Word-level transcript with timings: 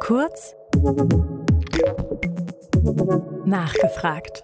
Kurz 0.00 0.54
nachgefragt. 3.44 4.42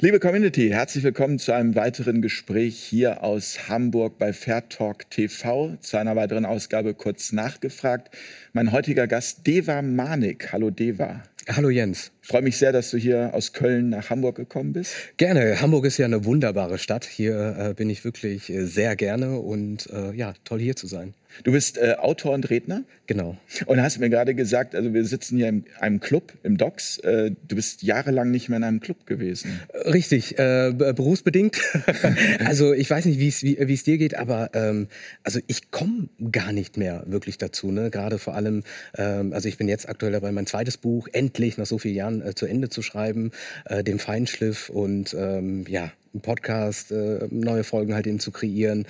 Liebe 0.00 0.20
Community, 0.20 0.68
herzlich 0.68 1.04
willkommen 1.04 1.38
zu 1.38 1.52
einem 1.52 1.74
weiteren 1.76 2.20
Gespräch 2.20 2.76
hier 2.78 3.22
aus 3.22 3.68
Hamburg 3.68 4.18
bei 4.18 4.32
Fair 4.32 4.68
Talk 4.68 5.08
TV, 5.10 5.76
zu 5.80 5.96
einer 5.96 6.16
weiteren 6.16 6.44
Ausgabe 6.44 6.92
kurz 6.92 7.32
nachgefragt. 7.32 8.14
Mein 8.52 8.72
heutiger 8.72 9.06
Gast 9.06 9.46
Deva 9.46 9.80
Manik. 9.80 10.52
Hallo 10.52 10.70
Deva. 10.70 11.22
Hallo 11.48 11.70
Jens. 11.70 12.12
Ich 12.24 12.28
freue 12.28 12.42
mich 12.42 12.56
sehr, 12.56 12.70
dass 12.70 12.92
du 12.92 12.98
hier 12.98 13.34
aus 13.34 13.52
Köln 13.52 13.88
nach 13.88 14.08
Hamburg 14.08 14.36
gekommen 14.36 14.72
bist. 14.72 14.94
Gerne. 15.16 15.60
Hamburg 15.60 15.86
ist 15.86 15.98
ja 15.98 16.06
eine 16.06 16.24
wunderbare 16.24 16.78
Stadt. 16.78 17.04
Hier 17.04 17.56
äh, 17.58 17.74
bin 17.74 17.90
ich 17.90 18.04
wirklich 18.04 18.48
äh, 18.48 18.64
sehr 18.64 18.94
gerne 18.94 19.40
und 19.40 19.90
äh, 19.90 20.12
ja, 20.12 20.32
toll 20.44 20.60
hier 20.60 20.76
zu 20.76 20.86
sein. 20.86 21.14
Du 21.44 21.52
bist 21.52 21.78
äh, 21.78 21.94
Autor 21.98 22.34
und 22.34 22.48
Redner? 22.50 22.84
Genau. 23.06 23.38
Und 23.64 23.80
hast 23.82 23.98
mir 23.98 24.10
gerade 24.10 24.34
gesagt, 24.34 24.74
also 24.74 24.92
wir 24.92 25.04
sitzen 25.04 25.38
hier 25.38 25.48
in 25.48 25.64
einem 25.80 25.98
Club, 25.98 26.34
im 26.42 26.58
Docks. 26.58 26.98
Äh, 26.98 27.32
du 27.48 27.56
bist 27.56 27.82
jahrelang 27.82 28.30
nicht 28.30 28.50
mehr 28.50 28.58
in 28.58 28.64
einem 28.64 28.80
Club 28.80 29.06
gewesen. 29.06 29.60
Richtig, 29.86 30.36
berufsbedingt. 30.36 31.58
also 32.44 32.72
ich 32.72 32.88
weiß 32.88 33.06
nicht, 33.06 33.18
wie 33.18 33.74
es 33.74 33.82
dir 33.82 33.98
geht, 33.98 34.14
aber 34.14 34.50
ähm, 34.52 34.88
also 35.22 35.40
ich 35.46 35.70
komme 35.70 36.08
gar 36.30 36.52
nicht 36.52 36.76
mehr 36.76 37.02
wirklich 37.06 37.38
dazu. 37.38 37.72
Ne? 37.72 37.90
Gerade 37.90 38.18
vor 38.18 38.34
allem, 38.34 38.62
ähm, 38.96 39.32
also 39.32 39.48
ich 39.48 39.56
bin 39.56 39.68
jetzt 39.68 39.88
aktuell 39.88 40.12
dabei, 40.12 40.32
mein 40.32 40.46
zweites 40.46 40.76
Buch 40.76 41.08
endlich 41.12 41.56
nach 41.56 41.66
so 41.66 41.78
vielen 41.78 41.94
Jahren 41.94 42.11
äh, 42.20 42.34
zu 42.34 42.46
Ende 42.46 42.68
zu 42.68 42.82
schreiben, 42.82 43.30
äh, 43.64 43.82
dem 43.82 43.98
Feinschliff 43.98 44.68
und 44.68 45.14
ähm, 45.18 45.64
ja, 45.68 45.92
einen 46.12 46.20
Podcast, 46.20 46.92
äh, 46.92 47.26
neue 47.30 47.64
Folgen 47.64 47.94
halt 47.94 48.06
eben 48.06 48.20
zu 48.20 48.32
kreieren 48.32 48.86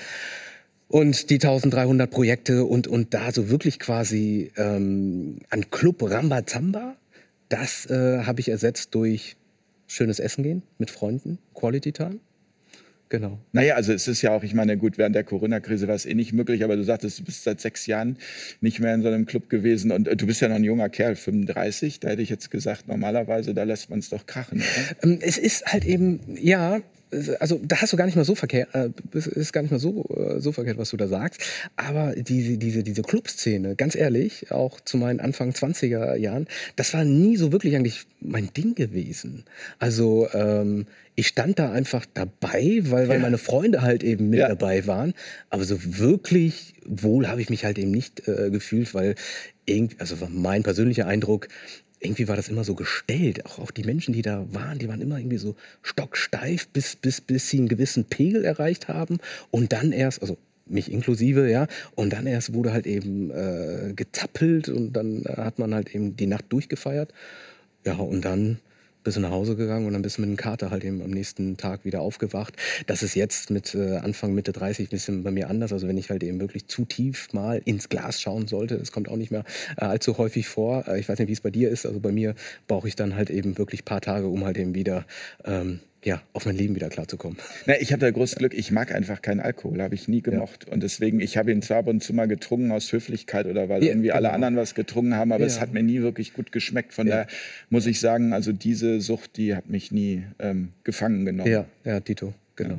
und 0.93 1.31
die 1.31 1.37
1300 1.37 2.11
Projekte 2.11 2.65
und, 2.67 2.87
und 2.87 3.15
da 3.15 3.33
so 3.33 3.49
wirklich 3.49 3.79
quasi 3.79 4.53
ähm, 4.59 5.39
an 5.49 5.71
Club 5.71 6.03
Rambazamba, 6.03 6.97
das 7.49 7.87
äh, 7.87 8.25
habe 8.25 8.41
ich 8.41 8.51
ersetzt 8.51 8.95
durch 8.95 9.37
schönes 9.87 10.19
Essen 10.19 10.43
gehen 10.43 10.63
mit 10.77 10.91
Freunden, 10.91 11.39
Quality 11.55 11.93
Time. 11.93 12.19
Genau. 13.13 13.39
Naja, 13.53 13.75
also 13.75 13.93
es 13.93 14.09
ist 14.09 14.23
ja 14.23 14.35
auch, 14.35 14.43
ich 14.43 14.55
meine, 14.55 14.79
gut, 14.79 14.97
während 14.97 15.15
der 15.15 15.23
Corona-Krise 15.23 15.87
war 15.87 15.95
es 15.95 16.07
eh 16.07 16.15
nicht 16.15 16.33
möglich, 16.33 16.65
aber 16.65 16.77
du 16.77 16.83
sagtest, 16.83 17.19
du 17.19 17.25
bist 17.25 17.45
seit 17.45 17.61
sechs 17.61 17.85
Jahren 17.85 18.17
nicht 18.63 18.81
mehr 18.81 18.95
in 18.95 19.03
so 19.03 19.09
einem 19.09 19.27
Club 19.27 19.51
gewesen 19.51 19.93
und 19.93 20.09
äh, 20.09 20.17
du 20.17 20.27
bist 20.27 20.41
ja 20.41 20.49
noch 20.49 20.57
ein 20.57 20.65
junger 20.65 20.89
Kerl, 20.89 21.15
35. 21.15 22.01
Da 22.01 22.09
hätte 22.09 22.23
ich 22.23 22.31
jetzt 22.31 22.51
gesagt, 22.51 22.89
normalerweise, 22.89 23.53
da 23.53 23.65
lässt 23.65 23.91
man 23.91 23.99
es 23.99 24.09
doch 24.09 24.25
krachen. 24.25 24.63
Oder? 24.63 24.97
Ähm, 25.03 25.19
es 25.21 25.37
ist 25.37 25.67
halt 25.67 25.85
eben, 25.85 26.21
ja, 26.41 26.81
also 27.41 27.61
da 27.63 27.81
hast 27.81 27.93
du 27.93 27.97
gar 27.97 28.07
nicht 28.07 28.17
mal 28.17 28.25
so 28.25 28.35
verkehrt, 28.35 28.69
äh, 28.75 28.91
ist 29.13 29.53
gar 29.53 29.63
nicht 29.63 29.71
mal 29.71 29.79
so, 29.79 30.05
äh, 30.17 30.41
so 30.41 30.53
verkehrt, 30.53 30.79
was 30.79 30.91
du 30.91 30.97
da 30.97 31.09
sagst. 31.09 31.43
Aber 31.77 32.15
diese, 32.17 32.59
diese, 32.59 32.83
diese 32.83 33.03
Clubszene, 33.03 33.77
ganz 33.77 33.95
ehrlich, 33.95 34.51
auch 34.51 34.81
zu 34.81 34.97
meinen 34.97 35.21
Anfang 35.21 35.51
20er 35.51 36.17
Jahren, 36.17 36.47
das 36.77 36.95
war 36.95 37.05
nie 37.05 37.37
so 37.37 37.53
wirklich 37.53 37.77
eigentlich 37.77 38.07
mein 38.21 38.53
Ding 38.55 38.75
gewesen. 38.75 39.45
Also 39.79 40.29
ähm, 40.33 40.87
ich 41.15 41.29
stand 41.29 41.59
da 41.59 41.71
einfach 41.71 42.07
dabei, 42.15 42.81
weil, 42.85 43.09
weil 43.09 43.17
ja. 43.17 43.23
meine 43.23 43.39
Freunde 43.39 43.83
halt 43.83 44.03
eben 44.03 44.31
mit 44.31 44.41
ja. 44.41 44.49
dabei 44.49 44.87
waren. 44.87 45.13
Aber 45.51 45.65
so 45.65 45.77
wirklich 45.99 46.75
wohl 46.87 47.29
habe 47.29 47.43
ich 47.43 47.51
mich 47.51 47.65
halt 47.65 47.79
eben 47.79 47.91
nicht 47.91 48.27
äh, 48.27 48.51
gefühlt, 48.51 48.95
weil 48.95 49.15
irgendwie, 49.67 49.97
also 49.99 50.17
mein 50.31 50.63
persönlicher 50.63 51.07
Eindruck, 51.07 51.49
irgendwie 52.03 52.29
war 52.29 52.37
das 52.37 52.49
immer 52.49 52.65
so 52.65 52.75
gestellt. 52.75 53.47
Auch, 53.47 53.59
auch 53.59 53.71
die 53.71 53.85
Menschen, 53.85 54.13
die 54.13 54.23
da 54.23 54.45
waren, 54.53 54.79
die 54.79 54.89
waren 54.89 55.01
immer 55.01 55.19
irgendwie 55.19 55.39
so 55.39 55.57
stocksteif, 55.83 56.69
bis, 56.69 56.97
bis, 56.97 57.21
bis 57.21 57.49
sie 57.49 57.59
einen 57.59 57.69
gewissen 57.69 58.05
Pegel 58.05 58.45
erreicht 58.45 58.89
haben. 58.89 59.19
Und 59.51 59.73
dann 59.73 59.93
erst, 59.93 60.21
also 60.23 60.37
mich 60.67 60.91
inklusive, 60.91 61.51
ja, 61.51 61.67
und 61.95 62.13
dann 62.13 62.27
erst 62.27 62.55
wurde 62.55 62.73
halt 62.73 62.87
eben 62.87 63.31
äh, 63.31 63.93
gezappelt 63.95 64.69
und 64.69 64.93
dann 64.93 65.25
hat 65.27 65.59
man 65.59 65.75
halt 65.75 65.95
eben 65.95 66.17
die 66.17 66.27
Nacht 66.27 66.47
durchgefeiert. 66.51 67.13
Ja, 67.85 67.95
und 67.95 68.25
dann 68.25 68.59
bist 69.03 69.17
du 69.17 69.21
nach 69.21 69.31
Hause 69.31 69.57
gegangen 69.57 69.87
und 69.87 69.93
dann 69.93 70.03
bist 70.03 70.19
du 70.19 70.23
mit 70.23 70.29
einem 70.29 70.37
Kater 70.37 70.71
halt 70.71 70.85
eben 70.85 71.03
am 71.03 71.11
nächsten 71.11 71.57
Tag 71.57 71.85
wieder 71.85 72.01
aufgewacht. 72.01 72.55
Das 72.87 73.03
ist 73.03 73.15
jetzt 73.15 73.51
mit 73.51 73.75
äh, 73.75 73.97
Anfang, 73.97 74.35
Mitte 74.35 74.53
30 74.53 74.87
ein 74.87 74.91
bisschen 74.91 75.23
bei 75.23 75.31
mir 75.31 75.51
anders. 75.51 75.73
Also 75.73 75.89
wenn 75.89 75.99
ich 75.99 76.11
halt 76.11 76.23
eben 76.23 76.41
wirklich 76.41 76.67
zu 76.69 76.85
tief 76.85 77.33
mal 77.33 77.61
ins 77.65 77.89
Glas 77.89 78.21
schauen 78.21 78.47
sollte, 78.49 78.79
das 78.79 78.93
kommt 78.93 79.09
auch 79.09 79.17
nicht 79.17 79.31
mehr 79.31 79.45
äh, 79.77 79.85
allzu 79.85 80.19
häufig 80.19 80.49
vor. 80.49 80.87
Äh, 80.87 81.01
ich 81.01 81.09
weiß 81.09 81.19
nicht, 81.19 81.29
wie 81.29 81.33
es 81.33 81.41
bei 81.41 81.51
dir 81.51 81.71
ist. 81.71 81.87
Also 81.87 82.01
bei 82.01 82.13
mir 82.13 82.35
brauche 82.69 82.89
ich 82.89 82.97
dann 82.97 83.17
halt 83.17 83.31
eben 83.31 83.59
wirklich 83.59 83.83
ein 83.83 83.87
paar 83.87 84.01
Tage, 84.01 84.27
um 84.29 84.45
halt 84.45 84.59
eben 84.59 84.75
wieder 84.75 85.07
ähm, 85.45 85.81
ja, 86.05 86.21
auf 86.33 86.47
mein 86.47 86.57
Leben 86.57 86.75
wieder 86.75 86.89
klarzukommen. 86.89 87.39
Na, 87.67 87.81
ich 87.81 87.93
habe 87.93 88.01
da 88.01 88.11
großes 88.11 88.37
Glück, 88.37 88.55
ich 88.55 88.71
mag 88.71 88.93
einfach 88.95 89.23
keinen 89.23 89.41
Alkohol, 89.41 89.81
habe 89.83 89.95
ich 89.95 90.09
nie 90.09 90.21
gemocht. 90.21 90.67
Ja. 90.67 90.73
Und 90.73 90.83
deswegen, 90.83 91.21
ich 91.21 91.37
habe 91.37 91.53
ihn 91.53 91.63
zwar 91.63 91.79
ab 91.79 91.87
und 91.87 92.03
zu 92.03 92.13
mal 92.13 92.27
getrunken 92.27 92.73
aus 92.73 92.93
Höflichkeit 92.93 93.47
oder 93.47 93.69
weil 93.69 93.83
ja, 93.85 93.91
irgendwie 93.91 94.09
genau. 94.09 94.17
alle 94.17 94.33
anderen 94.33 94.57
was 94.57 94.75
getrunken 94.75 95.15
haben, 95.15 95.33
aber 95.33 95.43
ja. 95.43 95.47
es 95.47 95.61
hat 95.61 95.73
mir 95.73 95.83
nie 95.83 96.03
wirklich 96.03 96.35
gut 96.35 96.53
geschmeckt. 96.53 96.93
Von 96.93 97.07
daher 97.07 97.27
muss 97.71 97.87
ich 97.87 98.01
sagen, 98.01 98.33
also 98.33 98.53
diese 98.53 99.01
Sucht, 99.01 99.37
die 99.37 99.55
hat 99.55 99.69
mich 99.69 99.93
nie 99.93 100.25
ähm, 100.39 100.71
gefangen 100.85 101.25
genommen. 101.25 101.51
Ja, 101.51 101.67
ja, 101.85 102.01
Tito, 102.01 102.35
genau. 102.57 102.79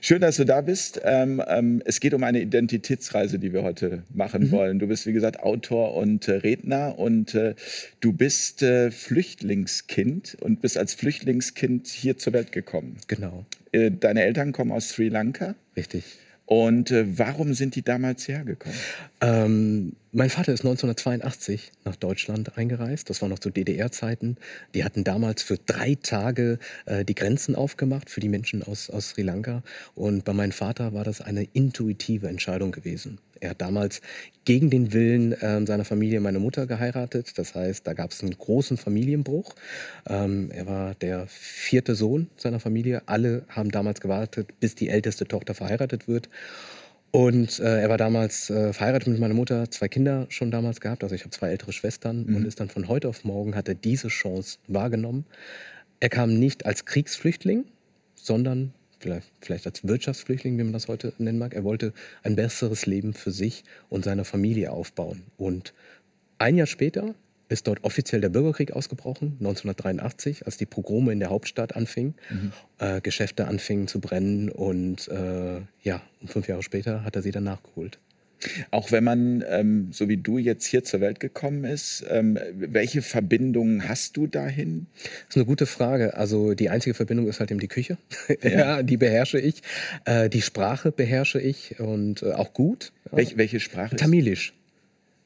Schön, 0.00 0.20
dass 0.20 0.36
du 0.36 0.44
da 0.44 0.60
bist. 0.60 1.00
Ähm, 1.04 1.42
ähm, 1.46 1.82
es 1.84 2.00
geht 2.00 2.14
um 2.14 2.24
eine 2.24 2.40
Identitätsreise, 2.40 3.38
die 3.38 3.52
wir 3.52 3.62
heute 3.62 4.02
machen 4.12 4.44
mhm. 4.44 4.50
wollen. 4.50 4.78
Du 4.78 4.86
bist, 4.86 5.06
wie 5.06 5.12
gesagt, 5.12 5.40
Autor 5.40 5.94
und 5.94 6.28
äh, 6.28 6.32
Redner 6.32 6.98
und 6.98 7.34
äh, 7.34 7.54
du 8.00 8.12
bist 8.12 8.62
äh, 8.62 8.90
Flüchtlingskind 8.90 10.36
und 10.40 10.60
bist 10.60 10.78
als 10.78 10.94
Flüchtlingskind 10.94 11.86
hier 11.88 12.18
zur 12.18 12.32
Welt 12.32 12.52
gekommen. 12.52 12.96
Genau. 13.08 13.46
Äh, 13.72 13.90
deine 13.90 14.22
Eltern 14.24 14.52
kommen 14.52 14.72
aus 14.72 14.90
Sri 14.90 15.08
Lanka. 15.08 15.54
Richtig. 15.76 16.04
Und 16.46 16.90
äh, 16.90 17.18
warum 17.18 17.54
sind 17.54 17.76
die 17.76 17.82
damals 17.82 18.28
hergekommen? 18.28 18.76
Ähm, 19.20 19.92
mein 20.12 20.28
Vater 20.28 20.52
ist 20.52 20.60
1982 20.60 21.72
nach 21.84 21.96
Deutschland 21.96 22.58
eingereist. 22.58 23.08
Das 23.08 23.22
war 23.22 23.28
noch 23.28 23.38
zu 23.38 23.48
DDR-Zeiten. 23.48 24.36
Die 24.74 24.84
hatten 24.84 25.04
damals 25.04 25.42
für 25.42 25.56
drei 25.56 25.94
Tage 25.94 26.58
äh, 26.84 27.04
die 27.04 27.14
Grenzen 27.14 27.54
aufgemacht 27.54 28.10
für 28.10 28.20
die 28.20 28.28
Menschen 28.28 28.62
aus, 28.62 28.90
aus 28.90 29.10
Sri 29.10 29.22
Lanka. 29.22 29.62
Und 29.94 30.24
bei 30.24 30.32
meinem 30.32 30.52
Vater 30.52 30.92
war 30.92 31.04
das 31.04 31.20
eine 31.20 31.44
intuitive 31.44 32.28
Entscheidung 32.28 32.72
gewesen. 32.72 33.18
Er 33.42 33.50
hat 33.50 33.60
damals 33.60 34.00
gegen 34.44 34.70
den 34.70 34.92
Willen 34.92 35.32
äh, 35.32 35.66
seiner 35.66 35.84
Familie 35.84 36.20
meine 36.20 36.38
Mutter 36.38 36.66
geheiratet. 36.66 37.36
Das 37.38 37.56
heißt, 37.56 37.84
da 37.86 37.92
gab 37.92 38.12
es 38.12 38.22
einen 38.22 38.38
großen 38.38 38.76
Familienbruch. 38.76 39.54
Ähm, 40.08 40.50
er 40.52 40.66
war 40.66 40.94
der 40.94 41.26
vierte 41.26 41.96
Sohn 41.96 42.30
seiner 42.36 42.60
Familie. 42.60 43.02
Alle 43.06 43.44
haben 43.48 43.72
damals 43.72 44.00
gewartet, 44.00 44.60
bis 44.60 44.76
die 44.76 44.88
älteste 44.88 45.26
Tochter 45.26 45.54
verheiratet 45.54 46.06
wird. 46.06 46.28
Und 47.10 47.58
äh, 47.58 47.80
er 47.80 47.88
war 47.88 47.98
damals 47.98 48.48
äh, 48.48 48.72
verheiratet 48.72 49.08
mit 49.08 49.18
meiner 49.18 49.34
Mutter, 49.34 49.68
zwei 49.70 49.88
Kinder 49.88 50.26
schon 50.28 50.52
damals 50.52 50.80
gehabt. 50.80 51.02
Also 51.02 51.16
ich 51.16 51.22
habe 51.22 51.30
zwei 51.30 51.50
ältere 51.50 51.72
Schwestern 51.72 52.24
mhm. 52.24 52.36
und 52.36 52.46
ist 52.46 52.60
dann 52.60 52.68
von 52.68 52.86
heute 52.86 53.08
auf 53.08 53.24
morgen 53.24 53.56
hat 53.56 53.68
er 53.68 53.74
diese 53.74 54.08
Chance 54.08 54.58
wahrgenommen. 54.68 55.26
Er 55.98 56.10
kam 56.10 56.38
nicht 56.38 56.64
als 56.64 56.84
Kriegsflüchtling, 56.84 57.64
sondern 58.14 58.72
vielleicht, 59.40 59.66
als 59.66 59.86
Wirtschaftsflüchtling, 59.86 60.58
wie 60.58 60.64
man 60.64 60.72
das 60.72 60.88
heute 60.88 61.12
nennen 61.18 61.38
mag. 61.38 61.54
Er 61.54 61.64
wollte 61.64 61.92
ein 62.22 62.36
besseres 62.36 62.86
Leben 62.86 63.14
für 63.14 63.30
sich 63.30 63.64
und 63.88 64.04
seine 64.04 64.24
Familie 64.24 64.72
aufbauen. 64.72 65.22
Und 65.36 65.74
ein 66.38 66.56
Jahr 66.56 66.66
später 66.66 67.14
ist 67.48 67.66
dort 67.66 67.84
offiziell 67.84 68.20
der 68.20 68.30
Bürgerkrieg 68.30 68.72
ausgebrochen, 68.72 69.36
1983, 69.40 70.46
als 70.46 70.56
die 70.56 70.66
Pogrome 70.66 71.12
in 71.12 71.20
der 71.20 71.30
Hauptstadt 71.30 71.76
anfingen, 71.76 72.14
mhm. 72.30 72.52
äh, 72.78 73.00
Geschäfte 73.00 73.46
anfingen 73.46 73.88
zu 73.88 74.00
brennen 74.00 74.48
und 74.48 75.08
äh, 75.08 75.60
ja, 75.82 76.02
fünf 76.26 76.48
Jahre 76.48 76.62
später 76.62 77.04
hat 77.04 77.14
er 77.14 77.22
sie 77.22 77.30
dann 77.30 77.44
nachgeholt. 77.44 77.98
Auch 78.70 78.92
wenn 78.92 79.04
man, 79.04 79.44
ähm, 79.48 79.88
so 79.92 80.08
wie 80.08 80.16
du 80.16 80.38
jetzt 80.38 80.66
hier 80.66 80.84
zur 80.84 81.00
Welt 81.00 81.20
gekommen 81.20 81.64
ist, 81.64 82.04
ähm, 82.10 82.38
welche 82.54 83.02
Verbindungen 83.02 83.88
hast 83.88 84.16
du 84.16 84.26
dahin? 84.26 84.86
Das 85.02 85.30
ist 85.30 85.36
eine 85.36 85.46
gute 85.46 85.66
Frage. 85.66 86.16
Also 86.16 86.54
die 86.54 86.70
einzige 86.70 86.94
Verbindung 86.94 87.28
ist 87.28 87.40
halt 87.40 87.50
eben 87.50 87.60
die 87.60 87.68
Küche. 87.68 87.98
Ja, 88.42 88.50
ja 88.50 88.82
die 88.82 88.96
beherrsche 88.96 89.38
ich. 89.38 89.62
Äh, 90.04 90.28
die 90.28 90.42
Sprache 90.42 90.92
beherrsche 90.92 91.40
ich 91.40 91.78
und 91.80 92.22
äh, 92.22 92.32
auch 92.32 92.52
gut. 92.52 92.92
Welch, 93.10 93.36
welche 93.36 93.60
Sprache? 93.60 93.96
Tamilisch. 93.96 94.54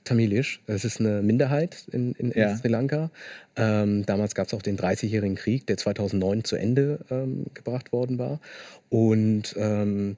Tamilisch. 0.07 0.61
Das 0.67 0.85
ist 0.85 1.01
eine 1.01 1.21
Minderheit 1.23 1.85
in, 1.93 2.13
in, 2.13 2.31
in 2.31 2.41
ja. 2.41 2.57
Sri 2.57 2.69
Lanka. 2.69 3.11
Ähm, 3.57 4.07
damals 4.07 4.35
gab 4.35 4.47
es 4.47 4.55
auch 4.55 4.63
den 4.63 4.79
30-jährigen 4.79 5.35
Krieg, 5.35 5.67
der 5.67 5.77
2009 5.77 6.45
zu 6.45 6.57
Ende 6.57 7.01
ähm, 7.11 7.47
gebracht 7.55 7.93
worden 7.93 8.19
war. 8.19 8.41
Und 8.89 9.55
ähm, 9.59 10.17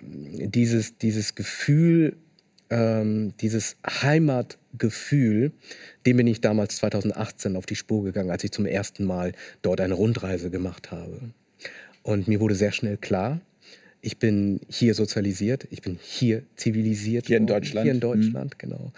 dieses, 0.00 0.98
dieses 0.98 1.34
Gefühl, 1.34 2.16
ähm, 2.70 3.34
dieses 3.40 3.76
Heimatgefühl, 3.86 5.52
dem 6.06 6.16
bin 6.16 6.26
ich 6.26 6.40
damals 6.40 6.76
2018 6.76 7.56
auf 7.56 7.66
die 7.66 7.76
Spur 7.76 8.04
gegangen, 8.04 8.30
als 8.30 8.44
ich 8.44 8.52
zum 8.52 8.66
ersten 8.66 9.04
Mal 9.04 9.32
dort 9.62 9.80
eine 9.80 9.94
Rundreise 9.94 10.50
gemacht 10.50 10.90
habe. 10.90 11.20
Und 12.02 12.28
mir 12.28 12.40
wurde 12.40 12.54
sehr 12.54 12.72
schnell 12.72 12.96
klar, 12.96 13.40
ich 14.02 14.18
bin 14.18 14.60
hier 14.68 14.94
sozialisiert, 14.94 15.66
ich 15.70 15.82
bin 15.82 15.98
hier 16.00 16.42
zivilisiert. 16.56 17.26
Hier 17.26 17.36
in 17.36 17.46
Deutschland? 17.46 17.84
Hier 17.84 17.92
in 17.92 18.00
Deutschland, 18.00 18.54
mhm. 18.54 18.58
genau. 18.58 18.92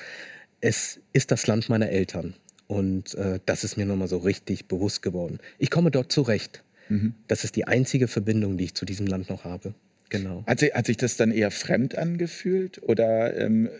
Es 0.61 1.01
ist 1.13 1.33
das 1.33 1.47
Land 1.49 1.69
meiner 1.69 1.89
Eltern. 1.89 2.35
Und 2.69 3.15
äh, 3.17 3.41
das 3.45 3.65
ist 3.65 3.77
mir 3.77 3.85
nochmal 3.85 4.09
so 4.09 4.19
richtig 4.19 4.67
bewusst 4.67 5.03
geworden. 5.03 5.41
Ich 5.59 5.71
komme 5.71 5.91
dort 5.91 6.13
zurecht. 6.13 6.63
Mhm. 6.89 7.15
Das 7.27 7.43
ist 7.45 7.57
die 7.57 7.67
einzige 7.67 8.07
Verbindung, 8.07 8.57
die 8.57 8.65
ich 8.65 8.75
zu 8.75 8.85
diesem 8.85 9.07
Land 9.07 9.29
noch 9.29 9.45
habe. 9.45 9.75
Genau. 10.12 10.44
Hat, 10.47 10.61
sich, 10.61 10.75
hat 10.75 10.85
sich 10.85 10.99
das 10.99 11.17
dann 11.17 11.32
eher 11.32 11.50
fremd 11.50 11.97
angefühlt 11.97 12.82
oder? 12.82 13.35
Ähm 13.38 13.70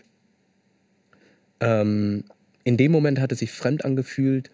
ähm, 1.59 2.23
in 2.63 2.75
dem 2.75 2.91
Moment 2.91 3.19
hat 3.19 3.31
es 3.31 3.39
sich 3.39 3.51
fremd 3.51 3.85
angefühlt, 3.85 4.49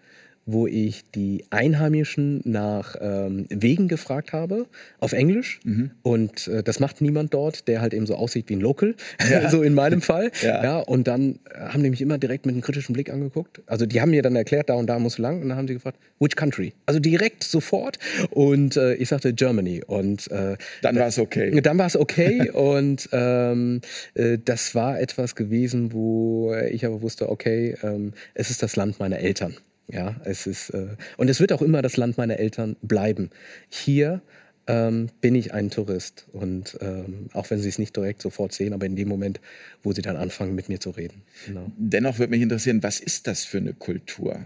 wo 0.52 0.66
ich 0.66 1.04
die 1.10 1.44
Einheimischen 1.50 2.40
nach 2.44 2.96
ähm, 3.00 3.46
Wegen 3.48 3.88
gefragt 3.88 4.32
habe, 4.32 4.66
auf 4.98 5.12
Englisch. 5.12 5.60
Mhm. 5.64 5.90
Und 6.02 6.48
äh, 6.48 6.62
das 6.62 6.80
macht 6.80 7.00
niemand 7.00 7.34
dort, 7.34 7.68
der 7.68 7.80
halt 7.80 7.94
eben 7.94 8.06
so 8.06 8.14
aussieht 8.14 8.48
wie 8.48 8.56
ein 8.56 8.60
Local, 8.60 8.94
ja. 9.30 9.48
so 9.50 9.62
in 9.62 9.74
meinem 9.74 10.00
Fall. 10.00 10.30
Ja. 10.42 10.62
ja. 10.62 10.78
und 10.78 11.06
dann 11.06 11.38
äh, 11.52 11.58
haben 11.58 11.82
die 11.82 11.90
mich 11.90 12.00
immer 12.00 12.16
direkt 12.16 12.46
mit 12.46 12.54
einem 12.54 12.62
kritischen 12.62 12.94
Blick 12.94 13.10
angeguckt. 13.10 13.60
Also 13.66 13.84
die 13.84 14.00
haben 14.00 14.10
mir 14.10 14.22
dann 14.22 14.36
erklärt, 14.36 14.70
da 14.70 14.74
und 14.74 14.86
da 14.86 14.98
musst 14.98 15.18
du 15.18 15.22
lang. 15.22 15.42
Und 15.42 15.48
dann 15.50 15.58
haben 15.58 15.68
sie 15.68 15.74
gefragt, 15.74 15.98
which 16.18 16.34
country? 16.34 16.72
Also 16.86 16.98
direkt 16.98 17.44
sofort. 17.44 17.98
Und 18.30 18.76
äh, 18.76 18.94
ich 18.94 19.08
sagte 19.10 19.34
Germany. 19.34 19.82
Und 19.86 20.30
äh, 20.30 20.56
dann 20.82 20.96
war 20.96 21.08
es 21.08 21.18
okay. 21.18 21.60
Dann 21.60 21.78
war 21.78 21.86
es 21.86 21.96
okay. 21.96 22.50
und 22.52 23.08
ähm, 23.12 23.80
äh, 24.14 24.38
das 24.42 24.74
war 24.74 24.98
etwas 24.98 25.34
gewesen, 25.34 25.92
wo 25.92 26.54
ich 26.70 26.86
aber 26.86 27.02
wusste, 27.02 27.28
okay, 27.28 27.76
ähm, 27.82 28.12
es 28.34 28.50
ist 28.50 28.62
das 28.62 28.76
Land 28.76 28.98
meiner 28.98 29.18
Eltern. 29.18 29.56
Ja, 29.92 30.16
es 30.24 30.46
ist, 30.46 30.70
äh, 30.70 30.96
und 31.16 31.28
es 31.28 31.40
wird 31.40 31.52
auch 31.52 31.62
immer 31.62 31.82
das 31.82 31.96
Land 31.96 32.18
meiner 32.18 32.38
Eltern 32.38 32.76
bleiben. 32.82 33.30
Hier 33.68 34.22
ähm, 34.66 35.08
bin 35.20 35.34
ich 35.34 35.52
ein 35.52 35.70
Tourist. 35.70 36.26
Und 36.32 36.78
ähm, 36.80 37.28
auch 37.32 37.50
wenn 37.50 37.60
sie 37.60 37.68
es 37.68 37.78
nicht 37.78 37.96
direkt 37.96 38.22
sofort 38.22 38.52
sehen, 38.52 38.72
aber 38.72 38.86
in 38.86 38.96
dem 38.96 39.08
Moment, 39.08 39.40
wo 39.82 39.92
sie 39.92 40.02
dann 40.02 40.16
anfangen, 40.16 40.54
mit 40.54 40.68
mir 40.68 40.80
zu 40.80 40.90
reden. 40.90 41.22
Genau. 41.46 41.70
Dennoch 41.76 42.18
würde 42.18 42.30
mich 42.30 42.42
interessieren, 42.42 42.82
was 42.82 43.00
ist 43.00 43.26
das 43.26 43.44
für 43.44 43.58
eine 43.58 43.74
Kultur? 43.74 44.44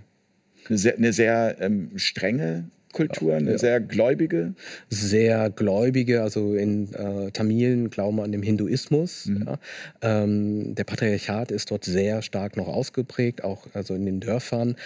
Eine 0.68 0.78
sehr, 0.78 0.96
eine 0.96 1.12
sehr 1.12 1.56
ähm, 1.60 1.90
strenge 1.96 2.70
Kultur, 2.94 3.34
eine 3.34 3.52
ja. 3.52 3.58
sehr 3.58 3.80
gläubige? 3.80 4.54
Sehr 4.88 5.50
gläubige, 5.50 6.22
also 6.22 6.54
in 6.54 6.94
äh, 6.94 7.30
Tamilen 7.32 7.90
glauben 7.90 8.20
an 8.20 8.32
den 8.32 8.42
Hinduismus. 8.42 9.26
Mhm. 9.26 9.46
Ja. 9.46 9.58
Ähm, 10.00 10.74
der 10.74 10.84
Patriarchat 10.84 11.50
ist 11.50 11.70
dort 11.70 11.84
sehr 11.84 12.22
stark 12.22 12.56
noch 12.56 12.68
ausgeprägt, 12.68 13.44
auch 13.44 13.66
also 13.74 13.94
in 13.94 14.06
den 14.06 14.20
Dörfern. 14.20 14.76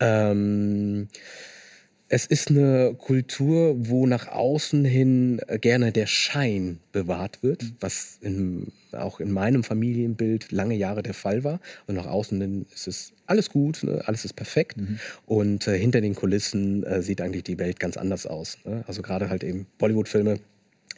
Ähm, 0.00 1.08
es 2.08 2.26
ist 2.26 2.50
eine 2.50 2.94
Kultur, 2.96 3.74
wo 3.78 4.06
nach 4.06 4.28
außen 4.28 4.84
hin 4.84 5.40
gerne 5.60 5.90
der 5.90 6.06
Schein 6.06 6.78
bewahrt 6.92 7.42
wird, 7.42 7.64
mhm. 7.64 7.76
was 7.80 8.18
in, 8.20 8.72
auch 8.92 9.18
in 9.18 9.32
meinem 9.32 9.64
Familienbild 9.64 10.52
lange 10.52 10.74
Jahre 10.74 11.02
der 11.02 11.14
Fall 11.14 11.42
war. 11.42 11.60
Und 11.86 11.96
nach 11.96 12.06
außen 12.06 12.40
hin 12.40 12.66
ist 12.72 12.86
es 12.86 13.12
alles 13.26 13.50
gut, 13.50 13.82
ne? 13.82 14.02
alles 14.06 14.24
ist 14.24 14.34
perfekt. 14.34 14.76
Mhm. 14.76 15.00
Und 15.26 15.66
äh, 15.66 15.76
hinter 15.76 16.00
den 16.00 16.14
Kulissen 16.14 16.84
äh, 16.84 17.02
sieht 17.02 17.20
eigentlich 17.20 17.44
die 17.44 17.58
Welt 17.58 17.80
ganz 17.80 17.96
anders 17.96 18.26
aus. 18.26 18.58
Ne? 18.64 18.84
Also 18.86 19.02
gerade 19.02 19.28
halt 19.28 19.42
eben 19.42 19.66
Bollywood-Filme 19.78 20.38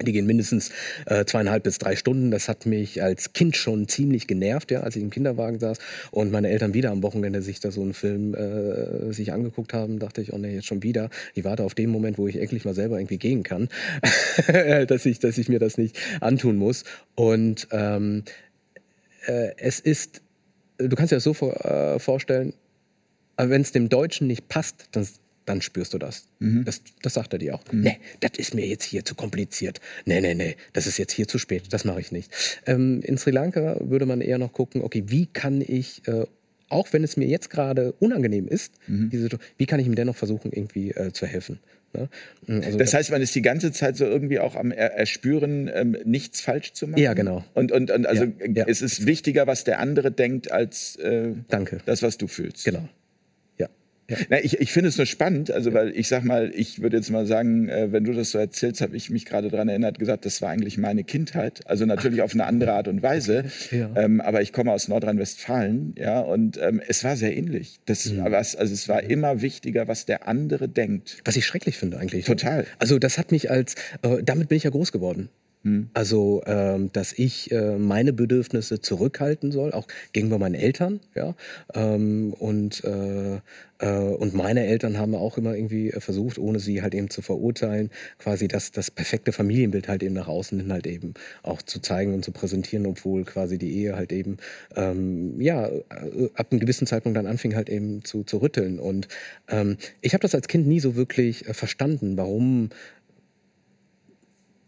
die 0.02 0.12
gehen 0.12 0.26
mindestens 0.26 0.70
äh, 1.06 1.24
zweieinhalb 1.24 1.62
bis 1.62 1.78
drei 1.78 1.96
Stunden. 1.96 2.30
Das 2.30 2.48
hat 2.48 2.66
mich 2.66 3.02
als 3.02 3.32
Kind 3.32 3.56
schon 3.56 3.88
ziemlich 3.88 4.26
genervt, 4.26 4.70
ja, 4.70 4.80
als 4.80 4.96
ich 4.96 5.02
im 5.02 5.10
Kinderwagen 5.10 5.58
saß 5.58 5.78
und 6.10 6.30
meine 6.30 6.48
Eltern 6.48 6.74
wieder 6.74 6.90
am 6.90 7.02
Wochenende 7.02 7.42
sich 7.42 7.60
da 7.60 7.70
so 7.70 7.82
einen 7.82 7.94
Film 7.94 8.34
äh, 8.34 9.12
sich 9.12 9.32
angeguckt 9.32 9.72
haben, 9.72 9.98
dachte 9.98 10.20
ich, 10.20 10.32
oh 10.32 10.38
ne, 10.38 10.52
jetzt 10.52 10.66
schon 10.66 10.82
wieder. 10.82 11.10
Ich 11.34 11.44
warte 11.44 11.64
auf 11.64 11.74
den 11.74 11.90
Moment, 11.90 12.18
wo 12.18 12.28
ich 12.28 12.36
endlich 12.36 12.64
mal 12.64 12.74
selber 12.74 12.98
irgendwie 12.98 13.18
gehen 13.18 13.42
kann, 13.42 13.68
dass 14.86 15.06
ich, 15.06 15.18
dass 15.18 15.38
ich 15.38 15.48
mir 15.48 15.58
das 15.58 15.78
nicht 15.78 15.96
antun 16.20 16.56
muss. 16.56 16.84
Und 17.14 17.68
ähm, 17.72 18.24
äh, 19.26 19.52
es 19.56 19.80
ist, 19.80 20.22
du 20.78 20.94
kannst 20.96 21.12
dir 21.12 21.16
das 21.16 21.24
so 21.24 21.34
vor, 21.34 21.64
äh, 21.64 21.98
vorstellen, 21.98 22.54
wenn 23.36 23.62
es 23.62 23.72
dem 23.72 23.88
Deutschen 23.88 24.26
nicht 24.26 24.48
passt, 24.48 24.88
dann 24.92 25.06
dann 25.48 25.62
spürst 25.62 25.94
du 25.94 25.98
das. 25.98 26.26
Mhm. 26.38 26.64
das. 26.64 26.82
Das 27.02 27.14
sagt 27.14 27.32
er 27.32 27.38
dir 27.38 27.54
auch. 27.54 27.62
Mhm. 27.72 27.80
Nee, 27.80 27.98
das 28.20 28.32
ist 28.36 28.54
mir 28.54 28.66
jetzt 28.66 28.84
hier 28.84 29.04
zu 29.04 29.14
kompliziert. 29.14 29.80
Nee, 30.04 30.20
nee, 30.20 30.34
nee, 30.34 30.56
das 30.72 30.86
ist 30.86 30.98
jetzt 30.98 31.12
hier 31.12 31.28
zu 31.28 31.38
spät. 31.38 31.64
Das 31.70 31.84
mache 31.84 32.00
ich 32.00 32.12
nicht. 32.12 32.30
Ähm, 32.66 33.00
in 33.02 33.18
Sri 33.18 33.30
Lanka 33.30 33.78
würde 33.80 34.06
man 34.06 34.20
eher 34.20 34.38
noch 34.38 34.52
gucken, 34.52 34.82
okay, 34.82 35.04
wie 35.06 35.26
kann 35.26 35.60
ich, 35.60 36.06
äh, 36.06 36.26
auch 36.68 36.92
wenn 36.92 37.04
es 37.04 37.16
mir 37.16 37.26
jetzt 37.26 37.50
gerade 37.50 37.92
unangenehm 37.92 38.46
ist, 38.46 38.74
mhm. 38.86 39.10
diese, 39.10 39.28
wie 39.56 39.66
kann 39.66 39.80
ich 39.80 39.86
ihm 39.86 39.94
dennoch 39.94 40.16
versuchen, 40.16 40.52
irgendwie 40.52 40.90
äh, 40.90 41.12
zu 41.12 41.26
helfen? 41.26 41.60
Ne? 41.94 42.08
Mm, 42.46 42.60
also 42.64 42.78
das 42.78 42.92
heißt, 42.92 43.10
man 43.10 43.22
ist 43.22 43.34
die 43.34 43.42
ganze 43.42 43.72
Zeit 43.72 43.96
so 43.96 44.04
irgendwie 44.04 44.38
auch 44.38 44.54
am 44.54 44.72
Erspüren, 44.72 45.70
ähm, 45.72 45.96
nichts 46.04 46.40
falsch 46.40 46.72
zu 46.74 46.86
machen. 46.86 47.00
Ja, 47.00 47.14
genau. 47.14 47.44
Und, 47.54 47.72
und, 47.72 47.90
und 47.90 48.06
also 48.06 48.24
ja, 48.24 48.32
ja. 48.54 48.64
es 48.68 48.82
ist 48.82 49.06
wichtiger, 49.06 49.46
was 49.46 49.64
der 49.64 49.78
andere 49.80 50.10
denkt, 50.10 50.52
als 50.52 50.96
äh, 50.96 51.32
Danke. 51.48 51.78
das, 51.86 52.02
was 52.02 52.18
du 52.18 52.26
fühlst. 52.26 52.64
Genau. 52.64 52.88
Ja. 54.10 54.16
Na, 54.30 54.42
ich, 54.42 54.58
ich 54.58 54.72
finde 54.72 54.88
es 54.88 54.96
nur 54.96 55.06
spannend, 55.06 55.50
also 55.50 55.74
weil 55.74 55.90
ich 55.94 56.08
sag 56.08 56.24
mal, 56.24 56.50
ich 56.54 56.80
würde 56.80 56.96
jetzt 56.96 57.10
mal 57.10 57.26
sagen, 57.26 57.68
äh, 57.68 57.92
wenn 57.92 58.04
du 58.04 58.14
das 58.14 58.30
so 58.30 58.38
erzählst, 58.38 58.80
habe 58.80 58.96
ich 58.96 59.10
mich 59.10 59.26
gerade 59.26 59.48
daran 59.48 59.68
erinnert, 59.68 59.98
gesagt, 59.98 60.24
das 60.24 60.40
war 60.40 60.48
eigentlich 60.48 60.78
meine 60.78 61.04
Kindheit. 61.04 61.60
Also 61.66 61.84
natürlich 61.84 62.22
auf 62.22 62.32
eine 62.32 62.46
andere 62.46 62.72
Art 62.72 62.88
und 62.88 63.02
Weise. 63.02 63.44
Ja. 63.70 63.90
Ähm, 63.96 64.20
aber 64.20 64.40
ich 64.40 64.52
komme 64.52 64.72
aus 64.72 64.88
Nordrhein-Westfalen, 64.88 65.94
ja, 65.98 66.20
und 66.20 66.58
ähm, 66.58 66.80
es 66.86 67.04
war 67.04 67.16
sehr 67.16 67.36
ähnlich. 67.36 67.80
Das 67.84 68.06
mhm. 68.06 68.24
was, 68.30 68.56
also 68.56 68.72
es 68.72 68.88
war 68.88 69.02
immer 69.02 69.42
wichtiger, 69.42 69.88
was 69.88 70.06
der 70.06 70.26
andere 70.26 70.68
denkt. 70.68 71.18
Was 71.24 71.36
ich 71.36 71.44
schrecklich 71.44 71.76
finde 71.76 71.98
eigentlich. 71.98 72.24
Total. 72.24 72.64
Also 72.78 72.98
das 72.98 73.18
hat 73.18 73.30
mich 73.30 73.50
als, 73.50 73.74
äh, 74.02 74.22
damit 74.22 74.48
bin 74.48 74.56
ich 74.56 74.64
ja 74.64 74.70
groß 74.70 74.92
geworden. 74.92 75.28
Hm. 75.64 75.90
Also, 75.92 76.42
ähm, 76.46 76.90
dass 76.92 77.12
ich 77.12 77.50
äh, 77.50 77.78
meine 77.78 78.12
Bedürfnisse 78.12 78.80
zurückhalten 78.80 79.50
soll, 79.50 79.72
auch 79.72 79.88
gegenüber 80.12 80.38
meinen 80.38 80.54
Eltern, 80.54 81.00
ja. 81.16 81.34
Ähm, 81.74 82.32
und, 82.38 82.84
äh, 82.84 83.40
äh, 83.80 83.98
und 83.98 84.34
meine 84.34 84.66
Eltern 84.66 84.98
haben 84.98 85.16
auch 85.16 85.36
immer 85.36 85.54
irgendwie 85.56 85.90
versucht, 85.98 86.38
ohne 86.38 86.60
sie 86.60 86.80
halt 86.80 86.94
eben 86.94 87.10
zu 87.10 87.22
verurteilen, 87.22 87.90
quasi 88.18 88.46
das, 88.46 88.70
das 88.70 88.90
perfekte 88.92 89.32
Familienbild 89.32 89.88
halt 89.88 90.04
eben 90.04 90.14
nach 90.14 90.28
außen 90.28 90.60
hin 90.60 90.72
halt 90.72 90.86
eben 90.86 91.14
auch 91.42 91.60
zu 91.62 91.80
zeigen 91.80 92.14
und 92.14 92.24
zu 92.24 92.30
präsentieren, 92.30 92.86
obwohl 92.86 93.24
quasi 93.24 93.58
die 93.58 93.74
Ehe 93.78 93.96
halt 93.96 94.12
eben, 94.12 94.36
ähm, 94.76 95.40
ja, 95.40 95.66
äh, 95.66 95.80
ab 96.34 96.48
einem 96.52 96.60
gewissen 96.60 96.86
Zeitpunkt 96.86 97.16
dann 97.16 97.26
anfing 97.26 97.56
halt 97.56 97.68
eben 97.68 98.04
zu, 98.04 98.22
zu 98.22 98.38
rütteln. 98.38 98.78
Und 98.78 99.08
ähm, 99.48 99.76
ich 100.02 100.12
habe 100.14 100.22
das 100.22 100.36
als 100.36 100.46
Kind 100.46 100.68
nie 100.68 100.78
so 100.78 100.94
wirklich 100.94 101.48
äh, 101.48 101.54
verstanden, 101.54 102.16
warum 102.16 102.70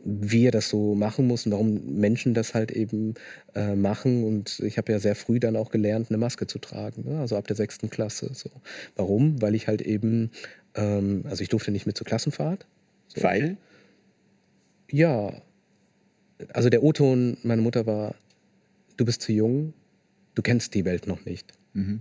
wir 0.02 0.50
das 0.50 0.68
so 0.68 0.94
machen 0.94 1.26
mussten, 1.26 1.50
warum 1.50 1.98
Menschen 1.98 2.32
das 2.34 2.54
halt 2.54 2.70
eben 2.70 3.14
äh, 3.54 3.74
machen. 3.74 4.24
Und 4.24 4.60
ich 4.60 4.78
habe 4.78 4.92
ja 4.92 4.98
sehr 4.98 5.14
früh 5.14 5.38
dann 5.38 5.56
auch 5.56 5.70
gelernt, 5.70 6.08
eine 6.08 6.18
Maske 6.18 6.46
zu 6.46 6.58
tragen, 6.58 7.04
ne? 7.04 7.20
also 7.20 7.36
ab 7.36 7.46
der 7.46 7.56
sechsten 7.56 7.90
Klasse. 7.90 8.30
So. 8.32 8.50
Warum? 8.96 9.40
Weil 9.42 9.54
ich 9.54 9.68
halt 9.68 9.82
eben, 9.82 10.30
ähm, 10.74 11.24
also 11.28 11.42
ich 11.42 11.48
durfte 11.48 11.70
nicht 11.70 11.86
mit 11.86 11.96
zur 11.96 12.06
Klassenfahrt. 12.06 12.66
So. 13.08 13.22
Weil? 13.22 13.56
Ja, 14.90 15.32
also 16.52 16.70
der 16.70 16.82
O-Ton 16.82 17.36
meiner 17.42 17.62
Mutter 17.62 17.86
war, 17.86 18.14
du 18.96 19.04
bist 19.04 19.22
zu 19.22 19.32
jung, 19.32 19.74
du 20.34 20.42
kennst 20.42 20.74
die 20.74 20.84
Welt 20.84 21.06
noch 21.06 21.24
nicht. 21.26 21.52
Mhm. 21.74 22.00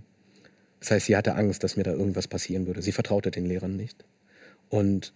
Das 0.80 0.90
heißt, 0.90 1.06
sie 1.06 1.16
hatte 1.16 1.34
Angst, 1.34 1.62
dass 1.62 1.76
mir 1.76 1.82
da 1.82 1.92
irgendwas 1.92 2.26
passieren 2.26 2.66
würde. 2.66 2.80
Sie 2.80 2.92
vertraute 2.92 3.30
den 3.30 3.44
Lehrern 3.44 3.76
nicht. 3.76 4.04
Und 4.70 5.12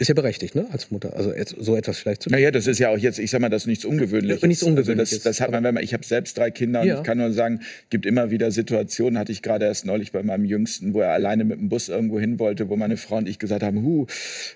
ist 0.00 0.06
ja 0.06 0.14
berechtigt, 0.14 0.54
ne, 0.54 0.66
als 0.70 0.92
Mutter. 0.92 1.16
Also 1.16 1.32
so 1.58 1.74
etwas 1.76 1.98
vielleicht 1.98 2.22
zu 2.22 2.30
tun. 2.30 2.38
Naja, 2.38 2.52
das 2.52 2.68
ist 2.68 2.78
ja 2.78 2.90
auch 2.90 2.98
jetzt, 2.98 3.18
ich 3.18 3.32
sag 3.32 3.40
mal, 3.40 3.48
das 3.48 3.62
ist 3.62 3.66
nichts 3.66 3.84
Ungewöhnliches. 3.84 4.42
Nichts 4.42 4.62
Ungewöhnliches. 4.62 5.12
Also 5.12 5.24
das, 5.24 5.38
das 5.38 5.40
hat 5.40 5.50
man, 5.50 5.64
wenn 5.64 5.74
man, 5.74 5.82
ich 5.82 5.92
habe 5.92 6.06
selbst 6.06 6.38
drei 6.38 6.52
Kinder 6.52 6.82
und 6.82 6.86
ja. 6.86 6.98
ich 6.98 7.02
kann 7.02 7.18
nur 7.18 7.32
sagen, 7.32 7.62
gibt 7.90 8.06
immer 8.06 8.30
wieder 8.30 8.52
Situationen, 8.52 9.18
hatte 9.18 9.32
ich 9.32 9.42
gerade 9.42 9.64
erst 9.64 9.86
neulich 9.86 10.12
bei 10.12 10.22
meinem 10.22 10.44
Jüngsten, 10.44 10.94
wo 10.94 11.00
er 11.00 11.10
alleine 11.10 11.44
mit 11.44 11.58
dem 11.58 11.68
Bus 11.68 11.88
irgendwo 11.88 12.20
hin 12.20 12.38
wollte, 12.38 12.68
wo 12.68 12.76
meine 12.76 12.96
Frau 12.96 13.16
und 13.16 13.28
ich 13.28 13.40
gesagt 13.40 13.64
haben, 13.64 13.82
hu, 13.82 14.06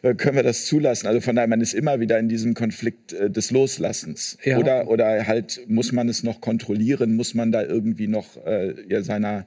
äh, 0.02 0.14
können 0.14 0.36
wir 0.36 0.44
das 0.44 0.66
zulassen? 0.66 1.08
Also 1.08 1.20
von 1.20 1.34
daher, 1.34 1.48
man 1.48 1.60
ist 1.60 1.74
immer 1.74 1.98
wieder 1.98 2.20
in 2.20 2.28
diesem 2.28 2.54
Konflikt 2.54 3.12
äh, 3.12 3.28
des 3.28 3.50
Loslassens. 3.50 4.38
Ja. 4.44 4.58
Oder, 4.58 4.86
oder 4.86 5.26
halt, 5.26 5.62
muss 5.66 5.90
man 5.90 6.08
es 6.08 6.22
noch 6.22 6.40
kontrollieren? 6.40 7.16
Muss 7.16 7.34
man 7.34 7.50
da 7.50 7.64
irgendwie 7.64 8.06
noch 8.06 8.36
äh, 8.46 8.74
ja, 8.88 9.02
seiner 9.02 9.46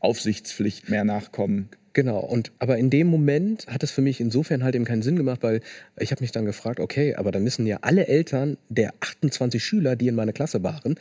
Aufsichtspflicht 0.00 0.90
mehr 0.90 1.04
nachkommen? 1.04 1.68
Genau, 1.96 2.18
und 2.18 2.52
aber 2.58 2.76
in 2.76 2.90
dem 2.90 3.06
Moment 3.06 3.68
hat 3.68 3.82
es 3.82 3.90
für 3.90 4.02
mich 4.02 4.20
insofern 4.20 4.62
halt 4.62 4.74
eben 4.74 4.84
keinen 4.84 5.00
Sinn 5.00 5.16
gemacht, 5.16 5.42
weil 5.42 5.62
ich 5.98 6.10
habe 6.10 6.20
mich 6.20 6.30
dann 6.30 6.44
gefragt, 6.44 6.78
okay, 6.78 7.14
aber 7.14 7.32
da 7.32 7.38
müssen 7.38 7.66
ja 7.66 7.78
alle 7.80 8.06
Eltern 8.06 8.58
der 8.68 8.92
28 9.00 9.64
Schüler, 9.64 9.96
die 9.96 10.08
in 10.08 10.14
meiner 10.14 10.34
Klasse 10.34 10.62
waren, 10.62 10.96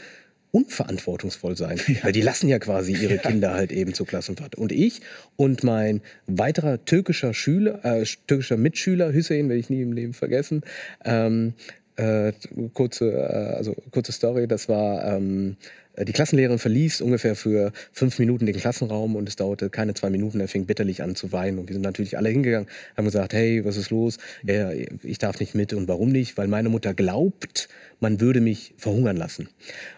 unverantwortungsvoll 0.52 1.58
sein, 1.58 1.82
ja. 1.88 1.96
weil 2.04 2.14
die 2.14 2.22
lassen 2.22 2.48
ja 2.48 2.60
quasi 2.60 2.94
ihre 2.94 3.18
Kinder 3.18 3.54
halt 3.54 3.74
eben 3.74 3.94
zur 3.94 4.08
Klassenfahrt. 4.08 4.56
Und 4.56 4.72
ich 4.72 5.02
und 5.36 5.66
mein 5.66 6.00
weiterer 6.28 6.86
türkischer 6.86 7.34
Schüler, 7.34 7.84
äh, 7.84 8.06
türkischer 8.28 8.56
Mitschüler 8.56 9.12
Hüseyin, 9.12 9.50
werde 9.50 9.60
ich 9.60 9.70
nie 9.70 9.82
im 9.82 9.92
Leben 9.92 10.14
vergessen, 10.14 10.62
ähm, 11.04 11.56
äh, 11.96 12.34
kurze, 12.74 13.12
äh, 13.12 13.56
also 13.56 13.76
kurze 13.92 14.12
Story, 14.12 14.48
das 14.48 14.68
war 14.70 15.04
ähm, 15.06 15.58
äh, 15.96 16.06
die 16.06 16.12
Klassenlehrerin 16.12 16.60
verließ 16.60 17.02
ungefähr 17.02 17.36
für 17.36 17.72
fünf 17.92 18.20
Minuten 18.20 18.46
den 18.46 18.56
Klassenraum 18.56 19.16
und 19.16 19.30
es 19.30 19.36
dauerte 19.36 19.70
keine 19.70 19.94
zwei 19.94 20.10
Minuten. 20.10 20.40
Er 20.40 20.48
fing 20.48 20.66
bitterlich 20.66 21.02
an 21.04 21.16
zu 21.16 21.32
weinen 21.32 21.60
und 21.60 21.70
wir 21.70 21.74
sind 21.74 21.84
natürlich 21.84 22.18
alle 22.18 22.30
hingegangen, 22.30 22.68
haben 22.98 23.06
gesagt, 23.06 23.34
hey, 23.34 23.64
was 23.66 23.78
ist 23.78 23.90
los? 23.90 24.18
Er, 24.46 24.74
ich 25.04 25.18
darf 25.18 25.40
nicht 25.40 25.56
mit 25.56 25.74
und 25.74 25.88
warum 25.88 26.10
nicht? 26.10 26.38
Weil 26.38 26.48
meine 26.48 26.70
Mutter 26.70 26.94
glaubt, 26.94 27.70
man 28.00 28.20
würde 28.20 28.42
mich 28.42 28.74
verhungern 28.78 29.18
lassen. 29.18 29.50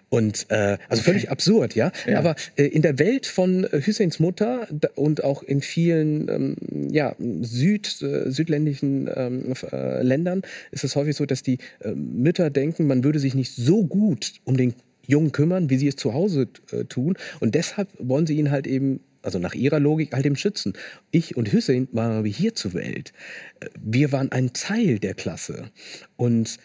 Und 0.10 0.46
äh, 0.50 0.78
also 0.88 1.04
völlig 1.04 1.30
absurd, 1.30 1.76
ja. 1.76 1.92
ja. 2.06 2.20
Aber 2.20 2.36
äh, 2.56 2.64
in 2.64 2.82
der 2.82 2.98
Welt 2.98 3.26
von 3.26 3.66
äh, 3.66 3.82
Hüsseins 3.82 4.20
Mutter 4.20 4.68
und 4.96 5.24
auch 5.24 5.44
in 5.44 5.62
vielen 5.62 6.30
ähm, 6.30 6.56
ja, 6.92 7.16
Süd, 7.42 8.02
äh, 8.02 8.32
südländischen 8.32 9.10
ähm, 9.14 9.54
äh, 9.72 10.02
Ländern 10.02 10.44
ist 10.72 10.86
es 10.86 10.96
häufig 10.96 11.16
so, 11.18 11.26
dass 11.26 11.44
die 11.44 11.58
äh, 11.82 11.92
Mütter 11.92 12.50
denken, 12.50 12.88
man 12.88 13.04
würde 13.04 13.20
sich 13.20 13.36
nicht 13.36 13.54
so 13.54 13.84
gut 13.86 14.34
um 14.46 14.56
den 14.56 14.76
Jungen 15.06 15.34
kümmern, 15.34 15.70
wie 15.70 15.78
sie 15.78 15.88
es 15.88 15.98
zu 15.98 16.14
Hause 16.14 16.48
äh, 16.72 16.86
tun. 16.86 17.18
Und 17.42 17.56
deshalb 17.56 17.90
wollen 18.00 18.28
sie 18.28 18.38
ihn 18.38 18.52
halt 18.52 18.68
eben 18.68 19.02
also 19.22 19.40
nach 19.40 19.56
ihrer 19.56 19.80
Logik 19.80 20.14
halt 20.14 20.26
eben 20.26 20.38
schützen. 20.38 20.74
Ich 21.12 21.36
und 21.36 21.52
Hussein 21.52 21.90
waren 21.92 22.20
aber 22.20 22.28
hier 22.28 22.56
zur 22.56 22.74
Welt. 22.74 23.12
Äh, 23.60 23.68
wir 23.82 24.14
waren 24.14 24.32
ein 24.32 24.54
Teil 24.54 25.00
der 25.00 25.16
Klasse. 25.16 25.70
Und 26.16 26.58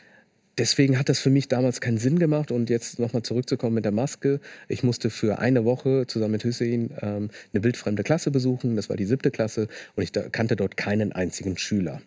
deswegen 0.59 0.99
hat 0.99 1.09
das 1.09 1.19
für 1.19 1.31
mich 1.31 1.49
damals 1.49 1.81
keinen 1.81 1.99
Sinn 1.99 2.19
gemacht. 2.19 2.51
Und 2.51 2.71
jetzt 2.71 2.99
nochmal 2.99 3.23
zurückzukommen 3.23 3.75
mit 3.75 3.85
der 3.85 3.93
Maske. 3.93 4.41
Ich 4.69 4.83
musste 4.83 5.11
für 5.11 5.39
eine 5.39 5.65
Woche 5.65 6.07
zusammen 6.07 6.33
mit 6.33 6.45
Hussein 6.45 6.91
ähm, 7.01 7.31
eine 7.53 7.65
wildfremde 7.65 8.03
Klasse 8.03 8.31
besuchen. 8.31 8.77
Das 8.77 8.89
war 8.89 8.97
die 8.97 9.05
siebte 9.05 9.31
Klasse. 9.31 9.69
Und 9.97 10.03
ich 10.03 10.13
kannte 10.33 10.57
dort 10.57 10.77
keinen 10.77 11.13
einzigen 11.13 11.57
Schüler. 11.57 12.03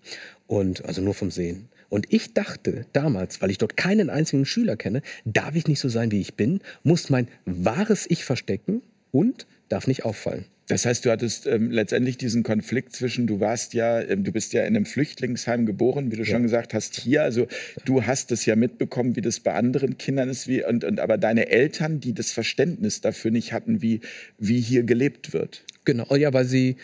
Und 0.47 0.85
also 0.85 1.01
nur 1.01 1.13
vom 1.13 1.31
Sehen. 1.31 1.69
Und 1.89 2.11
ich 2.11 2.33
dachte 2.33 2.85
damals, 2.93 3.41
weil 3.41 3.51
ich 3.51 3.57
dort 3.57 3.77
keinen 3.77 4.09
einzigen 4.09 4.45
Schüler 4.45 4.75
kenne, 4.75 5.01
darf 5.23 5.55
ich 5.55 5.67
nicht 5.67 5.79
so 5.79 5.89
sein, 5.89 6.11
wie 6.11 6.21
ich 6.21 6.35
bin, 6.35 6.59
muss 6.83 7.09
mein 7.09 7.27
wahres 7.45 8.05
Ich 8.09 8.25
verstecken 8.25 8.81
und 9.11 9.45
darf 9.69 9.87
nicht 9.87 10.05
auffallen. 10.05 10.45
Das 10.67 10.85
heißt, 10.85 11.05
du 11.05 11.11
hattest 11.11 11.45
ähm, 11.45 11.69
letztendlich 11.69 12.17
diesen 12.17 12.41
Konflikt 12.41 12.93
zwischen, 12.95 13.27
du 13.27 13.39
warst 13.39 13.75
ja, 13.75 14.01
ähm, 14.01 14.23
du 14.23 14.31
bist 14.31 14.51
ja 14.53 14.61
in 14.61 14.75
einem 14.75 14.85
Flüchtlingsheim 14.85 15.67
geboren, 15.67 16.11
wie 16.11 16.15
du 16.15 16.23
ja. 16.23 16.31
schon 16.31 16.41
gesagt 16.41 16.73
hast, 16.73 16.95
hier. 16.95 17.21
Also 17.21 17.47
du 17.85 18.03
hast 18.03 18.31
es 18.31 18.47
ja 18.47 18.55
mitbekommen, 18.55 19.15
wie 19.15 19.21
das 19.21 19.39
bei 19.39 19.53
anderen 19.53 19.99
Kindern 19.99 20.27
ist, 20.27 20.47
wie, 20.47 20.65
und, 20.65 20.83
und 20.83 20.99
aber 20.99 21.19
deine 21.19 21.49
Eltern, 21.49 21.99
die 21.99 22.13
das 22.13 22.31
Verständnis 22.31 23.01
dafür 23.01 23.29
nicht 23.29 23.53
hatten, 23.53 23.83
wie, 23.83 24.01
wie 24.39 24.59
hier 24.59 24.83
gelebt 24.83 25.33
wird. 25.33 25.63
Genau, 25.85 26.15
ja, 26.15 26.33
weil 26.33 26.45
sie 26.45 26.77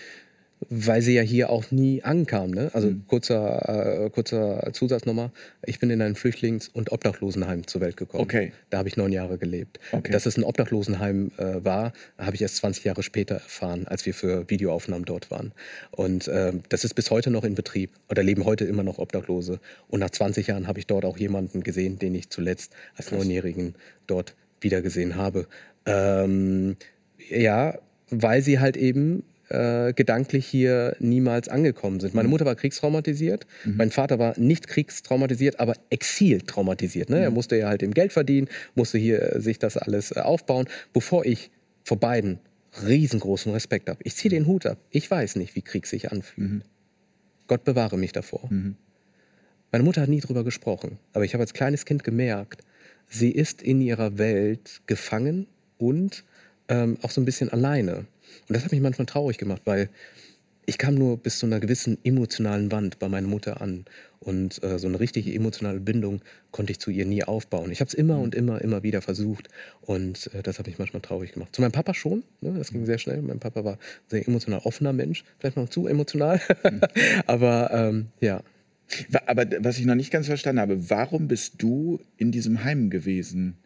weil 0.69 1.01
sie 1.01 1.13
ja 1.13 1.21
hier 1.21 1.49
auch 1.49 1.71
nie 1.71 2.03
ankam. 2.03 2.51
Ne? 2.51 2.69
Also 2.73 2.89
mhm. 2.89 3.05
kurzer, 3.07 4.05
äh, 4.05 4.09
kurzer 4.09 4.71
Zusatz 4.73 5.05
nochmal. 5.05 5.31
Ich 5.65 5.79
bin 5.79 5.89
in 5.89 6.01
ein 6.01 6.15
Flüchtlings- 6.15 6.69
und 6.71 6.91
Obdachlosenheim 6.91 7.67
zur 7.67 7.81
Welt 7.81 7.97
gekommen. 7.97 8.23
Okay. 8.23 8.51
Da 8.69 8.77
habe 8.77 8.89
ich 8.89 8.97
neun 8.97 9.11
Jahre 9.11 9.37
gelebt. 9.37 9.79
Okay. 9.91 10.11
Dass 10.11 10.25
es 10.25 10.37
ein 10.37 10.43
Obdachlosenheim 10.43 11.31
äh, 11.37 11.63
war, 11.63 11.93
habe 12.17 12.35
ich 12.35 12.41
erst 12.41 12.57
20 12.57 12.83
Jahre 12.83 13.03
später 13.03 13.35
erfahren, 13.35 13.87
als 13.87 14.05
wir 14.05 14.13
für 14.13 14.49
Videoaufnahmen 14.49 15.05
dort 15.05 15.31
waren. 15.31 15.51
Und 15.91 16.27
äh, 16.27 16.53
das 16.69 16.83
ist 16.83 16.93
bis 16.93 17.11
heute 17.11 17.31
noch 17.31 17.43
in 17.43 17.55
Betrieb. 17.55 17.91
Oder 18.09 18.23
leben 18.23 18.45
heute 18.45 18.65
immer 18.65 18.83
noch 18.83 18.99
Obdachlose. 18.99 19.59
Und 19.89 19.99
nach 19.99 20.11
20 20.11 20.47
Jahren 20.47 20.67
habe 20.67 20.79
ich 20.79 20.87
dort 20.87 21.05
auch 21.05 21.17
jemanden 21.17 21.63
gesehen, 21.63 21.97
den 21.99 22.15
ich 22.15 22.29
zuletzt 22.29 22.73
als. 22.95 23.11
Neunjährigen 23.11 23.75
dort 24.07 24.35
wiedergesehen 24.61 25.15
habe. 25.15 25.47
Ähm, 25.85 26.77
ja, 27.29 27.77
weil 28.09 28.41
sie 28.41 28.59
halt 28.59 28.77
eben 28.77 29.23
äh, 29.51 29.93
gedanklich 29.93 30.47
hier 30.47 30.95
niemals 30.99 31.49
angekommen 31.49 31.99
sind. 31.99 32.13
Meine 32.13 32.27
mhm. 32.27 32.31
Mutter 32.31 32.45
war 32.45 32.55
kriegstraumatisiert, 32.55 33.45
mhm. 33.65 33.77
mein 33.77 33.91
Vater 33.91 34.19
war 34.19 34.37
nicht 34.39 34.67
kriegstraumatisiert, 34.67 35.59
aber 35.59 35.73
exiltraumatisiert. 35.89 37.09
Ne? 37.09 37.17
Mhm. 37.17 37.23
Er 37.23 37.31
musste 37.31 37.57
ja 37.57 37.67
halt 37.67 37.83
im 37.83 37.93
Geld 37.93 38.13
verdienen, 38.13 38.47
musste 38.75 38.97
hier 38.97 39.35
äh, 39.35 39.41
sich 39.41 39.59
das 39.59 39.77
alles 39.77 40.15
äh, 40.15 40.19
aufbauen, 40.19 40.67
bevor 40.93 41.25
ich 41.25 41.51
vor 41.83 41.99
beiden 41.99 42.39
riesengroßen 42.85 43.51
Respekt 43.51 43.89
habe. 43.89 43.99
Ich 44.03 44.15
ziehe 44.15 44.29
den 44.29 44.47
Hut 44.47 44.65
ab. 44.65 44.77
Ich 44.89 45.09
weiß 45.11 45.35
nicht, 45.35 45.55
wie 45.55 45.61
Krieg 45.61 45.87
sich 45.87 46.11
anfühlt. 46.11 46.49
Mhm. 46.49 46.61
Gott 47.47 47.65
bewahre 47.65 47.97
mich 47.97 48.13
davor. 48.13 48.47
Mhm. 48.49 48.77
Meine 49.71 49.83
Mutter 49.83 50.01
hat 50.01 50.09
nie 50.09 50.19
drüber 50.19 50.43
gesprochen, 50.43 50.97
aber 51.13 51.25
ich 51.25 51.33
habe 51.33 51.41
als 51.41 51.53
kleines 51.53 51.85
Kind 51.85 52.03
gemerkt, 52.03 52.63
sie 53.09 53.31
ist 53.31 53.61
in 53.61 53.81
ihrer 53.81 54.17
Welt 54.17 54.81
gefangen 54.85 55.47
und 55.77 56.23
ähm, 56.67 56.97
auch 57.01 57.11
so 57.11 57.21
ein 57.21 57.25
bisschen 57.25 57.49
alleine. 57.49 58.05
Und 58.47 58.55
das 58.55 58.63
hat 58.63 58.71
mich 58.71 58.81
manchmal 58.81 59.05
traurig 59.05 59.37
gemacht, 59.37 59.61
weil 59.65 59.89
ich 60.65 60.77
kam 60.77 60.95
nur 60.95 61.17
bis 61.17 61.39
zu 61.39 61.45
einer 61.45 61.59
gewissen 61.59 61.97
emotionalen 62.03 62.71
Wand 62.71 62.99
bei 62.99 63.09
meiner 63.09 63.27
Mutter 63.27 63.61
an. 63.61 63.85
Und 64.19 64.63
äh, 64.63 64.77
so 64.77 64.87
eine 64.87 64.99
richtige 64.99 65.33
emotionale 65.33 65.79
Bindung 65.79 66.21
konnte 66.51 66.71
ich 66.71 66.79
zu 66.79 66.91
ihr 66.91 67.05
nie 67.05 67.23
aufbauen. 67.23 67.71
Ich 67.71 67.79
habe 67.79 67.89
es 67.89 67.95
immer 67.95 68.17
mhm. 68.17 68.23
und 68.23 68.35
immer, 68.35 68.61
immer 68.61 68.83
wieder 68.83 69.01
versucht. 69.01 69.49
Und 69.81 70.29
äh, 70.33 70.43
das 70.43 70.59
hat 70.59 70.67
mich 70.67 70.77
manchmal 70.77 71.01
traurig 71.01 71.33
gemacht. 71.33 71.55
Zu 71.55 71.61
meinem 71.61 71.71
Papa 71.71 71.93
schon. 71.93 72.23
Ne? 72.41 72.53
Das 72.57 72.71
ging 72.71 72.81
mhm. 72.81 72.85
sehr 72.85 72.99
schnell. 72.99 73.21
Mein 73.21 73.39
Papa 73.39 73.63
war 73.63 73.73
ein 73.73 73.79
sehr 74.07 74.27
emotional 74.27 74.61
offener 74.63 74.93
Mensch. 74.93 75.23
Vielleicht 75.39 75.57
noch 75.57 75.69
zu 75.69 75.87
emotional. 75.87 76.39
Mhm. 76.63 76.81
Aber 77.25 77.71
ähm, 77.73 78.07
ja. 78.19 78.43
Aber 79.25 79.45
was 79.59 79.79
ich 79.79 79.85
noch 79.85 79.95
nicht 79.95 80.11
ganz 80.11 80.27
verstanden 80.27 80.61
habe, 80.61 80.89
warum 80.89 81.27
bist 81.27 81.55
du 81.57 81.99
in 82.17 82.31
diesem 82.31 82.63
Heim 82.63 82.89
gewesen? 82.89 83.57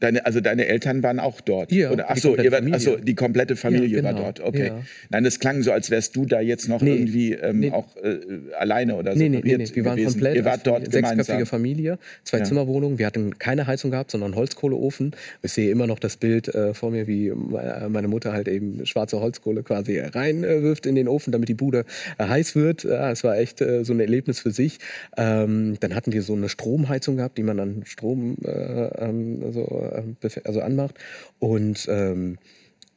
Deine, 0.00 0.24
also 0.26 0.40
deine 0.40 0.66
Eltern 0.66 1.02
waren 1.02 1.20
auch 1.20 1.40
dort? 1.40 1.72
Ja, 1.72 1.90
Oder, 1.90 2.10
ach, 2.10 2.16
so, 2.16 2.36
ihr 2.36 2.50
war, 2.50 2.60
ach 2.72 2.80
so, 2.80 2.96
die 2.96 3.14
komplette 3.14 3.56
Familie 3.56 3.86
ja, 3.86 4.00
genau. 4.00 4.14
war 4.14 4.32
dort. 4.32 4.40
Okay. 4.40 4.66
Ja. 4.68 4.82
Nein, 5.10 5.24
das 5.24 5.38
klang 5.38 5.62
so, 5.62 5.72
als 5.72 5.90
wärst 5.90 6.16
du 6.16 6.26
da 6.26 6.40
jetzt 6.40 6.68
noch 6.68 6.80
nee, 6.80 6.94
irgendwie 6.94 7.32
ähm, 7.34 7.60
nee. 7.60 7.70
auch 7.70 7.96
äh, 7.96 8.18
alleine 8.58 8.96
oder 8.96 9.12
so. 9.12 9.18
Nee, 9.18 9.28
nee, 9.28 9.40
nee, 9.44 9.56
nee. 9.56 9.70
wir 9.72 9.84
waren 9.84 9.96
gewesen. 9.96 10.12
komplett. 10.12 10.36
Ihr 10.36 10.44
wart 10.44 10.66
dort 10.66 10.90
sechsköpfige 10.90 11.46
Familie, 11.46 11.98
zwei. 12.24 12.40
Zimmerwohnungen. 12.40 12.98
Wir 12.98 13.06
hatten 13.06 13.38
keine 13.38 13.66
Heizung 13.66 13.90
gehabt, 13.90 14.10
sondern 14.10 14.34
Holzkohleofen. 14.34 15.12
Ich 15.42 15.52
sehe 15.52 15.70
immer 15.70 15.86
noch 15.86 15.98
das 15.98 16.16
Bild 16.16 16.48
äh, 16.48 16.72
vor 16.74 16.90
mir, 16.90 17.06
wie 17.06 17.30
meine 17.30 18.08
Mutter 18.08 18.32
halt 18.32 18.48
eben 18.48 18.86
schwarze 18.86 19.20
Holzkohle 19.20 19.62
quasi 19.62 19.98
reinwirft 19.98 20.86
in 20.86 20.94
den 20.94 21.08
Ofen, 21.08 21.32
damit 21.32 21.48
die 21.48 21.54
Bude 21.54 21.84
äh, 22.18 22.24
heiß 22.24 22.56
wird. 22.56 22.84
Es 22.84 23.24
war 23.24 23.36
echt 23.36 23.60
äh, 23.60 23.84
so 23.84 23.92
ein 23.92 24.00
Erlebnis 24.00 24.40
für 24.40 24.50
sich. 24.50 24.78
Ähm, 25.16 25.76
dann 25.80 25.94
hatten 25.94 26.12
wir 26.12 26.22
so 26.22 26.34
eine 26.34 26.48
Stromheizung 26.48 27.16
gehabt, 27.16 27.36
die 27.38 27.42
man 27.42 27.56
dann 27.56 27.82
Strom 27.84 28.36
äh, 28.44 28.50
ähm, 28.50 29.52
so, 29.52 29.89
äh, 29.90 30.40
also 30.44 30.60
anmacht. 30.60 30.96
Und 31.38 31.86
ähm, 31.88 32.38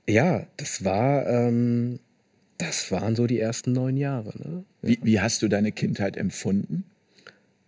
ja, 0.07 0.45
das 0.57 0.83
war, 0.83 1.27
ähm, 1.27 1.99
das 2.57 2.91
waren 2.91 3.15
so 3.15 3.27
die 3.27 3.39
ersten 3.39 3.71
neun 3.71 3.97
Jahre. 3.97 4.33
Ne? 4.37 4.63
Wie, 4.81 4.99
wie, 5.01 5.19
hast 5.19 5.41
du 5.41 5.47
deine 5.47 5.71
Kindheit 5.71 6.17
empfunden? 6.17 6.85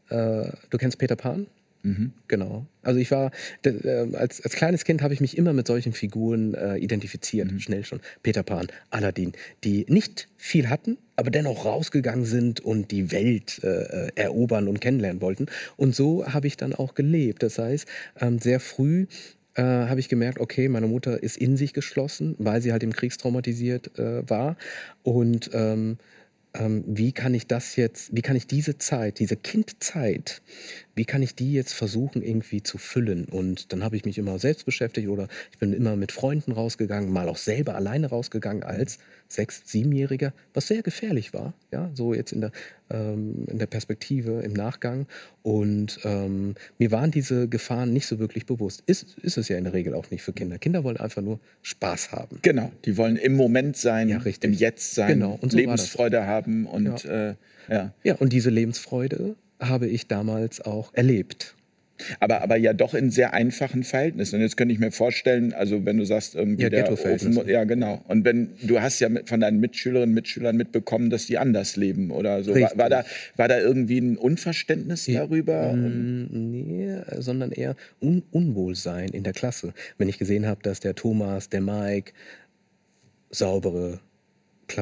Äh, 0.10 0.50
du 0.70 0.78
kennst 0.78 0.98
Peter 1.00 1.16
Pan? 1.16 1.48
Mhm. 1.86 2.14
Genau. 2.28 2.66
Also 2.82 3.00
ich 3.00 3.12
war, 3.12 3.30
äh, 3.64 4.08
als, 4.16 4.42
als 4.42 4.56
kleines 4.56 4.86
Kind 4.86 5.04
habe 5.04 5.14
ich 5.14 5.22
mich 5.22 5.38
immer 5.38 5.54
mit 5.54 5.68
solchen 5.68 5.94
Figuren 5.94 6.56
äh, 6.56 6.78
identifiziert, 6.78 7.52
mhm. 7.52 7.60
schnell 7.60 7.86
schon. 7.86 8.00
Peter 8.24 8.42
Pan, 8.42 8.68
Aladdin, 8.90 9.34
die 9.64 9.86
nicht 9.88 10.28
viel 10.36 10.70
hatten, 10.70 10.98
aber 11.16 11.30
dennoch 11.30 11.64
rausgegangen 11.66 12.26
sind 12.26 12.60
und 12.60 12.90
die 12.90 13.12
Welt 13.12 13.64
äh, 13.64 14.08
erobern 14.16 14.68
und 14.68 14.82
kennenlernen 14.82 15.22
wollten. 15.22 15.46
Und 15.78 15.96
so 15.96 16.26
habe 16.26 16.48
ich 16.48 16.58
dann 16.58 16.74
auch 16.74 16.96
gelebt. 16.96 17.44
Das 17.44 17.60
heißt, 17.60 17.88
ähm, 18.20 18.40
sehr 18.40 18.60
früh 18.60 19.06
äh, 19.54 19.62
habe 19.62 20.00
ich 20.00 20.10
gemerkt, 20.10 20.40
okay, 20.40 20.68
meine 20.68 20.88
Mutter 20.88 21.22
ist 21.22 21.38
in 21.38 21.56
sich 21.56 21.72
geschlossen, 21.74 22.36
weil 22.40 22.62
sie 22.62 22.72
halt 22.72 22.82
im 22.82 22.94
Krieg 22.94 23.16
traumatisiert 23.16 23.98
äh, 24.00 24.28
war. 24.28 24.58
Und 25.04 25.52
ähm, 25.54 25.98
ähm, 26.58 26.84
wie 26.88 27.12
kann 27.12 27.34
ich 27.34 27.48
das 27.48 27.76
jetzt, 27.76 28.16
wie 28.16 28.22
kann 28.22 28.36
ich 28.36 28.48
diese 28.48 28.78
Zeit, 28.78 29.20
diese 29.20 29.36
Kindzeit, 29.36 30.42
wie 30.96 31.06
kann 31.06 31.22
ich 31.22 31.36
die 31.36 31.54
jetzt 31.54 31.74
versuchen 31.74 32.24
irgendwie 32.24 32.64
zu 32.64 32.78
füllen? 32.78 33.26
Und 33.26 33.74
dann 33.74 33.84
habe 33.84 33.98
ich 33.98 34.06
mich 34.06 34.18
immer 34.18 34.40
selbst 34.40 34.66
beschäftigt 34.66 35.10
oder 35.10 35.28
ich 35.52 35.60
bin 35.60 35.74
immer 35.74 35.96
mit 35.96 36.12
Freunden 36.12 36.54
rausgegangen, 36.54 37.12
mal 37.12 37.30
auch 37.30 37.38
selber 37.38 37.76
alleine 37.76 38.08
rausgegangen 38.08 38.64
als 38.64 38.98
sechs-, 39.28 39.64
siebenjähriger, 39.66 40.34
was 40.54 40.68
sehr 40.68 40.82
gefährlich 40.82 41.34
war, 41.34 41.54
ja, 41.72 41.92
so 41.94 42.14
jetzt 42.14 42.32
in 42.32 42.42
der, 42.42 42.52
ähm, 42.90 43.46
in 43.48 43.60
der 43.60 43.66
Perspektive 43.68 44.42
im 44.42 44.54
Nachgang. 44.54 45.08
Und 45.44 46.00
ähm, 46.04 46.56
mir 46.78 46.92
waren 46.92 47.12
diese 47.12 47.48
Gefahren 47.48 47.92
nicht 47.92 48.08
so 48.08 48.18
wirklich 48.20 48.46
bewusst. 48.46 48.84
Ist, 48.86 49.18
ist 49.20 49.38
es 49.38 49.50
ja 49.50 49.58
in 49.58 49.66
der 49.66 49.74
Regel 49.74 49.94
auch 49.94 50.10
nicht 50.12 50.24
für 50.24 50.34
Kinder. 50.34 50.58
Kinder 50.58 50.84
wollen 50.84 50.98
einfach 50.98 51.22
nur 51.22 51.40
Spaß 51.62 52.14
haben. 52.14 52.40
Genau, 52.42 52.72
die 52.86 52.98
wollen 52.98 53.18
im 53.18 53.36
Moment 53.36 53.76
sein, 53.76 54.10
ja, 54.10 54.22
im 54.42 54.54
Jetzt 54.54 54.96
sein, 54.96 55.20
genau. 55.20 55.38
und 55.42 55.52
so 55.52 55.58
Lebensfreude 55.58 56.26
haben 56.26 56.66
und 56.66 57.04
ja. 57.04 57.30
Äh, 57.30 57.36
ja. 57.68 57.94
ja, 58.04 58.16
und 58.16 58.32
diese 58.32 58.50
Lebensfreude 58.50 59.36
habe 59.60 59.88
ich 59.88 60.08
damals 60.08 60.62
auch 60.62 60.94
erlebt. 60.94 61.56
Aber, 62.20 62.42
aber 62.42 62.58
ja 62.58 62.74
doch 62.74 62.94
in 62.94 63.10
sehr 63.10 63.34
einfachen 63.34 63.84
Verhältnissen. 63.84 64.36
Und 64.36 64.42
jetzt 64.42 64.58
könnte 64.58 64.74
ich 64.74 64.80
mir 64.80 64.92
vorstellen, 64.92 65.54
also 65.54 65.86
wenn 65.86 65.98
du 65.98 66.06
sagst, 66.06 66.36
irgendwie 66.36 66.64
ja, 66.64 66.70
der 66.70 66.92
Ofen, 66.92 67.48
ja 67.48 67.64
genau. 67.64 68.04
Und 68.08 68.26
wenn 68.26 68.50
du 68.62 68.82
hast 68.82 69.00
ja 69.00 69.10
von 69.26 69.40
deinen 69.40 69.60
Mitschülerinnen 69.60 70.10
und 70.10 70.16
Mitschülern 70.16 70.58
mitbekommen, 70.58 71.10
dass 71.10 71.26
die 71.26 71.38
anders 71.38 71.78
leben 71.78 72.12
oder 72.12 72.44
so. 72.44 72.54
War, 72.54 72.78
war, 72.78 72.90
da, 72.90 73.06
war 73.38 73.48
da 73.48 73.60
irgendwie 73.60 74.00
ein 74.00 74.18
Unverständnis 74.18 75.08
ja, 75.08 75.22
darüber? 75.22 75.72
Mm, 75.74 76.28
nee, 76.32 76.98
sondern 77.18 77.52
eher 77.52 77.76
Un 78.02 78.24
Unwohlsein 78.32 79.10
in 79.10 79.24
der 79.24 79.34
Klasse. 79.34 79.74
Wenn 79.98 80.10
ich 80.10 80.18
gesehen 80.18 80.46
habe, 80.48 80.62
dass 80.64 80.82
der 80.82 80.96
Thomas, 80.96 81.50
der 81.50 81.62
Mike 81.62 82.12
saubere 83.30 84.00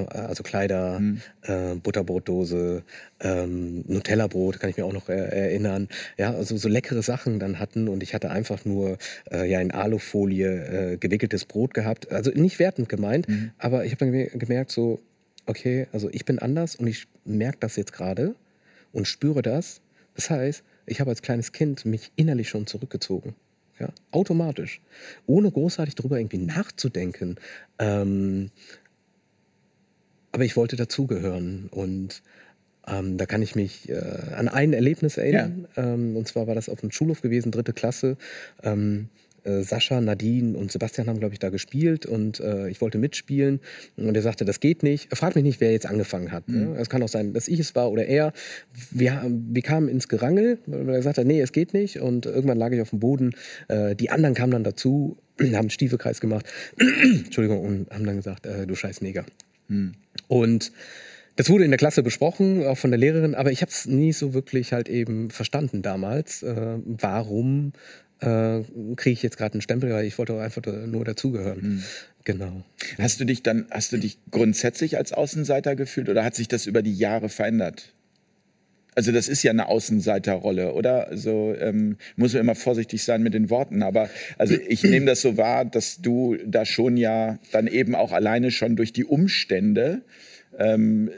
also 0.09 0.43
Kleider, 0.43 0.99
mhm. 0.99 1.21
äh, 1.43 1.75
Butterbrotdose, 1.75 2.83
ähm, 3.19 3.83
Nutella-Brot, 3.87 4.59
kann 4.59 4.69
ich 4.69 4.77
mir 4.77 4.85
auch 4.85 4.93
noch 4.93 5.09
er 5.09 5.31
erinnern. 5.31 5.87
Ja, 6.17 6.33
also 6.33 6.57
so 6.57 6.69
leckere 6.69 7.01
Sachen 7.01 7.39
dann 7.39 7.59
hatten 7.59 7.87
und 7.87 8.03
ich 8.03 8.13
hatte 8.13 8.31
einfach 8.31 8.65
nur 8.65 8.97
äh, 9.31 9.49
ja 9.49 9.59
in 9.61 9.71
Alufolie 9.71 10.93
äh, 10.93 10.97
gewickeltes 10.97 11.45
Brot 11.45 11.73
gehabt. 11.73 12.11
Also 12.11 12.31
nicht 12.31 12.59
wertend 12.59 12.89
gemeint, 12.89 13.27
mhm. 13.27 13.51
aber 13.57 13.85
ich 13.85 13.91
habe 13.91 14.05
dann 14.05 14.39
gemerkt 14.39 14.71
so, 14.71 14.99
okay, 15.45 15.87
also 15.91 16.09
ich 16.11 16.25
bin 16.25 16.39
anders 16.39 16.75
und 16.75 16.87
ich 16.87 17.07
merke 17.25 17.57
das 17.59 17.75
jetzt 17.75 17.93
gerade 17.93 18.35
und 18.91 19.07
spüre 19.07 19.41
das. 19.41 19.81
Das 20.15 20.29
heißt, 20.29 20.63
ich 20.85 20.99
habe 20.99 21.09
als 21.09 21.21
kleines 21.21 21.51
Kind 21.51 21.85
mich 21.85 22.11
innerlich 22.15 22.49
schon 22.49 22.67
zurückgezogen. 22.67 23.35
Ja, 23.79 23.89
automatisch. 24.11 24.81
Ohne 25.25 25.51
großartig 25.51 25.95
darüber 25.95 26.17
irgendwie 26.17 26.37
nachzudenken. 26.37 27.37
Ähm, 27.79 28.51
aber 30.33 30.43
ich 30.43 30.57
wollte 30.57 30.75
dazugehören 30.75 31.69
und 31.71 32.21
ähm, 32.85 33.17
da 33.17 33.25
kann 33.25 33.41
ich 33.41 33.55
mich 33.55 33.87
äh, 33.87 34.01
an 34.35 34.49
ein 34.49 34.73
Erlebnis 34.73 35.17
erinnern. 35.17 35.67
Ja. 35.77 35.93
Ähm, 35.93 36.17
und 36.17 36.27
zwar 36.27 36.47
war 36.47 36.55
das 36.55 36.67
auf 36.67 36.81
dem 36.81 36.91
Schulhof 36.91 37.21
gewesen, 37.21 37.51
dritte 37.51 37.71
Klasse. 37.71 38.17
Ähm, 38.61 39.07
äh, 39.43 39.61
Sascha, 39.61 40.01
Nadine 40.01 40.57
und 40.57 40.71
Sebastian 40.71 41.07
haben, 41.07 41.19
glaube 41.19 41.33
ich, 41.33 41.39
da 41.39 41.49
gespielt 41.49 42.05
und 42.05 42.39
äh, 42.39 42.69
ich 42.69 42.81
wollte 42.81 42.97
mitspielen. 42.97 43.59
Und 43.95 44.15
er 44.15 44.21
sagte, 44.21 44.43
das 44.43 44.59
geht 44.59 44.83
nicht. 44.83 45.11
Er 45.11 45.17
fragt 45.17 45.35
mich 45.35 45.43
nicht, 45.43 45.61
wer 45.61 45.71
jetzt 45.71 45.85
angefangen 45.85 46.31
hat. 46.31 46.47
Ne? 46.49 46.57
Mhm. 46.57 46.73
Ne? 46.73 46.79
Es 46.79 46.89
kann 46.89 47.03
auch 47.03 47.09
sein, 47.09 47.33
dass 47.33 47.47
ich 47.47 47.59
es 47.59 47.75
war 47.75 47.91
oder 47.91 48.05
er. 48.05 48.33
Wir, 48.91 49.23
wir 49.25 49.61
kamen 49.61 49.87
ins 49.87 50.07
Gerangel, 50.07 50.59
weil 50.65 50.95
er 50.95 51.01
sagte, 51.01 51.25
nee, 51.25 51.41
es 51.41 51.51
geht 51.51 51.73
nicht. 51.73 51.99
Und 51.99 52.25
irgendwann 52.25 52.57
lag 52.57 52.71
ich 52.71 52.81
auf 52.81 52.89
dem 52.89 52.99
Boden. 52.99 53.31
Äh, 53.67 53.95
die 53.95 54.09
anderen 54.09 54.33
kamen 54.33 54.51
dann 54.51 54.63
dazu, 54.63 55.17
haben 55.39 55.55
einen 55.55 55.69
Stiefelkreis 55.69 56.19
gemacht. 56.21 56.45
Entschuldigung, 56.79 57.63
und 57.63 57.91
haben 57.91 58.05
dann 58.05 58.17
gesagt, 58.17 58.45
äh, 58.45 58.65
du 58.65 58.75
scheiß 58.75 59.01
Neger. 59.01 59.25
Mhm. 59.67 59.93
Und 60.33 60.71
das 61.35 61.47
wurde 61.51 61.63
in 61.63 61.69
der 61.69 61.77
Klasse 61.77 62.01
besprochen, 62.01 62.65
auch 62.65 62.77
von 62.77 62.89
der 62.89 62.97
Lehrerin, 62.97 63.35
aber 63.35 63.51
ich 63.51 63.61
habe 63.61 63.71
es 63.71 63.85
nie 63.85 64.13
so 64.13 64.33
wirklich 64.33 64.73
halt 64.73 64.89
eben 64.89 65.29
verstanden 65.29 65.83
damals, 65.83 66.41
äh, 66.41 66.79
warum 66.85 67.73
äh, 68.19 68.61
kriege 68.95 69.13
ich 69.13 69.21
jetzt 69.21 69.37
gerade 69.37 69.53
einen 69.53 69.61
Stempel, 69.61 69.91
weil 69.91 70.05
ich 70.05 70.17
wollte 70.17 70.41
einfach 70.41 70.63
nur 70.87 71.05
dazugehören. 71.05 71.61
Mhm. 71.61 71.83
Genau. 72.23 72.63
Hast 72.97 73.19
du 73.19 73.25
dich 73.25 73.43
dann, 73.43 73.67
hast 73.69 73.91
du 73.91 73.97
dich 73.97 74.17
grundsätzlich 74.31 74.97
als 74.97 75.13
Außenseiter 75.13 75.75
gefühlt 75.75 76.09
oder 76.09 76.23
hat 76.23 76.33
sich 76.33 76.47
das 76.47 76.65
über 76.65 76.81
die 76.81 76.95
Jahre 76.95 77.29
verändert? 77.29 77.93
Also 78.95 79.11
das 79.11 79.27
ist 79.27 79.43
ja 79.43 79.51
eine 79.51 79.67
Außenseiterrolle, 79.67 80.73
oder? 80.73 81.07
Also 81.07 81.55
ähm, 81.59 81.97
muss 82.15 82.33
man 82.33 82.41
immer 82.41 82.55
vorsichtig 82.55 83.03
sein 83.03 83.23
mit 83.23 83.33
den 83.33 83.49
Worten. 83.49 83.83
Aber 83.83 84.09
also 84.37 84.55
ich 84.67 84.83
nehme 84.83 85.05
das 85.05 85.21
so 85.21 85.37
wahr, 85.37 85.65
dass 85.65 86.01
du 86.01 86.37
da 86.45 86.65
schon 86.65 86.97
ja 86.97 87.39
dann 87.51 87.67
eben 87.67 87.95
auch 87.95 88.11
alleine 88.11 88.51
schon 88.51 88.75
durch 88.75 88.93
die 88.93 89.05
Umstände. 89.05 90.01
Ähm, 90.57 91.09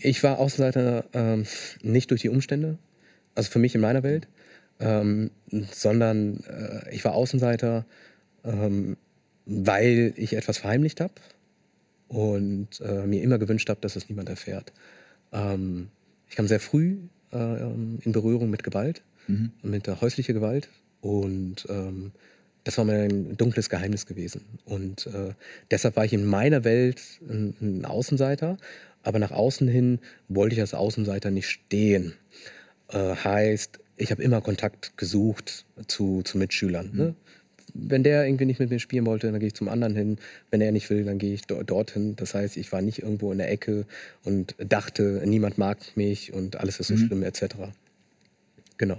ich 0.00 0.22
war 0.22 0.38
Außenseiter 0.38 1.04
ähm, 1.14 1.46
nicht 1.82 2.10
durch 2.10 2.22
die 2.22 2.28
Umstände, 2.28 2.78
also 3.34 3.50
für 3.50 3.58
mich 3.58 3.74
in 3.74 3.80
meiner 3.80 4.02
Welt, 4.02 4.28
ähm, 4.80 5.30
sondern 5.70 6.44
äh, 6.48 6.94
ich 6.94 7.04
war 7.04 7.14
Außenseiter, 7.14 7.86
ähm, 8.44 8.96
weil 9.46 10.12
ich 10.16 10.34
etwas 10.34 10.58
verheimlicht 10.58 11.00
habe 11.00 11.14
und 12.08 12.80
äh, 12.80 13.06
mir 13.06 13.22
immer 13.22 13.38
gewünscht 13.38 13.68
habe, 13.70 13.80
dass 13.80 13.96
es 13.96 14.08
niemand 14.08 14.28
erfährt. 14.28 14.72
Ähm, 15.32 15.88
ich 16.30 16.36
kam 16.36 16.46
sehr 16.46 16.60
früh 16.60 16.96
äh, 17.32 17.36
ähm, 17.36 17.98
in 18.02 18.12
Berührung 18.12 18.50
mit 18.50 18.62
Gewalt, 18.62 19.02
mhm. 19.26 19.50
mit 19.62 19.86
der 19.86 20.00
häuslichen 20.00 20.34
Gewalt. 20.34 20.68
Und 21.00 21.66
ähm, 21.68 22.12
das 22.64 22.78
war 22.78 22.84
mir 22.84 23.02
ein 23.02 23.36
dunkles 23.36 23.68
Geheimnis 23.68 24.06
gewesen. 24.06 24.44
Und 24.64 25.06
äh, 25.06 25.34
deshalb 25.70 25.96
war 25.96 26.04
ich 26.04 26.12
in 26.12 26.24
meiner 26.24 26.62
Welt 26.64 27.02
ein, 27.28 27.54
ein, 27.60 27.84
Außenseiter. 27.84 28.56
Aber 29.02 29.18
nach 29.18 29.32
außen 29.32 29.66
hin 29.66 29.98
wollte 30.28 30.54
ich 30.54 30.60
als 30.60 30.74
Außenseiter 30.74 31.30
nicht 31.30 31.48
stehen. 31.48 32.14
Äh, 32.88 33.16
heißt, 33.16 33.80
ich 33.96 34.10
habe 34.10 34.22
immer 34.22 34.40
Kontakt 34.40 34.96
gesucht 34.96 35.64
zu, 35.88 36.22
zu 36.22 36.38
Mitschülern. 36.38 36.86
Ne? 36.86 36.92
Mhm. 36.92 36.98
Ne? 36.98 37.14
Wenn 37.74 38.02
der 38.02 38.26
irgendwie 38.26 38.46
nicht 38.46 38.60
mit 38.60 38.70
mir 38.70 38.78
spielen 38.78 39.06
wollte, 39.06 39.30
dann 39.30 39.40
gehe 39.40 39.48
ich 39.48 39.54
zum 39.54 39.68
anderen 39.68 39.94
hin. 39.94 40.18
Wenn 40.50 40.60
er 40.60 40.72
nicht 40.72 40.90
will, 40.90 41.04
dann 41.04 41.18
gehe 41.18 41.34
ich 41.34 41.42
do 41.42 41.62
dorthin. 41.62 42.16
Das 42.16 42.34
heißt, 42.34 42.56
ich 42.56 42.72
war 42.72 42.82
nicht 42.82 43.02
irgendwo 43.02 43.32
in 43.32 43.38
der 43.38 43.50
Ecke 43.50 43.86
und 44.24 44.54
dachte, 44.58 45.22
niemand 45.24 45.58
mag 45.58 45.78
mich 45.96 46.32
und 46.32 46.56
alles 46.56 46.80
ist 46.80 46.88
so 46.88 46.94
mhm. 46.94 47.06
schlimm 47.06 47.22
etc. 47.22 47.56
Genau. 48.78 48.98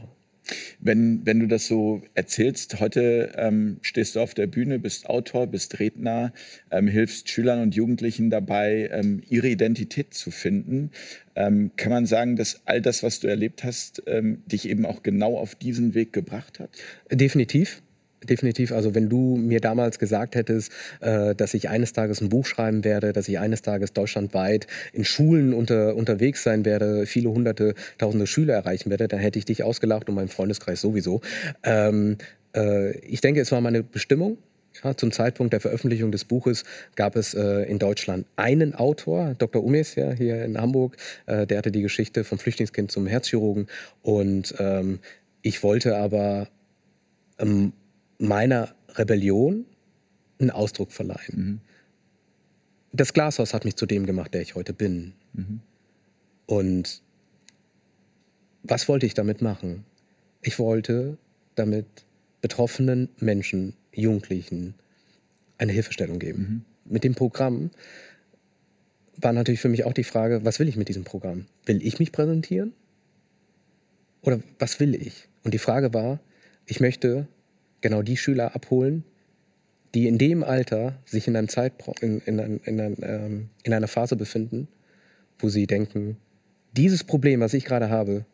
Wenn, 0.79 1.25
wenn 1.25 1.39
du 1.39 1.47
das 1.47 1.67
so 1.67 2.01
erzählst, 2.13 2.79
heute 2.79 3.31
ähm, 3.37 3.77
stehst 3.81 4.15
du 4.15 4.19
auf 4.19 4.33
der 4.33 4.47
Bühne, 4.47 4.79
bist 4.79 5.07
Autor, 5.07 5.47
bist 5.47 5.79
Redner, 5.79 6.33
ähm, 6.71 6.87
hilfst 6.87 7.29
Schülern 7.29 7.61
und 7.61 7.75
Jugendlichen 7.75 8.29
dabei, 8.29 8.89
ähm, 8.91 9.21
ihre 9.29 9.47
Identität 9.47 10.13
zu 10.13 10.31
finden. 10.31 10.91
Ähm, 11.35 11.71
kann 11.77 11.91
man 11.91 12.05
sagen, 12.05 12.35
dass 12.35 12.61
all 12.65 12.81
das, 12.81 13.03
was 13.03 13.19
du 13.19 13.27
erlebt 13.27 13.63
hast, 13.63 14.03
ähm, 14.07 14.43
dich 14.45 14.67
eben 14.67 14.85
auch 14.85 15.03
genau 15.03 15.37
auf 15.37 15.55
diesen 15.55 15.93
Weg 15.93 16.13
gebracht 16.13 16.59
hat? 16.59 16.69
Definitiv. 17.11 17.81
Definitiv. 18.23 18.71
Also 18.71 18.93
wenn 18.93 19.09
du 19.09 19.35
mir 19.35 19.61
damals 19.61 19.97
gesagt 19.97 20.35
hättest, 20.35 20.71
äh, 20.99 21.33
dass 21.33 21.55
ich 21.55 21.69
eines 21.69 21.91
Tages 21.93 22.21
ein 22.21 22.29
Buch 22.29 22.45
schreiben 22.45 22.83
werde, 22.83 23.13
dass 23.13 23.27
ich 23.27 23.39
eines 23.39 23.63
Tages 23.63 23.93
deutschlandweit 23.93 24.67
in 24.93 25.03
Schulen 25.03 25.53
unter, 25.53 25.95
unterwegs 25.95 26.43
sein 26.43 26.63
werde, 26.63 27.07
viele 27.07 27.31
hunderte, 27.31 27.73
tausende 27.97 28.27
Schüler 28.27 28.53
erreichen 28.53 28.91
werde, 28.91 29.07
dann 29.07 29.19
hätte 29.19 29.39
ich 29.39 29.45
dich 29.45 29.63
ausgelacht 29.63 30.07
und 30.07 30.15
meinen 30.15 30.27
Freundeskreis 30.27 30.81
sowieso. 30.81 31.21
Ähm, 31.63 32.17
äh, 32.55 32.95
ich 32.99 33.21
denke, 33.21 33.41
es 33.41 33.51
war 33.51 33.59
meine 33.59 33.81
Bestimmung. 33.81 34.37
Ja, 34.83 34.95
zum 34.95 35.11
Zeitpunkt 35.11 35.51
der 35.51 35.59
Veröffentlichung 35.59 36.11
des 36.11 36.23
Buches 36.23 36.63
gab 36.95 37.15
es 37.15 37.33
äh, 37.33 37.63
in 37.63 37.77
Deutschland 37.77 38.25
einen 38.35 38.73
Autor, 38.73 39.35
Dr. 39.37 39.63
Umes, 39.63 39.95
ja, 39.95 40.11
hier 40.11 40.45
in 40.45 40.57
Hamburg, 40.59 40.95
äh, 41.25 41.45
der 41.45 41.57
hatte 41.57 41.71
die 41.71 41.81
Geschichte 41.81 42.23
vom 42.23 42.39
Flüchtlingskind 42.39 42.89
zum 42.89 43.05
Herzchirurgen. 43.05 43.67
Und 44.01 44.55
ähm, 44.59 44.99
ich 45.41 45.61
wollte 45.63 45.97
aber 45.97 46.47
ähm, 47.37 47.73
meiner 48.21 48.75
Rebellion 48.89 49.65
einen 50.39 50.51
Ausdruck 50.51 50.91
verleihen. 50.91 51.35
Mhm. 51.35 51.59
Das 52.93 53.13
Glashaus 53.13 53.53
hat 53.53 53.65
mich 53.65 53.75
zu 53.75 53.85
dem 53.85 54.05
gemacht, 54.05 54.33
der 54.33 54.41
ich 54.41 54.55
heute 54.55 54.73
bin. 54.73 55.13
Mhm. 55.33 55.61
Und 56.45 57.01
was 58.63 58.87
wollte 58.87 59.05
ich 59.05 59.13
damit 59.13 59.41
machen? 59.41 59.85
Ich 60.41 60.59
wollte 60.59 61.17
damit 61.55 61.85
betroffenen 62.41 63.09
Menschen, 63.19 63.75
Jugendlichen 63.93 64.75
eine 65.57 65.71
Hilfestellung 65.71 66.19
geben. 66.19 66.65
Mhm. 66.85 66.91
Mit 66.93 67.03
dem 67.03 67.15
Programm 67.15 67.71
war 69.15 69.33
natürlich 69.33 69.61
für 69.61 69.69
mich 69.69 69.83
auch 69.85 69.93
die 69.93 70.03
Frage, 70.03 70.43
was 70.43 70.59
will 70.59 70.67
ich 70.67 70.75
mit 70.75 70.89
diesem 70.89 71.03
Programm? 71.03 71.45
Will 71.65 71.85
ich 71.85 71.99
mich 71.99 72.11
präsentieren? 72.11 72.73
Oder 74.21 74.41
was 74.59 74.79
will 74.79 74.95
ich? 74.95 75.27
Und 75.43 75.53
die 75.53 75.59
Frage 75.59 75.93
war, 75.93 76.19
ich 76.65 76.79
möchte 76.79 77.27
genau 77.81 78.01
die 78.01 78.17
Schüler 78.17 78.55
abholen, 78.55 79.03
die 79.93 80.07
in 80.07 80.17
dem 80.17 80.43
Alter 80.43 80.99
sich 81.05 81.27
in, 81.27 81.35
einem 81.35 81.49
Zeitpro 81.49 81.93
in, 82.01 82.19
in, 82.21 82.39
in, 82.63 82.79
ein, 82.79 82.97
ähm, 83.01 83.49
in 83.63 83.73
einer 83.73 83.87
Phase 83.87 84.15
befinden, 84.15 84.67
wo 85.39 85.49
sie 85.49 85.67
denken, 85.67 86.17
dieses 86.71 87.03
Problem, 87.03 87.41
was 87.41 87.53
ich 87.53 87.65
gerade 87.65 87.89
habe, 87.89 88.25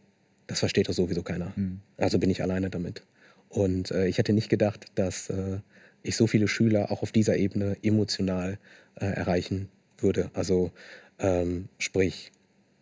das 0.45 0.59
versteht 0.59 0.87
doch 0.87 0.93
sowieso 0.93 1.23
keiner. 1.23 1.53
Mhm. 1.55 1.79
Also 1.97 2.19
bin 2.19 2.29
ich 2.29 2.41
alleine 2.41 2.69
damit. 2.69 3.03
Und 3.49 3.91
äh, 3.91 4.07
ich 4.07 4.17
hätte 4.17 4.33
nicht 4.33 4.49
gedacht, 4.49 4.85
dass 4.95 5.29
äh, 5.29 5.59
ich 6.03 6.15
so 6.15 6.27
viele 6.27 6.47
Schüler 6.47 6.91
auch 6.91 7.01
auf 7.01 7.11
dieser 7.11 7.37
Ebene 7.37 7.77
emotional 7.81 8.59
äh, 8.95 9.05
erreichen 9.05 9.69
würde. 9.97 10.29
Also 10.33 10.71
ähm, 11.19 11.69
sprich, 11.79 12.31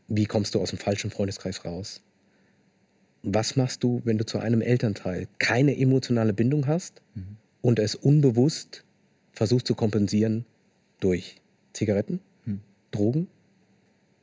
wie 0.07 0.25
kommst 0.25 0.55
du 0.55 0.61
aus 0.61 0.69
dem 0.69 0.79
falschen 0.79 1.11
Freundeskreis 1.11 1.65
raus? 1.65 2.01
Was 3.25 3.55
machst 3.55 3.83
du, 3.83 4.01
wenn 4.03 4.17
du 4.17 4.25
zu 4.25 4.39
einem 4.39 4.61
Elternteil 4.61 5.27
keine 5.39 5.77
emotionale 5.77 6.33
Bindung 6.33 6.67
hast 6.67 7.01
mhm. 7.15 7.37
und 7.61 7.79
es 7.79 7.95
unbewusst 7.95 8.83
versuchst 9.31 9.67
zu 9.67 9.75
kompensieren 9.75 10.45
durch 10.99 11.41
Zigaretten, 11.73 12.19
mhm. 12.45 12.61
Drogen? 12.91 13.27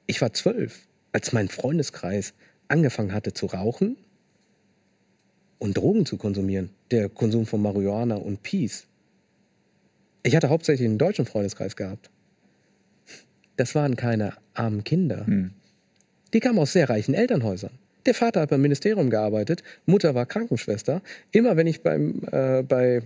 Ich 0.06 0.20
war 0.20 0.32
zwölf, 0.32 0.86
als 1.12 1.32
mein 1.32 1.48
Freundeskreis 1.48 2.34
angefangen 2.68 3.12
hatte 3.12 3.32
zu 3.32 3.46
rauchen 3.46 3.96
und 5.58 5.76
Drogen 5.76 6.06
zu 6.06 6.16
konsumieren. 6.16 6.70
Der 6.90 7.08
Konsum 7.08 7.46
von 7.46 7.60
Marihuana 7.60 8.16
und 8.16 8.42
Peace. 8.42 8.86
Ich 10.22 10.36
hatte 10.36 10.48
hauptsächlich 10.48 10.88
einen 10.88 10.98
deutschen 10.98 11.26
Freundeskreis 11.26 11.76
gehabt. 11.76 12.10
Das 13.56 13.74
waren 13.74 13.96
keine 13.96 14.34
armen 14.54 14.84
Kinder. 14.84 15.24
Mhm. 15.26 15.52
Die 16.32 16.40
kamen 16.40 16.58
aus 16.58 16.72
sehr 16.72 16.88
reichen 16.88 17.14
Elternhäusern. 17.14 17.72
Der 18.06 18.14
Vater 18.14 18.40
hat 18.40 18.50
beim 18.50 18.62
Ministerium 18.62 19.10
gearbeitet, 19.10 19.62
Mutter 19.86 20.14
war 20.14 20.26
Krankenschwester. 20.26 21.02
Immer 21.30 21.56
wenn 21.56 21.66
ich 21.66 21.82
beim, 21.82 22.22
äh, 22.30 22.62
bei 22.62 23.02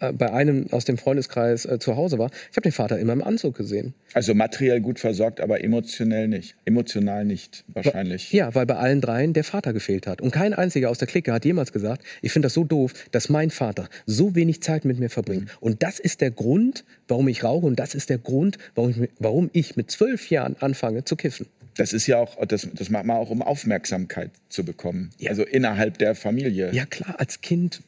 äh, 0.00 0.12
bei 0.12 0.32
einem 0.32 0.66
aus 0.72 0.84
dem 0.84 0.98
Freundeskreis 0.98 1.64
äh, 1.64 1.78
zu 1.78 1.96
Hause 1.96 2.18
war, 2.18 2.30
ich 2.50 2.56
habe 2.56 2.62
den 2.62 2.72
Vater 2.72 2.98
immer 2.98 3.12
im 3.12 3.22
Anzug 3.22 3.56
gesehen. 3.56 3.94
Also 4.12 4.34
materiell 4.34 4.80
gut 4.80 4.98
versorgt, 4.98 5.40
aber 5.40 5.64
emotionell 5.64 6.28
nicht. 6.28 6.54
Emotional 6.64 7.24
nicht, 7.24 7.64
wahrscheinlich. 7.68 8.32
Ja, 8.32 8.54
weil 8.54 8.66
bei 8.66 8.76
allen 8.76 9.00
dreien 9.00 9.32
der 9.32 9.44
Vater 9.44 9.72
gefehlt 9.72 10.06
hat. 10.06 10.20
Und 10.20 10.32
kein 10.32 10.52
einziger 10.52 10.90
aus 10.90 10.98
der 10.98 11.08
Clique 11.08 11.32
hat 11.32 11.44
jemals 11.44 11.72
gesagt, 11.72 12.04
ich 12.20 12.32
finde 12.32 12.46
das 12.46 12.54
so 12.54 12.64
doof, 12.64 12.92
dass 13.10 13.28
mein 13.30 13.50
Vater 13.50 13.88
so 14.06 14.34
wenig 14.34 14.62
Zeit 14.62 14.84
mit 14.84 14.98
mir 14.98 15.08
verbringt. 15.08 15.44
Mhm. 15.44 15.48
Und 15.60 15.82
das 15.82 15.98
ist 15.98 16.20
der 16.20 16.30
Grund, 16.30 16.84
warum 17.08 17.28
ich 17.28 17.42
rauche 17.42 17.66
und 17.66 17.76
das 17.76 17.94
ist 17.94 18.10
der 18.10 18.18
Grund, 18.18 18.58
warum 18.74 18.90
ich, 18.90 19.10
warum 19.18 19.50
ich 19.52 19.76
mit 19.76 19.90
zwölf 19.90 20.28
Jahren 20.28 20.56
anfange 20.60 21.04
zu 21.04 21.16
kiffen. 21.16 21.46
Das 21.80 21.94
ist 21.94 22.06
ja 22.06 22.18
auch, 22.18 22.36
das, 22.44 22.68
das 22.74 22.90
macht 22.90 23.06
man 23.06 23.16
auch, 23.16 23.30
um 23.30 23.40
Aufmerksamkeit 23.40 24.30
zu 24.50 24.66
bekommen. 24.66 25.12
Ja. 25.16 25.30
Also 25.30 25.44
innerhalb 25.44 25.96
der 25.96 26.14
Familie. 26.14 26.70
Ja 26.74 26.84
klar, 26.84 27.18
als 27.18 27.40
Kind 27.40 27.80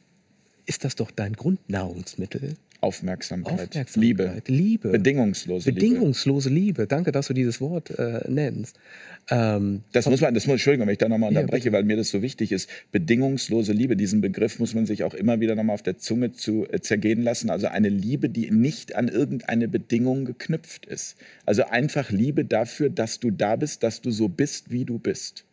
ist 0.65 0.83
das 0.83 0.95
doch 0.95 1.11
dein 1.11 1.33
Grundnahrungsmittel. 1.33 2.55
Aufmerksamkeit, 2.83 3.53
Aufmerksamkeit 3.53 3.95
Liebe. 3.95 4.41
Liebe. 4.47 4.89
Bedingungslose 4.89 5.69
Liebe. 5.69 5.79
Bedingungslose 5.79 6.49
Liebe. 6.49 6.85
Danke, 6.85 7.13
dass 7.13 7.27
du 7.27 7.33
dieses 7.33 7.61
Wort 7.61 7.97
äh, 7.97 8.29
nennst. 8.29 8.77
Ähm, 9.29 9.83
das 9.93 10.05
muss 10.09 10.19
man, 10.19 10.33
das 10.33 10.47
muss, 10.47 10.55
Entschuldigung, 10.55 10.87
wenn 10.87 10.91
ich 10.91 10.99
da 10.99 11.07
nochmal 11.07 11.29
unterbreche, 11.29 11.69
ja, 11.69 11.71
weil 11.71 11.85
mir 11.85 11.95
das 11.95 12.09
so 12.09 12.21
wichtig 12.21 12.51
ist. 12.51 12.69
Bedingungslose 12.91 13.71
Liebe, 13.71 13.95
diesen 13.95 14.19
Begriff 14.19 14.59
muss 14.59 14.73
man 14.73 14.85
sich 14.85 15.05
auch 15.05 15.13
immer 15.13 15.39
wieder 15.39 15.55
nochmal 15.55 15.75
auf 15.75 15.81
der 15.81 15.97
Zunge 15.97 16.33
zu 16.33 16.67
äh, 16.69 16.81
zergehen 16.81 17.23
lassen. 17.23 17.49
Also 17.49 17.67
eine 17.67 17.87
Liebe, 17.87 18.29
die 18.29 18.51
nicht 18.51 18.95
an 18.95 19.07
irgendeine 19.07 19.69
Bedingung 19.69 20.25
geknüpft 20.25 20.85
ist. 20.85 21.15
Also 21.45 21.63
einfach 21.63 22.11
Liebe 22.11 22.43
dafür, 22.43 22.89
dass 22.89 23.21
du 23.21 23.31
da 23.31 23.55
bist, 23.55 23.83
dass 23.83 24.01
du 24.01 24.11
so 24.11 24.27
bist, 24.27 24.71
wie 24.71 24.83
du 24.83 24.99
bist. 24.99 25.45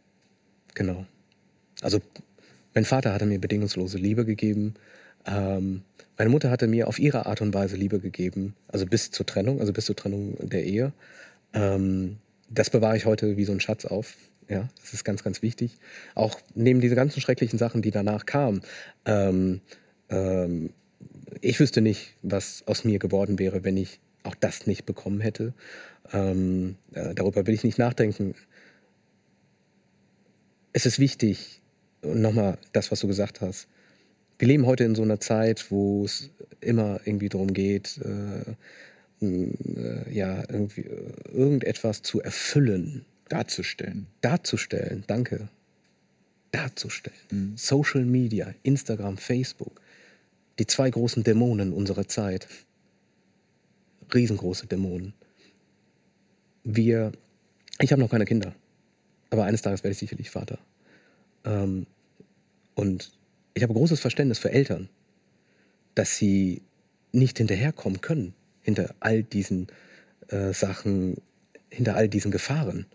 Genau. 0.75 1.07
Also 1.81 2.01
mein 2.75 2.85
Vater 2.85 3.13
hatte 3.13 3.27
mir 3.27 3.39
bedingungslose 3.39 3.99
Liebe 3.99 4.25
gegeben. 4.25 4.75
Ähm, 5.27 5.83
meine 6.21 6.29
Mutter 6.29 6.51
hatte 6.51 6.67
mir 6.67 6.87
auf 6.87 6.99
ihre 6.99 7.25
Art 7.25 7.41
und 7.41 7.55
Weise 7.55 7.77
Liebe 7.77 7.99
gegeben, 7.99 8.55
also 8.69 8.85
bis 8.85 9.11
zur 9.11 9.25
Trennung, 9.25 9.59
also 9.59 9.73
bis 9.73 9.87
zur 9.87 9.97
Trennung 9.97 10.37
der 10.39 10.65
Ehe. 10.67 10.93
Ähm, 11.55 12.19
das 12.51 12.69
bewahre 12.69 12.95
ich 12.95 13.07
heute 13.07 13.39
wie 13.39 13.47
so 13.47 13.53
ein 13.53 13.61
Schatz 13.61 13.87
auf. 13.87 14.17
Ja, 14.47 14.69
das 14.83 14.93
ist 14.93 15.03
ganz, 15.05 15.25
ganz 15.25 15.41
wichtig. 15.41 15.79
Auch 16.15 16.39
neben 16.55 16.83
diese 16.83 16.95
ganzen 16.95 17.23
schrecklichen 17.23 17.59
Sachen, 17.59 17.81
die 17.81 17.91
danach 17.91 18.27
kamen. 18.27 18.61
Ähm, 19.07 19.63
ähm, 20.11 20.75
ich 21.41 21.59
wüsste 21.59 21.81
nicht, 21.81 22.17
was 22.21 22.65
aus 22.67 22.85
mir 22.85 22.99
geworden 22.99 23.39
wäre, 23.39 23.65
wenn 23.65 23.79
ich 23.79 23.99
auch 24.23 24.35
das 24.35 24.67
nicht 24.67 24.85
bekommen 24.85 25.23
hätte. 25.23 25.55
Ähm, 26.13 26.77
äh, 26.93 27.15
darüber 27.15 27.47
will 27.47 27.55
ich 27.55 27.65
nicht 27.65 27.79
nachdenken. 27.79 28.35
Es 30.75 30.85
ist 30.85 30.99
wichtig, 30.99 31.63
nochmal 32.03 32.59
das, 32.75 32.91
was 32.91 33.01
du 33.01 33.07
gesagt 33.07 33.41
hast, 33.41 33.69
wir 34.41 34.49
leben 34.49 34.65
heute 34.65 34.85
in 34.85 34.95
so 34.95 35.03
einer 35.03 35.21
Zeit, 35.21 35.71
wo 35.71 36.05
es 36.07 36.31
immer 36.63 36.99
irgendwie 37.05 37.29
darum 37.29 37.53
geht, 37.53 38.01
äh, 38.03 38.55
äh, 39.25 40.13
ja, 40.13 40.43
irgendwie 40.49 40.81
äh, 40.81 41.13
irgendetwas 41.31 42.01
zu 42.01 42.23
erfüllen. 42.23 43.05
Darzustellen. 43.29 44.07
Darzustellen, 44.23 45.05
danke. 45.07 45.49
Darzustellen. 46.53 47.19
Mhm. 47.31 47.53
Social 47.57 48.05
Media, 48.07 48.55
Instagram, 48.63 49.19
Facebook. 49.19 49.79
Die 50.59 50.67
zwei 50.67 50.89
großen 50.89 51.23
Dämonen 51.23 51.75
unserer 51.75 52.09
Zeit. 52.09 52.49
Riesengroße 54.13 54.67
Dämonen. 54.67 55.13
Wir, 56.65 57.13
ich 57.79 57.93
habe 57.93 58.01
noch 58.01 58.11
keine 58.11 58.25
Kinder, 58.25 58.55
aber 59.29 59.45
eines 59.45 59.61
Tages 59.61 59.85
werde 59.85 59.93
ich 59.93 59.99
sicherlich 59.99 60.31
Vater. 60.31 60.59
Ähm, 61.45 61.87
und 62.75 63.13
ich 63.61 63.63
habe 63.63 63.75
großes 63.75 64.01
Verständnis 64.01 64.39
für 64.39 64.53
Eltern, 64.53 64.89
dass 65.95 66.17
sie 66.17 66.63
nicht 67.13 67.37
hinterherkommen 67.37 68.01
können 68.01 68.33
hinter 68.63 68.95
all 69.01 69.23
diesen 69.23 69.67
äh, 70.29 70.55
Sachen, 70.55 71.21
hinter 71.69 71.95
all 71.95 72.09
diesen 72.09 72.31
Gefahren. 72.31 72.87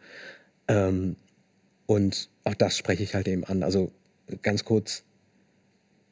Ähm, 0.68 1.18
und 1.86 2.32
auch 2.46 2.56
das 2.56 2.80
spreche 2.80 3.04
ich 3.04 3.14
halt 3.14 3.28
eben 3.28 3.44
an. 3.44 3.62
Also 3.62 3.92
ganz 4.42 4.66
kurz, 4.66 5.04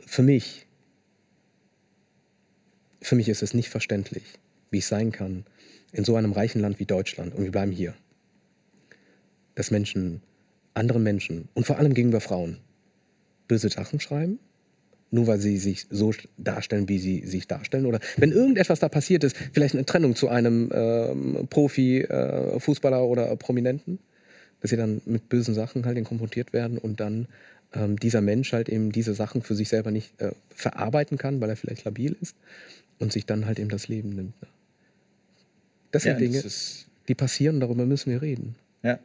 für 0.06 0.22
mich, 0.22 0.68
für 3.02 3.16
mich 3.16 3.30
ist 3.30 3.42
es 3.42 3.56
nicht 3.56 3.70
verständlich, 3.70 4.24
wie 4.70 4.78
es 4.78 4.88
sein 4.88 5.12
kann, 5.12 5.46
in 5.94 6.04
so 6.04 6.16
einem 6.16 6.32
reichen 6.32 6.62
Land 6.62 6.80
wie 6.80 6.86
Deutschland, 6.86 7.34
und 7.34 7.44
wir 7.44 7.52
bleiben 7.52 7.72
hier, 7.72 7.96
dass 9.56 9.72
Menschen, 9.72 10.22
andere 10.76 11.00
Menschen 11.00 11.50
und 11.56 11.66
vor 11.66 11.80
allem 11.80 11.96
gegenüber 11.96 12.22
Frauen, 12.22 12.60
böse 13.48 13.70
Sachen 13.70 14.00
schreiben, 14.00 14.40
nur 15.12 15.28
weil 15.28 15.40
sie 15.40 15.58
sich 15.58 15.86
so 15.90 16.12
darstellen, 16.38 16.90
wie 16.90 17.00
sie 17.00 17.26
sich 17.26 17.48
darstellen. 17.48 17.86
Oder 17.86 18.00
wenn 18.18 18.32
irgendetwas 18.32 18.80
da 18.80 18.90
passiert 18.90 19.24
ist, 19.24 19.38
vielleicht 19.52 19.76
eine 19.76 19.86
Trennung 19.86 20.16
zu 20.16 20.30
einem 20.30 20.70
ähm, 20.74 21.48
Profi, 21.50 22.02
äh, 22.02 22.60
Fußballer 22.60 23.04
oder 23.06 23.36
Prominenten, 23.36 24.00
dass 24.62 24.72
sie 24.72 24.78
dann 24.78 25.02
mit 25.06 25.30
bösen 25.30 25.54
Sachen 25.54 25.86
halt 25.86 26.04
konfrontiert 26.06 26.54
werden 26.54 26.78
und 26.78 27.00
dann 27.00 27.28
ähm, 27.74 28.00
dieser 28.00 28.22
Mensch 28.22 28.54
halt 28.54 28.70
eben 28.70 28.92
diese 28.92 29.14
Sachen 29.14 29.42
für 29.42 29.56
sich 29.56 29.70
selber 29.70 29.92
nicht 29.92 30.20
äh, 30.22 30.32
verarbeiten 30.50 31.18
kann, 31.18 31.42
weil 31.42 31.50
er 31.50 31.56
vielleicht 31.56 31.84
labil 31.84 32.16
ist 32.22 32.36
und 33.00 33.12
sich 33.12 33.26
dann 33.26 33.46
halt 33.46 33.60
eben 33.60 33.70
das 33.70 33.88
Leben 33.88 34.10
nimmt. 34.10 34.42
Ne? 34.42 34.48
Das 35.92 36.04
sind 36.04 36.14
ja, 36.14 36.20
Dinge, 36.20 36.42
das 36.42 36.86
die 37.08 37.16
passieren, 37.16 37.60
darüber 37.60 37.86
müssen 37.86 38.12
wir 38.12 38.22
reden. 38.22 38.56
Ja. 38.82 39.00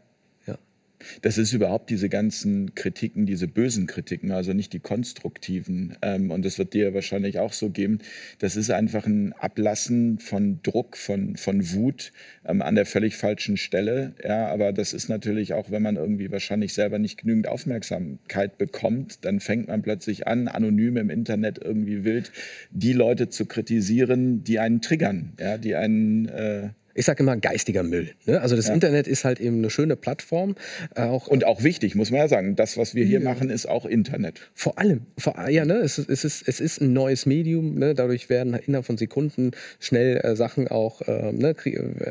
Das 1.22 1.38
ist 1.38 1.52
überhaupt 1.52 1.90
diese 1.90 2.08
ganzen 2.08 2.74
Kritiken, 2.74 3.26
diese 3.26 3.48
bösen 3.48 3.86
Kritiken, 3.86 4.32
also 4.32 4.52
nicht 4.52 4.72
die 4.72 4.80
konstruktiven. 4.80 5.96
Ähm, 6.02 6.30
und 6.30 6.44
das 6.44 6.58
wird 6.58 6.74
dir 6.74 6.94
wahrscheinlich 6.94 7.38
auch 7.38 7.52
so 7.52 7.70
geben. 7.70 7.98
Das 8.38 8.56
ist 8.56 8.70
einfach 8.70 9.06
ein 9.06 9.32
Ablassen 9.34 10.18
von 10.18 10.60
Druck, 10.62 10.96
von, 10.96 11.36
von 11.36 11.72
Wut 11.72 12.12
ähm, 12.44 12.62
an 12.62 12.74
der 12.74 12.86
völlig 12.86 13.16
falschen 13.16 13.56
Stelle. 13.56 14.14
Ja, 14.24 14.48
aber 14.48 14.72
das 14.72 14.92
ist 14.92 15.08
natürlich 15.08 15.54
auch, 15.54 15.70
wenn 15.70 15.82
man 15.82 15.96
irgendwie 15.96 16.30
wahrscheinlich 16.30 16.74
selber 16.74 16.98
nicht 16.98 17.20
genügend 17.20 17.48
Aufmerksamkeit 17.48 18.58
bekommt, 18.58 19.24
dann 19.24 19.40
fängt 19.40 19.68
man 19.68 19.82
plötzlich 19.82 20.26
an, 20.26 20.48
anonym 20.48 20.96
im 20.96 21.10
Internet 21.10 21.58
irgendwie 21.62 22.04
wild 22.04 22.32
die 22.70 22.92
Leute 22.92 23.28
zu 23.28 23.46
kritisieren, 23.46 24.44
die 24.44 24.58
einen 24.58 24.80
triggern, 24.80 25.32
ja, 25.38 25.58
die 25.58 25.74
einen 25.74 26.28
äh, 26.28 26.70
ich 26.98 27.04
sage 27.04 27.22
immer 27.22 27.36
geistiger 27.36 27.84
Müll. 27.84 28.10
Ne? 28.26 28.40
Also 28.40 28.56
das 28.56 28.66
ja. 28.66 28.74
Internet 28.74 29.06
ist 29.06 29.24
halt 29.24 29.38
eben 29.38 29.58
eine 29.58 29.70
schöne 29.70 29.94
Plattform. 29.94 30.56
Äh, 30.96 31.02
auch, 31.02 31.28
und 31.28 31.44
auch 31.44 31.62
wichtig, 31.62 31.94
muss 31.94 32.10
man 32.10 32.20
ja 32.20 32.28
sagen. 32.28 32.56
Das, 32.56 32.76
was 32.76 32.96
wir 32.96 33.04
hier 33.04 33.20
ja. 33.20 33.24
machen, 33.24 33.50
ist 33.50 33.68
auch 33.68 33.86
Internet. 33.86 34.40
Vor 34.52 34.78
allem. 34.78 35.02
Vor, 35.16 35.48
ja, 35.48 35.64
ne? 35.64 35.74
es, 35.74 35.98
es, 35.98 36.24
ist, 36.24 36.48
es 36.48 36.58
ist 36.58 36.80
ein 36.80 36.92
neues 36.92 37.24
Medium. 37.24 37.76
Ne? 37.76 37.94
Dadurch 37.94 38.28
werden 38.28 38.54
innerhalb 38.54 38.84
von 38.84 38.98
Sekunden 38.98 39.52
schnell 39.78 40.16
äh, 40.16 40.34
Sachen 40.34 40.66
auch 40.66 41.00
äh, 41.02 41.32
ne, 41.32 41.54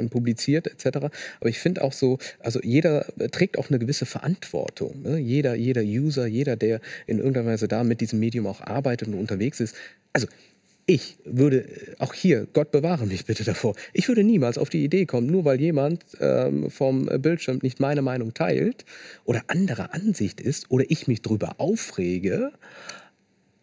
publiziert 0.09 0.67
etc. 0.67 1.07
Aber 1.41 1.49
ich 1.49 1.59
finde 1.59 1.83
auch 1.83 1.91
so, 1.91 2.17
also 2.39 2.61
jeder 2.63 3.07
trägt 3.31 3.57
auch 3.57 3.69
eine 3.69 3.79
gewisse 3.79 4.05
Verantwortung. 4.05 5.01
Ne? 5.01 5.17
Jeder, 5.17 5.55
jeder 5.55 5.81
User, 5.81 6.27
jeder, 6.27 6.55
der 6.55 6.79
in 7.07 7.17
irgendeiner 7.17 7.47
Weise 7.47 7.67
da 7.67 7.83
mit 7.83 7.99
diesem 7.99 8.19
Medium 8.19 8.47
auch 8.47 8.61
arbeitet 8.61 9.09
und 9.09 9.15
unterwegs 9.15 9.59
ist. 9.59 9.75
Also 10.13 10.27
ich 10.89 11.17
würde, 11.25 11.65
auch 11.99 12.13
hier, 12.13 12.47
Gott 12.53 12.71
bewahre 12.71 13.05
mich 13.05 13.25
bitte 13.25 13.43
davor, 13.43 13.75
ich 13.93 14.07
würde 14.07 14.23
niemals 14.23 14.57
auf 14.57 14.69
die 14.69 14.83
Idee 14.85 15.05
kommen, 15.05 15.27
nur 15.27 15.43
weil 15.43 15.59
jemand 15.59 16.05
ähm, 16.21 16.71
vom 16.71 17.05
Bildschirm 17.05 17.59
nicht 17.61 17.81
meine 17.81 18.01
Meinung 18.01 18.33
teilt 18.33 18.85
oder 19.25 19.43
anderer 19.47 19.93
Ansicht 19.93 20.39
ist 20.39 20.71
oder 20.71 20.85
ich 20.87 21.07
mich 21.07 21.21
darüber 21.21 21.55
aufrege, 21.57 22.53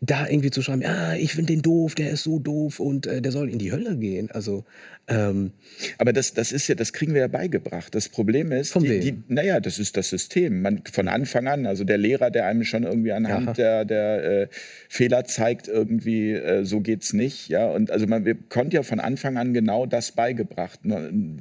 da 0.07 0.29
irgendwie 0.29 0.51
zu 0.51 0.63
schreiben, 0.63 0.83
ja, 0.83 1.15
ich 1.15 1.33
finde 1.33 1.53
den 1.53 1.63
doof, 1.63 1.95
der 1.95 2.11
ist 2.11 2.25
so 2.25 2.39
doof 2.39 2.81
und 2.81 3.07
äh, 3.07 3.23
der 3.23 3.33
soll 3.33 3.49
in 3.49 3.59
die 3.59 3.73
Hölle 3.73 3.97
gehen. 3.97 4.31
Also, 4.31 4.65
ähm, 5.07 5.53
aber 5.99 6.13
das, 6.13 6.33
das 6.33 6.51
ist 6.51 6.67
ja, 6.69 6.75
das 6.75 6.93
kriegen 6.93 7.13
wir 7.13 7.21
ja 7.21 7.29
beigebracht. 7.29 7.95
Das 7.95 8.09
Problem 8.09 8.53
ist, 8.53 8.73
von 8.73 8.83
die, 8.83 9.01
die, 9.01 9.23
naja, 9.29 9.61
das 9.61 9.79
ist 9.79 9.97
das 9.97 10.09
System. 10.09 10.63
Man, 10.63 10.83
von 10.91 11.09
Anfang 11.09 11.47
an, 11.47 11.67
also 11.67 11.85
der 11.85 11.99
Lehrer, 11.99 12.31
der 12.31 12.47
einem 12.47 12.65
schon 12.65 12.85
irgendwie 12.85 13.13
anhand 13.13 13.49
Aha. 13.49 13.55
der, 13.55 13.85
der 13.85 14.25
äh, 14.25 14.49
Fehler 14.89 15.25
zeigt, 15.25 15.69
irgendwie, 15.69 16.33
äh, 16.33 16.65
so 16.65 16.81
geht's 16.81 17.13
nicht. 17.13 17.49
Ja, 17.49 17.71
und 17.71 17.91
also 17.91 18.07
man 18.07 18.25
wir 18.25 18.35
konnte 18.35 18.77
ja 18.77 18.83
von 18.83 19.01
Anfang 19.01 19.37
an 19.37 19.53
genau 19.53 19.87
das 19.87 20.13
beigebracht. 20.13 20.81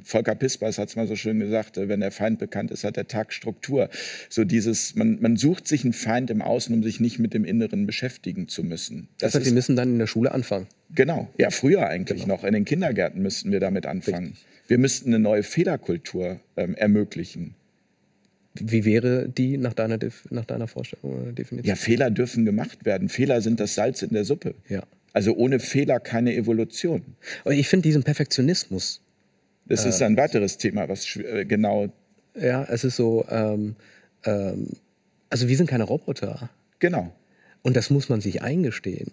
Volker 0.04 0.34
Pispers 0.34 0.78
hat 0.78 0.88
es 0.88 0.96
mal 0.96 1.06
so 1.06 1.16
schön 1.16 1.40
gesagt, 1.40 1.78
äh, 1.78 1.88
wenn 1.88 2.00
der 2.00 2.10
Feind 2.10 2.38
bekannt 2.38 2.70
ist, 2.70 2.84
hat 2.84 2.96
der 2.96 3.08
Tag 3.08 3.32
Struktur. 3.32 3.88
So 4.28 4.44
dieses, 4.44 4.94
man, 4.94 5.18
man 5.20 5.36
sucht 5.36 5.66
sich 5.66 5.84
einen 5.84 5.94
Feind 5.94 6.30
im 6.30 6.42
Außen, 6.42 6.74
um 6.74 6.82
sich 6.82 7.00
nicht 7.00 7.18
mit 7.18 7.34
dem 7.34 7.44
Inneren 7.44 7.86
beschäftigen 7.86 8.46
zu 8.48 8.53
müssen. 8.62 9.08
Das, 9.18 9.32
das 9.32 9.40
heißt, 9.40 9.46
wir 9.46 9.52
müssen 9.52 9.76
dann 9.76 9.92
in 9.92 9.98
der 9.98 10.06
Schule 10.06 10.32
anfangen. 10.32 10.66
Genau, 10.94 11.28
ja, 11.38 11.50
früher 11.50 11.88
eigentlich 11.88 12.22
genau. 12.22 12.36
noch. 12.36 12.44
In 12.44 12.54
den 12.54 12.64
Kindergärten 12.64 13.22
müssten 13.22 13.52
wir 13.52 13.60
damit 13.60 13.86
anfangen. 13.86 14.28
Richtig. 14.28 14.46
Wir 14.68 14.78
müssten 14.78 15.08
eine 15.08 15.18
neue 15.18 15.42
Fehlerkultur 15.42 16.40
ähm, 16.56 16.74
ermöglichen. 16.74 17.54
Wie 18.54 18.84
wäre 18.84 19.28
die 19.28 19.56
nach 19.56 19.74
deiner, 19.74 19.98
nach 20.30 20.44
deiner 20.44 20.68
Vorstellung 20.68 21.22
oder 21.22 21.32
Definition? 21.32 21.68
Ja, 21.68 21.74
Fehler 21.74 22.10
dürfen 22.10 22.44
gemacht 22.44 22.84
werden. 22.84 23.08
Fehler 23.08 23.40
sind 23.40 23.58
das 23.58 23.74
Salz 23.74 24.02
in 24.02 24.10
der 24.10 24.24
Suppe. 24.24 24.54
Ja. 24.68 24.84
Also 25.12 25.34
ohne 25.34 25.58
Fehler 25.58 26.00
keine 26.00 26.34
Evolution. 26.34 27.02
Und 27.44 27.52
ich 27.52 27.68
finde 27.68 27.82
diesen 27.82 28.04
Perfektionismus. 28.04 29.00
Das 29.66 29.84
äh, 29.84 29.88
ist 29.88 30.02
ein 30.02 30.16
weiteres 30.16 30.56
Thema, 30.56 30.88
was 30.88 31.16
äh, 31.16 31.44
genau. 31.44 31.88
Ja, 32.40 32.64
es 32.64 32.84
ist 32.84 32.96
so. 32.96 33.26
Ähm, 33.28 33.76
ähm, 34.24 34.68
also 35.30 35.48
wir 35.48 35.56
sind 35.56 35.68
keine 35.68 35.84
Roboter. 35.84 36.50
Genau. 36.78 37.12
Und 37.64 37.74
das 37.74 37.90
muss 37.90 38.08
man 38.08 38.20
sich 38.20 38.42
eingestehen. 38.42 39.10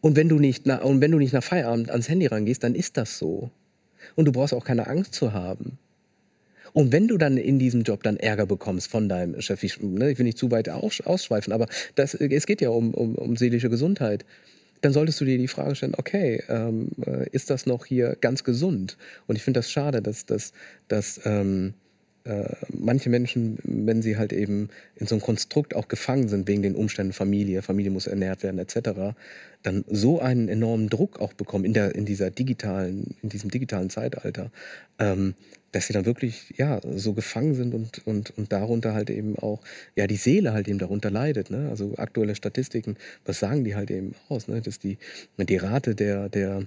Und 0.00 0.16
wenn 0.16 0.30
du 0.30 0.38
nicht, 0.38 0.64
na, 0.64 0.82
und 0.82 1.02
wenn 1.02 1.10
du 1.10 1.18
nicht 1.18 1.34
nach 1.34 1.44
Feierabend 1.44 1.90
ans 1.90 2.08
Handy 2.08 2.26
rangehst, 2.26 2.64
dann 2.64 2.74
ist 2.74 2.96
das 2.96 3.18
so. 3.18 3.50
Und 4.14 4.24
du 4.24 4.32
brauchst 4.32 4.54
auch 4.54 4.64
keine 4.64 4.86
Angst 4.86 5.12
zu 5.12 5.34
haben. 5.34 5.78
Und 6.72 6.92
wenn 6.92 7.08
du 7.08 7.18
dann 7.18 7.36
in 7.36 7.58
diesem 7.58 7.82
Job 7.82 8.02
dann 8.02 8.16
Ärger 8.16 8.46
bekommst 8.46 8.90
von 8.90 9.08
deinem 9.08 9.40
Chef, 9.42 9.62
ich, 9.62 9.80
ne, 9.82 10.10
ich 10.10 10.18
will 10.18 10.24
nicht 10.24 10.38
zu 10.38 10.50
weit 10.50 10.68
ausschweifen, 10.70 11.52
aber 11.52 11.66
das, 11.94 12.14
es 12.14 12.46
geht 12.46 12.60
ja 12.62 12.70
um, 12.70 12.94
um, 12.94 13.14
um 13.16 13.36
seelische 13.36 13.68
Gesundheit 13.70 14.24
dann 14.84 14.92
solltest 14.92 15.20
du 15.20 15.24
dir 15.24 15.38
die 15.38 15.48
Frage 15.48 15.74
stellen, 15.74 15.94
okay, 15.96 16.42
ähm, 16.48 16.90
äh, 17.06 17.28
ist 17.30 17.48
das 17.48 17.64
noch 17.64 17.86
hier 17.86 18.16
ganz 18.20 18.44
gesund? 18.44 18.98
Und 19.26 19.36
ich 19.36 19.42
finde 19.42 19.58
das 19.58 19.70
schade, 19.70 20.02
dass, 20.02 20.26
dass, 20.26 20.52
dass 20.88 21.20
ähm, 21.24 21.72
äh, 21.72 21.83
manche 22.70 23.10
Menschen, 23.10 23.58
wenn 23.64 24.00
sie 24.00 24.16
halt 24.16 24.32
eben 24.32 24.70
in 24.96 25.06
so 25.06 25.14
einem 25.14 25.22
Konstrukt 25.22 25.76
auch 25.76 25.88
gefangen 25.88 26.28
sind 26.28 26.48
wegen 26.48 26.62
den 26.62 26.74
Umständen 26.74 27.12
Familie, 27.12 27.60
Familie 27.60 27.90
muss 27.90 28.06
ernährt 28.06 28.42
werden 28.42 28.58
etc., 28.58 29.14
dann 29.62 29.84
so 29.88 30.20
einen 30.20 30.48
enormen 30.48 30.88
Druck 30.88 31.20
auch 31.20 31.34
bekommen 31.34 31.64
in 31.64 31.74
der 31.74 31.94
in 31.94 32.06
dieser 32.06 32.30
digitalen 32.30 33.14
in 33.22 33.28
diesem 33.28 33.50
digitalen 33.50 33.90
Zeitalter, 33.90 34.50
ähm, 34.98 35.34
dass 35.72 35.86
sie 35.86 35.92
dann 35.92 36.06
wirklich 36.06 36.54
ja 36.56 36.80
so 36.94 37.12
gefangen 37.12 37.54
sind 37.54 37.74
und 37.74 38.06
und 38.06 38.32
und 38.38 38.52
darunter 38.52 38.94
halt 38.94 39.10
eben 39.10 39.38
auch 39.38 39.60
ja 39.94 40.06
die 40.06 40.16
Seele 40.16 40.52
halt 40.54 40.66
eben 40.68 40.78
darunter 40.78 41.10
leidet. 41.10 41.50
Ne? 41.50 41.68
Also 41.68 41.94
aktuelle 41.98 42.34
Statistiken, 42.34 42.96
was 43.26 43.38
sagen 43.38 43.64
die 43.64 43.74
halt 43.74 43.90
eben 43.90 44.14
aus? 44.28 44.48
Ne? 44.48 44.62
Dass 44.62 44.78
die 44.78 44.96
die 45.38 45.56
Rate 45.56 45.94
der 45.94 46.30
der 46.30 46.66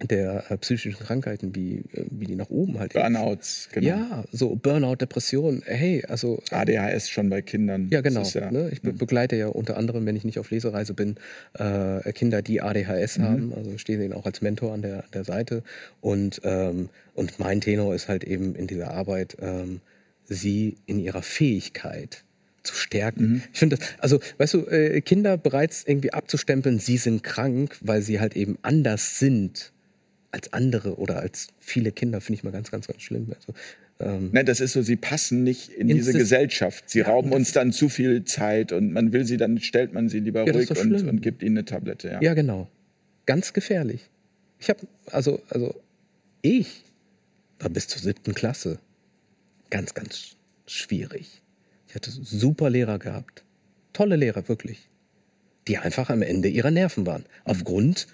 der 0.00 0.50
äh, 0.50 0.56
psychischen 0.58 1.04
Krankheiten, 1.04 1.54
wie, 1.54 1.78
äh, 1.92 2.04
wie 2.10 2.26
die 2.26 2.36
nach 2.36 2.50
oben 2.50 2.78
halt. 2.78 2.92
Burnouts, 2.92 3.68
genau. 3.72 3.88
Ja, 3.88 4.24
so 4.30 4.54
Burnout, 4.54 4.96
Depression, 4.96 5.62
hey, 5.66 6.04
also. 6.06 6.40
ADHS 6.50 7.08
schon 7.08 7.28
bei 7.30 7.42
Kindern. 7.42 7.88
Ja, 7.90 8.00
genau. 8.00 8.22
Ja, 8.22 8.50
ne? 8.50 8.70
Ich 8.70 8.80
be 8.80 8.92
begleite 8.92 9.36
ja 9.36 9.48
unter 9.48 9.76
anderem, 9.76 10.06
wenn 10.06 10.14
ich 10.14 10.24
nicht 10.24 10.38
auf 10.38 10.50
Lesereise 10.50 10.94
bin, 10.94 11.16
äh, 11.54 12.12
Kinder, 12.12 12.42
die 12.42 12.60
ADHS 12.60 13.18
mhm. 13.18 13.22
haben. 13.22 13.54
Also 13.54 13.76
stehe 13.78 14.02
ihnen 14.02 14.12
auch 14.12 14.26
als 14.26 14.40
Mentor 14.40 14.72
an 14.72 14.82
der, 14.82 15.04
der 15.12 15.24
Seite. 15.24 15.62
Und, 16.00 16.40
ähm, 16.44 16.90
und 17.14 17.38
mein 17.40 17.60
Tenor 17.60 17.94
ist 17.94 18.08
halt 18.08 18.22
eben 18.22 18.54
in 18.54 18.68
dieser 18.68 18.92
Arbeit, 18.92 19.36
ähm, 19.40 19.80
sie 20.26 20.76
in 20.86 21.00
ihrer 21.00 21.22
Fähigkeit 21.22 22.22
zu 22.62 22.74
stärken. 22.74 23.28
Mhm. 23.28 23.42
Ich 23.52 23.58
finde 23.58 23.76
das, 23.76 23.86
also 23.98 24.20
weißt 24.36 24.54
du, 24.54 24.66
äh, 24.66 25.00
Kinder 25.00 25.36
bereits 25.36 25.84
irgendwie 25.84 26.12
abzustempeln, 26.12 26.78
sie 26.78 26.98
sind 26.98 27.24
krank, 27.24 27.76
weil 27.80 28.02
sie 28.02 28.20
halt 28.20 28.36
eben 28.36 28.58
anders 28.62 29.18
sind 29.18 29.72
als 30.30 30.52
andere 30.52 30.96
oder 30.98 31.20
als 31.20 31.48
viele 31.58 31.92
Kinder, 31.92 32.20
finde 32.20 32.38
ich 32.38 32.44
mal 32.44 32.50
ganz, 32.50 32.70
ganz, 32.70 32.86
ganz 32.86 33.02
schlimm. 33.02 33.32
Also, 33.34 33.54
ähm 34.00 34.30
Nein, 34.32 34.46
das 34.46 34.60
ist 34.60 34.72
so, 34.72 34.82
sie 34.82 34.96
passen 34.96 35.42
nicht 35.42 35.70
in 35.70 35.88
diese 35.88 36.12
Gesellschaft. 36.12 36.90
Sie 36.90 37.00
ja, 37.00 37.06
rauben 37.06 37.32
uns 37.32 37.52
dann 37.52 37.72
zu 37.72 37.88
viel 37.88 38.24
Zeit 38.24 38.72
und 38.72 38.92
man 38.92 39.12
will 39.12 39.24
sie, 39.24 39.36
dann 39.36 39.58
stellt 39.60 39.92
man 39.92 40.08
sie 40.08 40.20
lieber 40.20 40.46
ja, 40.46 40.52
ruhig 40.52 40.70
und, 40.70 40.92
und, 40.92 41.20
gibt 41.22 41.42
ihnen 41.42 41.56
eine 41.56 41.64
Tablette. 41.64 42.08
Ja, 42.08 42.20
ja 42.20 42.34
genau. 42.34 42.68
Ganz 43.26 43.52
gefährlich. 43.52 44.10
Ich 44.58 44.68
habe, 44.68 44.80
also, 45.06 45.40
also 45.48 45.74
ich 46.42 46.84
war 47.58 47.70
bis 47.70 47.88
zur 47.88 48.00
siebten 48.02 48.34
Klasse 48.34 48.78
ganz, 49.70 49.94
ganz 49.94 50.36
schwierig. 50.66 51.42
Ich 51.88 51.94
hatte 51.94 52.10
super 52.10 52.70
Lehrer 52.70 52.98
gehabt. 52.98 53.44
Tolle 53.92 54.16
Lehrer, 54.16 54.48
wirklich. 54.48 54.88
Die 55.66 55.78
einfach 55.78 56.10
am 56.10 56.22
Ende 56.22 56.48
ihrer 56.48 56.70
Nerven 56.70 57.06
waren. 57.06 57.22
Mhm. 57.22 57.26
Aufgrund 57.44 58.06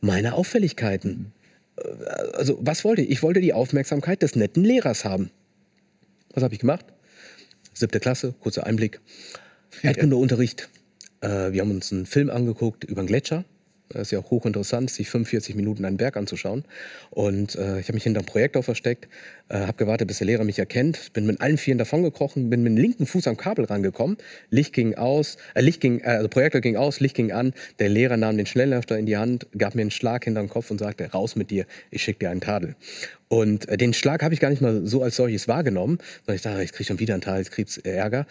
meiner 0.00 0.34
Auffälligkeiten. 0.34 1.32
Also 2.34 2.58
was 2.60 2.84
wollte 2.84 3.02
ich? 3.02 3.10
Ich 3.10 3.22
wollte 3.22 3.40
die 3.40 3.52
Aufmerksamkeit 3.52 4.22
des 4.22 4.36
netten 4.36 4.64
Lehrers 4.64 5.04
haben. 5.04 5.30
Was 6.34 6.42
habe 6.42 6.54
ich 6.54 6.60
gemacht? 6.60 6.84
Siebte 7.74 8.00
Klasse, 8.00 8.34
kurzer 8.40 8.66
Einblick. 8.66 9.00
Erdkundeunterricht. 9.82 10.68
Äh, 11.20 11.52
wir 11.52 11.60
haben 11.60 11.70
uns 11.70 11.92
einen 11.92 12.06
Film 12.06 12.30
angeguckt 12.30 12.84
über 12.84 13.00
einen 13.00 13.08
Gletscher. 13.08 13.44
Das 13.92 14.02
ist 14.02 14.10
ja 14.12 14.20
auch 14.20 14.30
hochinteressant, 14.30 14.88
sich 14.90 15.10
45 15.10 15.56
Minuten 15.56 15.84
einen 15.84 15.96
Berg 15.96 16.16
anzuschauen. 16.16 16.64
Und 17.10 17.56
äh, 17.56 17.80
ich 17.80 17.86
habe 17.86 17.94
mich 17.94 18.04
hinter 18.04 18.20
einem 18.20 18.26
Projektor 18.26 18.62
versteckt, 18.62 19.08
äh, 19.48 19.58
habe 19.58 19.74
gewartet, 19.74 20.06
bis 20.06 20.18
der 20.18 20.28
Lehrer 20.28 20.44
mich 20.44 20.60
erkennt, 20.60 21.12
bin 21.12 21.26
mit 21.26 21.40
allen 21.40 21.58
Vieren 21.58 21.78
davongekrochen, 21.78 22.50
bin 22.50 22.62
mit 22.62 22.72
dem 22.72 22.76
linken 22.76 23.06
Fuß 23.06 23.26
am 23.26 23.36
Kabel 23.36 23.64
rangekommen, 23.64 24.16
Licht 24.48 24.72
ging 24.72 24.94
aus, 24.94 25.36
äh, 25.54 25.60
Licht 25.60 25.80
ging, 25.80 26.00
äh, 26.00 26.04
also 26.04 26.28
Projektor 26.28 26.60
ging 26.60 26.76
aus, 26.76 27.00
Licht 27.00 27.16
ging 27.16 27.32
an, 27.32 27.52
der 27.80 27.88
Lehrer 27.88 28.16
nahm 28.16 28.36
den 28.36 28.46
Schnelllöfter 28.46 28.96
in 28.96 29.06
die 29.06 29.16
Hand, 29.16 29.48
gab 29.58 29.74
mir 29.74 29.82
einen 29.82 29.90
Schlag 29.90 30.24
hinter 30.24 30.40
den 30.40 30.48
Kopf 30.48 30.70
und 30.70 30.78
sagte, 30.78 31.10
raus 31.10 31.34
mit 31.34 31.50
dir, 31.50 31.66
ich 31.90 32.02
schicke 32.02 32.20
dir 32.20 32.30
einen 32.30 32.40
Tadel. 32.40 32.76
Und 33.28 33.68
äh, 33.68 33.76
den 33.76 33.92
Schlag 33.92 34.22
habe 34.22 34.34
ich 34.34 34.40
gar 34.40 34.50
nicht 34.50 34.62
mal 34.62 34.86
so 34.86 35.02
als 35.02 35.16
solches 35.16 35.48
wahrgenommen, 35.48 35.98
sondern 36.20 36.36
ich 36.36 36.42
dachte, 36.42 36.62
ich 36.62 36.72
kriege 36.72 36.86
schon 36.86 37.00
wieder 37.00 37.14
einen 37.14 37.22
Tadel, 37.22 37.42
ich 37.42 37.50
kriege 37.50 37.70
Ärger. 37.84 38.26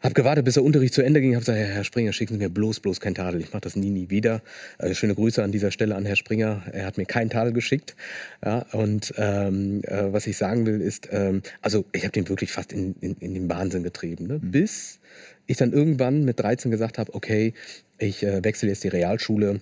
Hab 0.00 0.14
gewartet, 0.14 0.46
bis 0.46 0.54
der 0.54 0.64
Unterricht 0.64 0.94
zu 0.94 1.02
Ende 1.02 1.20
ging. 1.20 1.34
Hab 1.34 1.40
gesagt, 1.40 1.58
Herr 1.58 1.84
Springer, 1.84 2.12
schicken 2.12 2.34
Sie 2.34 2.38
mir 2.38 2.48
bloß, 2.48 2.80
bloß 2.80 3.00
kein 3.00 3.14
Tadel. 3.14 3.40
Ich 3.40 3.52
mache 3.52 3.60
das 3.60 3.76
nie, 3.76 3.90
nie 3.90 4.08
wieder. 4.08 4.40
Also 4.78 4.94
schöne 4.94 5.14
Grüße 5.14 5.42
an 5.42 5.52
dieser 5.52 5.70
Stelle 5.70 5.94
an 5.94 6.06
Herr 6.06 6.16
Springer. 6.16 6.62
Er 6.72 6.86
hat 6.86 6.96
mir 6.96 7.04
keinen 7.04 7.28
Tadel 7.28 7.52
geschickt. 7.52 7.96
Ja, 8.42 8.64
und 8.72 9.12
ähm, 9.18 9.82
äh, 9.84 10.12
was 10.12 10.26
ich 10.26 10.38
sagen 10.38 10.64
will, 10.64 10.80
ist, 10.80 11.08
ähm, 11.12 11.42
also 11.60 11.84
ich 11.92 12.04
habe 12.04 12.12
den 12.12 12.28
wirklich 12.30 12.50
fast 12.50 12.72
in, 12.72 12.94
in, 13.00 13.16
in 13.20 13.34
den 13.34 13.50
Wahnsinn 13.50 13.82
getrieben. 13.82 14.26
Ne? 14.26 14.40
Mhm. 14.42 14.50
Bis 14.50 15.00
ich 15.46 15.58
dann 15.58 15.72
irgendwann 15.72 16.24
mit 16.24 16.40
13 16.40 16.70
gesagt 16.70 16.96
habe, 16.96 17.12
okay, 17.14 17.52
ich 17.98 18.22
äh, 18.22 18.42
wechsle 18.42 18.70
jetzt 18.70 18.84
die 18.84 18.88
Realschule 18.88 19.60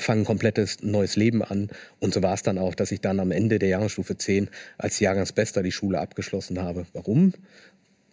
fange 0.00 0.22
ein 0.22 0.24
komplettes 0.24 0.82
neues 0.82 1.16
Leben 1.16 1.42
an. 1.42 1.70
Und 1.98 2.14
so 2.14 2.22
war 2.22 2.34
es 2.34 2.42
dann 2.42 2.58
auch, 2.58 2.74
dass 2.74 2.92
ich 2.92 3.00
dann 3.00 3.20
am 3.20 3.32
Ende 3.32 3.58
der 3.58 3.68
Jahrgangsstufe 3.68 4.16
10 4.16 4.48
als 4.76 5.00
Jahrgangsbester 5.00 5.62
die 5.62 5.72
Schule 5.72 5.98
abgeschlossen 5.98 6.60
habe. 6.60 6.86
Warum? 6.92 7.32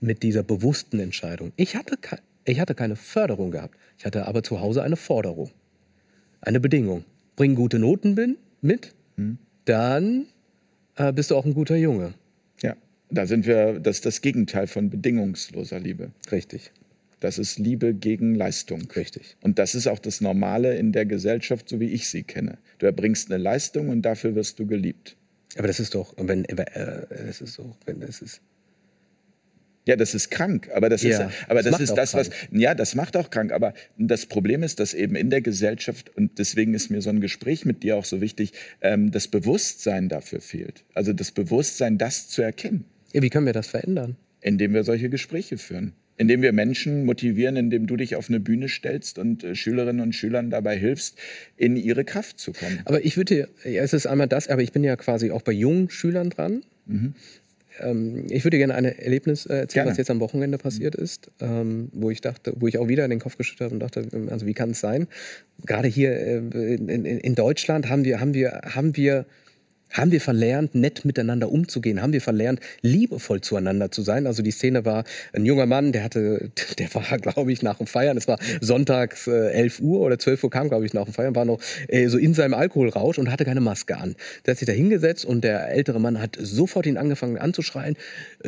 Mit 0.05 0.23
dieser 0.23 0.43
bewussten 0.43 0.99
Entscheidung. 0.99 1.51
Ich 1.55 1.75
hatte, 1.75 1.97
ich 2.45 2.59
hatte 2.59 2.75
keine 2.75 2.95
Förderung 2.95 3.51
gehabt. 3.51 3.77
Ich 3.97 4.05
hatte 4.05 4.27
aber 4.27 4.43
zu 4.43 4.61
Hause 4.61 4.83
eine 4.83 4.95
Forderung. 4.95 5.51
Eine 6.41 6.59
Bedingung. 6.59 7.05
Bring 7.35 7.55
gute 7.55 7.79
Noten 7.79 8.15
bin, 8.15 8.37
mit, 8.61 8.93
hm. 9.17 9.37
dann 9.65 10.27
äh, 10.95 11.11
bist 11.11 11.31
du 11.31 11.35
auch 11.35 11.45
ein 11.45 11.53
guter 11.53 11.75
Junge. 11.75 12.13
Ja, 12.61 12.75
da 13.09 13.25
sind 13.25 13.45
wir, 13.45 13.79
das 13.79 13.97
ist 13.97 14.05
das 14.05 14.21
Gegenteil 14.21 14.67
von 14.67 14.89
bedingungsloser 14.89 15.79
Liebe. 15.79 16.11
Richtig. 16.31 16.71
Das 17.19 17.39
ist 17.39 17.57
Liebe 17.59 17.93
gegen 17.93 18.35
Leistung. 18.35 18.83
Richtig. 18.95 19.35
Und 19.41 19.57
das 19.59 19.75
ist 19.75 19.87
auch 19.87 19.99
das 19.99 20.21
Normale 20.21 20.77
in 20.77 20.91
der 20.91 21.05
Gesellschaft, 21.05 21.67
so 21.67 21.79
wie 21.79 21.89
ich 21.89 22.07
sie 22.07 22.23
kenne. 22.23 22.57
Du 22.77 22.85
erbringst 22.85 23.31
eine 23.31 23.41
Leistung 23.41 23.89
und 23.89 24.03
dafür 24.03 24.35
wirst 24.35 24.59
du 24.59 24.67
geliebt. 24.67 25.17
Aber 25.57 25.67
das 25.67 25.79
ist 25.79 25.95
doch, 25.95 26.13
wenn, 26.17 26.45
äh, 26.45 27.25
das 27.25 27.41
ist 27.41 27.53
so, 27.53 27.75
wenn 27.85 28.01
das 28.01 28.21
ist, 28.21 28.41
ja, 29.85 29.95
das 29.95 30.15
ist 30.15 30.31
krank, 30.31 30.69
aber 30.73 30.89
das 30.89 31.03
ja, 31.03 31.27
ist, 31.27 31.35
aber 31.47 31.61
das, 31.61 31.73
das 31.73 31.81
ist 31.81 31.93
das, 31.93 32.13
was, 32.15 32.31
ja, 32.51 32.73
das 32.73 32.95
macht 32.95 33.15
auch 33.15 33.29
krank. 33.29 33.51
Aber 33.51 33.73
das 33.97 34.25
Problem 34.25 34.63
ist, 34.63 34.79
dass 34.79 34.93
eben 34.95 35.15
in 35.15 35.29
der 35.29 35.41
Gesellschaft 35.41 36.11
und 36.15 36.39
deswegen 36.39 36.73
ist 36.73 36.89
mir 36.89 37.01
so 37.01 37.11
ein 37.11 37.21
Gespräch 37.21 37.65
mit 37.65 37.83
dir 37.83 37.95
auch 37.95 38.05
so 38.05 38.19
wichtig, 38.19 38.53
ähm, 38.81 39.11
das 39.11 39.27
Bewusstsein 39.27 40.09
dafür 40.09 40.41
fehlt. 40.41 40.83
Also 40.95 41.13
das 41.13 41.31
Bewusstsein, 41.31 41.99
das 41.99 42.29
zu 42.29 42.41
erkennen. 42.41 42.85
Ja, 43.13 43.21
wie 43.21 43.29
können 43.29 43.45
wir 43.45 43.53
das 43.53 43.67
verändern? 43.67 44.15
Indem 44.41 44.73
wir 44.73 44.83
solche 44.83 45.09
Gespräche 45.09 45.57
führen. 45.57 45.93
Indem 46.17 46.41
wir 46.41 46.53
Menschen 46.53 47.05
motivieren, 47.05 47.55
indem 47.57 47.87
du 47.87 47.97
dich 47.97 48.15
auf 48.15 48.29
eine 48.29 48.39
Bühne 48.39 48.69
stellst 48.69 49.19
und 49.19 49.43
äh, 49.43 49.53
Schülerinnen 49.53 50.01
und 50.01 50.15
Schülern 50.15 50.49
dabei 50.49 50.77
hilfst, 50.77 51.17
in 51.57 51.75
ihre 51.75 52.05
Kraft 52.05 52.39
zu 52.39 52.53
kommen. 52.53 52.79
Aber 52.85 53.05
ich 53.05 53.17
würde, 53.17 53.49
ja, 53.63 53.83
es 53.83 53.93
ist 53.93 54.07
einmal 54.07 54.27
das, 54.27 54.47
aber 54.47 54.63
ich 54.63 54.71
bin 54.71 54.83
ja 54.83 54.95
quasi 54.95 55.29
auch 55.29 55.43
bei 55.43 55.51
jungen 55.51 55.91
Schülern 55.91 56.31
dran. 56.31 56.63
Mhm 56.87 57.13
ähm, 57.79 58.25
ich 58.29 58.43
würde 58.43 58.57
gerne 58.57 58.75
ein 58.75 58.85
Erlebnis 58.85 59.45
äh, 59.45 59.53
erzählen, 59.53 59.67
gerne. 59.67 59.91
was 59.91 59.97
jetzt 59.97 60.09
am 60.09 60.19
Wochenende 60.19 60.57
passiert 60.57 60.95
ist, 60.95 61.31
ähm, 61.39 61.89
wo 61.93 62.09
ich 62.09 62.21
dachte, 62.21 62.53
wo 62.57 62.67
ich 62.67 62.77
auch 62.77 62.87
wieder 62.87 63.03
in 63.03 63.09
den 63.09 63.19
Kopf 63.19 63.37
geschüttelt 63.37 63.71
habe 63.71 63.73
und 63.73 63.79
dachte, 63.79 64.07
also 64.29 64.45
wie 64.45 64.53
kann 64.53 64.71
es 64.71 64.79
sein? 64.79 65.07
Gerade 65.65 65.87
hier 65.87 66.11
äh, 66.11 66.37
in, 66.37 66.89
in, 66.89 67.05
in, 67.05 67.35
Deutschland 67.35 67.89
haben 67.89 68.05
wir, 68.05 68.19
haben 68.19 68.33
wir, 68.33 68.61
haben 68.73 68.95
wir 68.95 69.25
haben 69.91 70.11
wir 70.11 70.21
verlernt, 70.21 70.75
nett 70.75 71.05
miteinander 71.05 71.51
umzugehen? 71.51 72.01
Haben 72.01 72.13
wir 72.13 72.21
verlernt, 72.21 72.59
liebevoll 72.81 73.41
zueinander 73.41 73.91
zu 73.91 74.01
sein? 74.01 74.27
Also 74.27 74.43
die 74.43 74.51
Szene 74.51 74.83
war 74.85 75.03
ein 75.33 75.45
junger 75.45 75.65
Mann, 75.65 75.91
der 75.91 76.03
hatte, 76.03 76.51
der 76.77 76.93
war, 76.93 77.17
glaube 77.19 77.51
ich, 77.51 77.61
nach 77.61 77.77
dem 77.77 77.87
Feiern, 77.87 78.17
es 78.17 78.27
war 78.27 78.37
sonntags 78.61 79.27
äh, 79.27 79.51
11 79.51 79.79
Uhr 79.81 80.01
oder 80.01 80.19
12 80.19 80.43
Uhr 80.43 80.49
kam, 80.49 80.69
glaube 80.69 80.85
ich, 80.85 80.93
nach 80.93 81.05
dem 81.05 81.13
Feiern, 81.13 81.35
war 81.35 81.45
noch 81.45 81.59
äh, 81.87 82.07
so 82.07 82.17
in 82.17 82.33
seinem 82.33 82.53
Alkoholrausch 82.53 83.17
und 83.17 83.31
hatte 83.31 83.45
keine 83.45 83.61
Maske 83.61 83.97
an. 83.97 84.15
Der 84.45 84.51
hat 84.51 84.59
sich 84.59 84.65
da 84.65 84.73
hingesetzt 84.73 85.25
und 85.25 85.43
der 85.43 85.69
ältere 85.69 85.99
Mann 85.99 86.19
hat 86.21 86.37
sofort 86.39 86.85
ihn 86.85 86.97
angefangen 86.97 87.37
anzuschreien, 87.37 87.95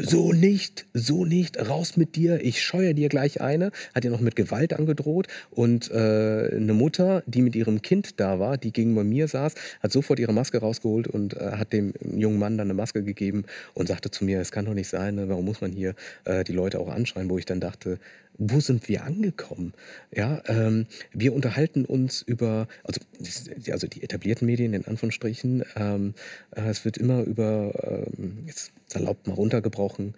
so 0.01 0.33
nicht, 0.33 0.85
so 0.93 1.25
nicht, 1.25 1.57
raus 1.69 1.97
mit 1.97 2.15
dir, 2.15 2.43
ich 2.43 2.61
scheue 2.61 2.93
dir 2.93 3.09
gleich 3.09 3.41
eine, 3.41 3.71
hat 3.95 4.05
ihn 4.05 4.11
noch 4.11 4.21
mit 4.21 4.35
Gewalt 4.35 4.73
angedroht 4.73 5.27
und 5.51 5.91
äh, 5.91 5.95
eine 5.95 6.73
Mutter, 6.73 7.23
die 7.25 7.41
mit 7.41 7.55
ihrem 7.55 7.81
Kind 7.81 8.19
da 8.19 8.39
war, 8.39 8.57
die 8.57 8.71
gegenüber 8.71 9.03
mir 9.03 9.27
saß, 9.27 9.53
hat 9.81 9.91
sofort 9.91 10.19
ihre 10.19 10.33
Maske 10.33 10.59
rausgeholt 10.59 11.07
und 11.07 11.35
äh, 11.35 11.51
hat 11.53 11.73
dem 11.73 11.93
jungen 12.01 12.39
Mann 12.39 12.57
dann 12.57 12.67
eine 12.67 12.73
Maske 12.73 13.03
gegeben 13.03 13.45
und 13.73 13.87
sagte 13.87 14.11
zu 14.11 14.25
mir, 14.25 14.39
es 14.39 14.51
kann 14.51 14.65
doch 14.65 14.73
nicht 14.73 14.89
sein, 14.89 15.15
ne? 15.15 15.29
warum 15.29 15.45
muss 15.45 15.61
man 15.61 15.71
hier 15.71 15.95
äh, 16.25 16.43
die 16.43 16.53
Leute 16.53 16.79
auch 16.79 16.89
anschreien, 16.89 17.29
wo 17.29 17.37
ich 17.37 17.45
dann 17.45 17.59
dachte, 17.59 17.99
wo 18.37 18.59
sind 18.59 18.87
wir 18.87 19.03
angekommen? 19.03 19.73
Ja, 20.13 20.41
ähm, 20.47 20.87
wir 21.13 21.33
unterhalten 21.33 21.85
uns 21.85 22.21
über, 22.21 22.67
also, 22.83 23.01
also 23.71 23.87
die 23.87 24.03
etablierten 24.03 24.45
Medien 24.45 24.73
in 24.73 24.85
Anführungsstrichen, 24.85 25.63
ähm, 25.75 26.13
äh, 26.55 26.69
es 26.69 26.85
wird 26.85 26.97
immer 26.97 27.23
über, 27.23 28.07
ähm, 28.17 28.43
jetzt 28.45 28.71
salopp 28.87 29.27
mal 29.27 29.33
runtergebrochen, 29.33 30.13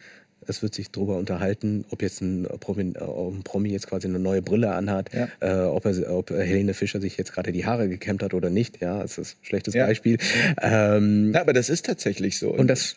es 0.47 0.61
wird 0.63 0.73
sich 0.73 0.91
darüber 0.91 1.17
unterhalten, 1.17 1.85
ob 1.89 2.01
jetzt 2.01 2.21
ein 2.21 2.47
Promi, 2.59 2.93
ein 2.97 3.43
Promi, 3.43 3.69
jetzt 3.69 3.87
quasi 3.87 4.07
eine 4.07 4.19
neue 4.19 4.41
Brille 4.41 4.71
anhat, 4.71 5.11
ja. 5.13 5.27
äh, 5.41 5.65
ob, 5.65 5.85
er, 5.85 6.15
ob 6.15 6.31
Helene 6.31 6.73
Fischer 6.73 6.99
sich 6.99 7.17
jetzt 7.17 7.33
gerade 7.33 7.51
die 7.51 7.65
Haare 7.65 7.87
gekämmt 7.87 8.23
hat 8.23 8.33
oder 8.33 8.49
nicht. 8.49 8.81
Ja, 8.81 9.01
das 9.01 9.17
ist 9.17 9.33
ein 9.35 9.45
schlechtes 9.45 9.73
ja. 9.73 9.85
Beispiel. 9.85 10.17
Ähm, 10.61 11.33
ja, 11.33 11.41
aber 11.41 11.53
das 11.53 11.69
ist 11.69 11.85
tatsächlich 11.85 12.39
so. 12.39 12.51
Und 12.51 12.67
das 12.67 12.95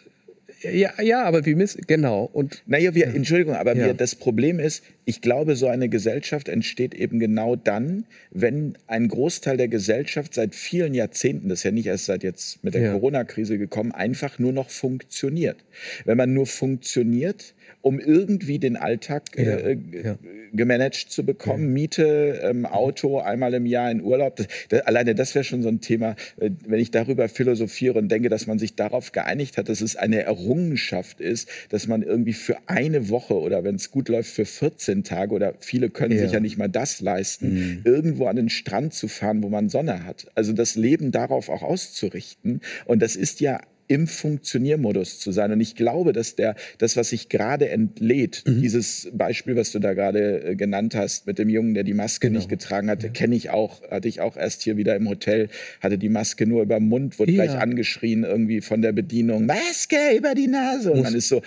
ja, 0.63 1.03
ja, 1.03 1.25
aber 1.25 1.45
wir 1.45 1.57
müssen, 1.57 1.83
genau. 1.87 2.29
Und, 2.33 2.63
naja, 2.67 2.95
wir, 2.95 3.09
Entschuldigung, 3.09 3.55
aber 3.55 3.77
ja. 3.77 3.87
wir, 3.87 3.95
das 3.95 4.15
Problem 4.15 4.59
ist, 4.59 4.83
ich 5.05 5.21
glaube, 5.21 5.57
so 5.57 5.67
eine 5.67 5.89
Gesellschaft 5.89 6.49
entsteht 6.49 6.95
eben 6.95 7.19
genau 7.19 7.57
dann, 7.57 8.05
wenn 8.31 8.79
ein 8.87 9.09
Großteil 9.09 9.57
der 9.57 9.69
Gesellschaft 9.69 10.35
seit 10.35 10.55
vielen 10.55 10.95
Jahrzehnten, 10.95 11.49
das 11.49 11.61
ist 11.61 11.65
ja 11.65 11.71
nicht 11.71 11.87
erst 11.87 12.07
seit 12.07 12.23
jetzt 12.23 12.63
mit 12.63 12.75
der 12.75 12.83
ja. 12.83 12.93
Corona-Krise 12.93 13.59
gekommen, 13.59 13.93
einfach 13.93 14.39
nur 14.39 14.53
noch 14.53 14.71
funktioniert. 14.71 15.57
Wenn 16.05 16.17
man 16.17 16.33
nur 16.33 16.47
funktioniert, 16.47 17.55
um 17.81 17.99
irgendwie 17.99 18.59
den 18.59 18.77
Alltag 18.77 19.37
äh, 19.37 19.77
ja, 20.05 20.19
gemanagt 20.53 21.07
zu 21.09 21.25
bekommen. 21.25 21.65
Ja. 21.65 21.69
Miete, 21.69 22.41
ähm, 22.43 22.67
Auto, 22.67 23.19
einmal 23.19 23.55
im 23.55 23.67
Jahr 23.67 23.91
in 23.91 24.03
Urlaub. 24.03 24.37
Das, 24.37 24.47
das, 24.69 24.81
alleine 24.83 25.15
das 25.15 25.35
wäre 25.35 25.45
schon 25.45 25.63
so 25.63 25.69
ein 25.69 25.81
Thema, 25.81 26.17
äh, 26.39 26.51
wenn 26.67 26.81
ich 26.81 26.91
darüber 26.91 27.29
philosophiere 27.29 27.99
und 27.99 28.09
denke, 28.09 28.29
dass 28.29 28.47
man 28.47 28.59
sich 28.59 28.75
darauf 28.75 29.13
geeinigt 29.13 29.57
hat, 29.57 29.69
dass 29.69 29.81
es 29.81 29.97
eine 29.97 30.23
Errungenschaft 30.23 31.21
ist, 31.21 31.49
dass 31.71 31.87
man 31.87 32.03
irgendwie 32.03 32.35
für 32.35 32.57
eine 32.67 33.09
Woche 33.09 33.35
oder 33.35 33.65
wenn 33.65 33.77
es 33.77 33.91
gut 33.91 34.09
läuft 34.09 34.31
für 34.31 34.45
14 34.45 35.05
Tage 35.05 35.35
oder 35.35 35.55
viele 35.61 35.91
können 35.91 36.19
sich 36.19 36.33
ja 36.33 36.41
nicht 36.41 36.59
mal 36.59 36.69
das 36.69 37.01
leisten, 37.01 37.55
mhm. 37.55 37.81
irgendwo 37.85 38.27
an 38.27 38.37
den 38.37 38.49
Strand 38.49 38.95
zu 38.95 39.09
fahren, 39.09 39.43
wo 39.43 39.49
man 39.49 39.69
Sonne 39.69 40.05
hat. 40.05 40.27
Also 40.35 40.53
das 40.53 40.77
Leben 40.77 41.11
darauf 41.13 41.49
auch 41.49 41.63
auszurichten. 41.63 42.61
Und 42.85 43.01
das 43.03 43.17
ist 43.17 43.41
ja 43.41 43.61
im 43.89 44.07
Funktioniermodus 44.07 45.19
zu 45.19 45.33
sein. 45.33 45.53
Und 45.53 45.61
ich 45.61 45.75
glaube, 45.75 46.13
dass 46.13 46.37
der, 46.37 46.55
das, 46.79 46.97
was 46.97 47.11
sich 47.11 47.29
gerade 47.29 47.69
entlädt, 47.69 48.45
mhm. 48.47 48.63
dieses 48.63 49.11
Beispiel, 49.13 49.57
was 49.57 49.73
du 49.73 49.79
da 49.79 49.95
gerade 49.95 50.45
äh, 50.45 50.57
genannt 50.57 50.95
hast, 50.95 51.27
mit 51.27 51.39
dem 51.39 51.49
Jungen, 51.49 51.75
der 51.75 51.85
die 51.85 51.95
Maske 51.95 52.29
genau. 52.29 52.39
nicht 52.39 52.49
getragen 52.49 52.89
hatte, 52.91 53.09
ja. 53.09 53.13
kenne 53.13 53.35
ich 53.35 53.51
auch, 53.51 53.83
hatte 53.91 54.09
ich 54.09 54.21
auch 54.21 54.37
erst 54.37 54.63
hier 54.63 54.77
wieder 54.77 54.97
im 54.97 55.09
Hotel, 55.09 55.49
hatte 55.81 55.99
die 55.99 56.09
Maske 56.09 56.47
nur 56.47 56.63
über 56.63 56.79
den 56.79 56.89
Mund, 56.89 57.19
wurde 57.19 57.33
ja. 57.33 57.45
gleich 57.45 57.59
angeschrien 57.59 58.25
irgendwie 58.25 58.61
von 58.61 58.83
der 58.83 58.93
Bedienung, 58.93 59.47
Maske 59.47 60.17
über 60.17 60.35
die 60.35 60.49
Nase. 60.49 60.93
Und 60.93 61.03
man 61.03 61.15
ist 61.15 61.29
so, 61.29 61.43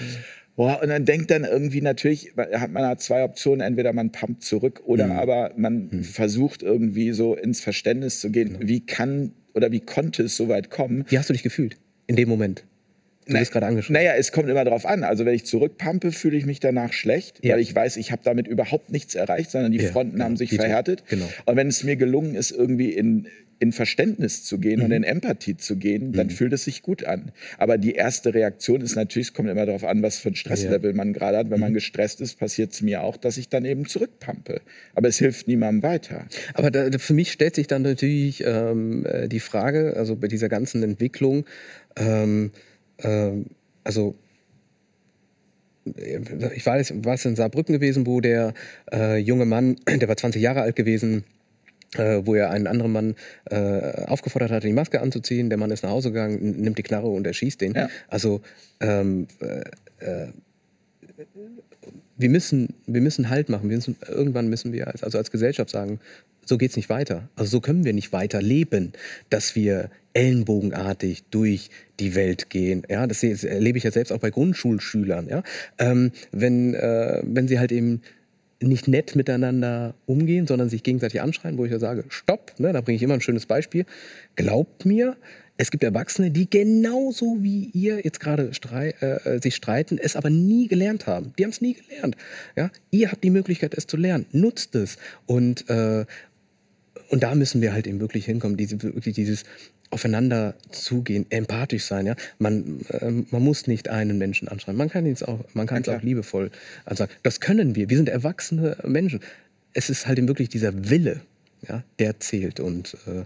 Boah, 0.55 0.81
und 0.81 0.87
dann 0.87 1.03
denkt 1.03 1.31
dann 1.31 1.43
irgendwie 1.43 1.81
natürlich, 1.81 2.31
hat 2.37 2.71
man 2.71 2.85
hat 2.85 3.01
zwei 3.01 3.23
Optionen, 3.23 3.59
entweder 3.59 3.91
man 3.91 4.11
pumpt 4.11 4.41
zurück 4.41 4.81
oder 4.85 5.07
mhm. 5.07 5.11
aber 5.11 5.51
man 5.57 5.89
mhm. 5.91 6.03
versucht 6.03 6.63
irgendwie 6.63 7.11
so 7.11 7.35
ins 7.35 7.59
Verständnis 7.59 8.21
zu 8.21 8.31
gehen, 8.31 8.53
genau. 8.53 8.67
wie 8.67 8.85
kann 8.85 9.33
oder 9.53 9.71
wie 9.71 9.81
konnte 9.81 10.23
es 10.23 10.37
so 10.37 10.47
weit 10.47 10.69
kommen. 10.69 11.05
Wie 11.09 11.17
hast 11.17 11.29
du 11.29 11.33
dich 11.33 11.43
gefühlt? 11.43 11.77
In 12.07 12.15
dem 12.15 12.29
Moment? 12.29 12.63
Du 13.27 13.33
bist 13.33 13.51
gerade 13.51 13.65
angeschaut. 13.65 13.91
Naja, 13.91 14.13
es 14.17 14.31
kommt 14.31 14.49
immer 14.49 14.63
darauf 14.63 14.85
an. 14.85 15.03
Also 15.03 15.25
wenn 15.25 15.33
ich 15.33 15.45
zurückpumpe, 15.45 16.11
fühle 16.11 16.37
ich 16.37 16.45
mich 16.45 16.59
danach 16.59 16.93
schlecht, 16.93 17.43
ja. 17.43 17.55
weil 17.55 17.61
ich 17.61 17.73
weiß, 17.73 17.97
ich 17.97 18.11
habe 18.11 18.21
damit 18.23 18.47
überhaupt 18.47 18.91
nichts 18.91 19.15
erreicht, 19.15 19.51
sondern 19.51 19.71
die 19.71 19.79
ja, 19.79 19.91
Fronten 19.91 20.13
genau. 20.13 20.25
haben 20.25 20.37
sich 20.37 20.53
verhärtet. 20.53 21.03
Genau. 21.09 21.27
Und 21.45 21.55
wenn 21.55 21.67
es 21.67 21.83
mir 21.83 21.95
gelungen 21.95 22.35
ist, 22.35 22.51
irgendwie 22.51 22.91
in, 22.91 23.27
in 23.57 23.71
Verständnis 23.71 24.43
zu 24.43 24.59
gehen 24.59 24.79
mhm. 24.79 24.85
und 24.85 24.91
in 24.91 25.03
Empathie 25.03 25.57
zu 25.57 25.77
gehen, 25.77 26.13
dann 26.13 26.27
mhm. 26.27 26.31
fühlt 26.31 26.53
es 26.53 26.65
sich 26.65 26.83
gut 26.83 27.03
an. 27.05 27.31
Aber 27.57 27.79
die 27.79 27.93
erste 27.93 28.33
Reaktion 28.35 28.81
ist 28.81 28.95
natürlich, 28.95 29.29
es 29.29 29.33
kommt 29.33 29.49
immer 29.49 29.65
darauf 29.65 29.85
an, 29.85 30.03
was 30.03 30.19
für 30.19 30.29
ein 30.29 30.35
Stresslevel 30.35 30.91
ja. 30.91 30.95
man 30.95 31.13
gerade 31.13 31.37
hat. 31.37 31.49
Wenn 31.49 31.57
mhm. 31.57 31.61
man 31.61 31.73
gestresst 31.73 32.21
ist, 32.21 32.37
passiert 32.37 32.73
es 32.73 32.83
mir 32.83 33.01
auch, 33.01 33.17
dass 33.17 33.37
ich 33.37 33.49
dann 33.49 33.65
eben 33.65 33.87
zurückpumpe. 33.87 34.61
Aber 34.93 35.07
es 35.07 35.17
hilft 35.17 35.47
niemandem 35.47 35.81
weiter. 35.81 36.27
Aber 36.53 36.69
da, 36.69 36.95
für 36.99 37.13
mich 37.15 37.31
stellt 37.31 37.55
sich 37.55 37.65
dann 37.65 37.81
natürlich 37.81 38.43
ähm, 38.45 39.03
äh, 39.05 39.27
die 39.27 39.39
Frage, 39.39 39.95
also 39.97 40.15
bei 40.15 40.27
dieser 40.27 40.49
ganzen 40.49 40.83
Entwicklung, 40.83 41.45
ähm, 41.95 42.51
ähm, 42.99 43.45
also 43.83 44.15
ich 45.85 46.65
war, 46.65 46.79
war 46.79 47.25
in 47.25 47.35
Saarbrücken 47.35 47.73
gewesen, 47.73 48.07
wo 48.07 48.19
der 48.19 48.53
äh, 48.91 49.17
junge 49.17 49.45
Mann, 49.45 49.77
der 49.87 50.07
war 50.07 50.17
20 50.17 50.41
Jahre 50.41 50.61
alt 50.61 50.75
gewesen, 50.75 51.23
äh, 51.95 52.21
wo 52.25 52.33
er 52.33 52.49
einen 52.49 52.67
anderen 52.67 52.91
Mann 52.91 53.15
äh, 53.49 54.05
aufgefordert 54.07 54.51
hat, 54.51 54.63
die 54.63 54.73
Maske 54.73 55.01
anzuziehen. 55.01 55.49
Der 55.49 55.57
Mann 55.57 55.71
ist 55.71 55.83
nach 55.83 55.91
Hause 55.91 56.11
gegangen, 56.11 56.61
nimmt 56.61 56.77
die 56.77 56.83
Knarre 56.83 57.07
und 57.07 57.27
erschießt 57.27 57.61
den. 57.61 57.73
Ja. 57.73 57.89
Also 58.07 58.41
ähm, 58.79 59.27
äh, 59.39 59.61
äh 60.05 60.27
wir 62.17 62.29
müssen, 62.29 62.73
wir 62.87 63.01
müssen 63.01 63.29
Halt 63.29 63.49
machen. 63.49 63.67
Müssen, 63.67 63.97
irgendwann 64.07 64.47
müssen 64.47 64.71
wir 64.71 64.87
als, 64.87 65.03
also 65.03 65.17
als 65.17 65.31
Gesellschaft 65.31 65.69
sagen, 65.69 65.99
so 66.45 66.57
geht 66.57 66.71
es 66.71 66.77
nicht 66.77 66.89
weiter. 66.89 67.29
Also 67.35 67.51
so 67.51 67.61
können 67.61 67.83
wir 67.83 67.93
nicht 67.93 68.13
weiter 68.13 68.41
leben, 68.41 68.93
dass 69.29 69.55
wir 69.55 69.89
ellenbogenartig 70.15 71.23
durch 71.29 71.69
die 71.99 72.15
Welt 72.15 72.49
gehen. 72.49 72.83
Ja, 72.89 73.05
das 73.05 73.21
erlebe 73.23 73.77
ich 73.77 73.83
ja 73.83 73.91
selbst 73.91 74.11
auch 74.11 74.19
bei 74.19 74.31
Grundschulschülern. 74.31 75.27
Ja, 75.27 75.43
ähm, 75.77 76.11
wenn, 76.31 76.73
äh, 76.73 77.21
wenn 77.23 77.47
sie 77.47 77.59
halt 77.59 77.71
eben 77.71 78.01
nicht 78.61 78.87
nett 78.87 79.15
miteinander 79.15 79.93
umgehen, 80.05 80.47
sondern 80.47 80.69
sich 80.69 80.83
gegenseitig 80.83 81.21
anschreien, 81.21 81.57
wo 81.57 81.65
ich 81.65 81.71
ja 81.71 81.79
sage, 81.79 82.05
stopp, 82.09 82.53
ne, 82.57 82.71
da 82.73 82.81
bringe 82.81 82.95
ich 82.95 83.03
immer 83.03 83.13
ein 83.13 83.21
schönes 83.21 83.45
Beispiel. 83.45 83.85
Glaubt 84.35 84.85
mir, 84.85 85.17
es 85.57 85.71
gibt 85.71 85.83
Erwachsene, 85.83 86.31
die 86.31 86.49
genauso 86.49 87.37
wie 87.41 87.69
ihr 87.73 87.99
jetzt 88.03 88.19
gerade 88.19 88.53
strei 88.53 88.89
äh, 88.99 89.39
sich 89.41 89.55
streiten, 89.55 89.97
es 89.97 90.15
aber 90.15 90.29
nie 90.29 90.67
gelernt 90.67 91.07
haben. 91.07 91.33
Die 91.37 91.43
haben 91.43 91.51
es 91.51 91.61
nie 91.61 91.75
gelernt. 91.75 92.17
Ja? 92.55 92.71
Ihr 92.91 93.11
habt 93.11 93.23
die 93.23 93.29
Möglichkeit, 93.29 93.73
es 93.73 93.87
zu 93.87 93.97
lernen. 93.97 94.25
Nutzt 94.31 94.75
es. 94.75 94.97
Und, 95.25 95.69
äh, 95.69 96.05
und 97.09 97.23
da 97.23 97.35
müssen 97.35 97.61
wir 97.61 97.71
halt 97.71 97.87
eben 97.87 98.01
wirklich 98.01 98.25
hinkommen. 98.25 98.57
Diese, 98.57 98.81
wirklich 98.81 99.15
dieses 99.15 99.43
aufeinander 99.91 100.55
zugehen, 100.71 101.25
empathisch 101.29 101.85
sein. 101.85 102.05
Ja? 102.05 102.15
Man, 102.39 102.81
äh, 102.89 103.11
man 103.11 103.43
muss 103.43 103.67
nicht 103.67 103.89
einen 103.89 104.17
Menschen 104.17 104.47
anschreiben. 104.47 104.77
Man 104.77 104.89
kann 104.89 105.05
es 105.05 105.23
auch, 105.23 105.39
man 105.53 105.67
kann 105.67 105.81
es 105.81 105.89
auch 105.89 106.01
liebevoll 106.01 106.51
sagen. 106.89 107.11
Das 107.23 107.39
können 107.39 107.75
wir. 107.75 107.89
Wir 107.89 107.97
sind 107.97 108.09
erwachsene 108.09 108.77
Menschen. 108.83 109.19
Es 109.73 109.89
ist 109.89 110.07
halt 110.07 110.17
eben 110.17 110.27
wirklich 110.27 110.49
dieser 110.49 110.89
Wille, 110.89 111.21
ja, 111.67 111.83
der 111.99 112.19
zählt. 112.19 112.59
Und 112.59 112.97
äh, 113.07 113.23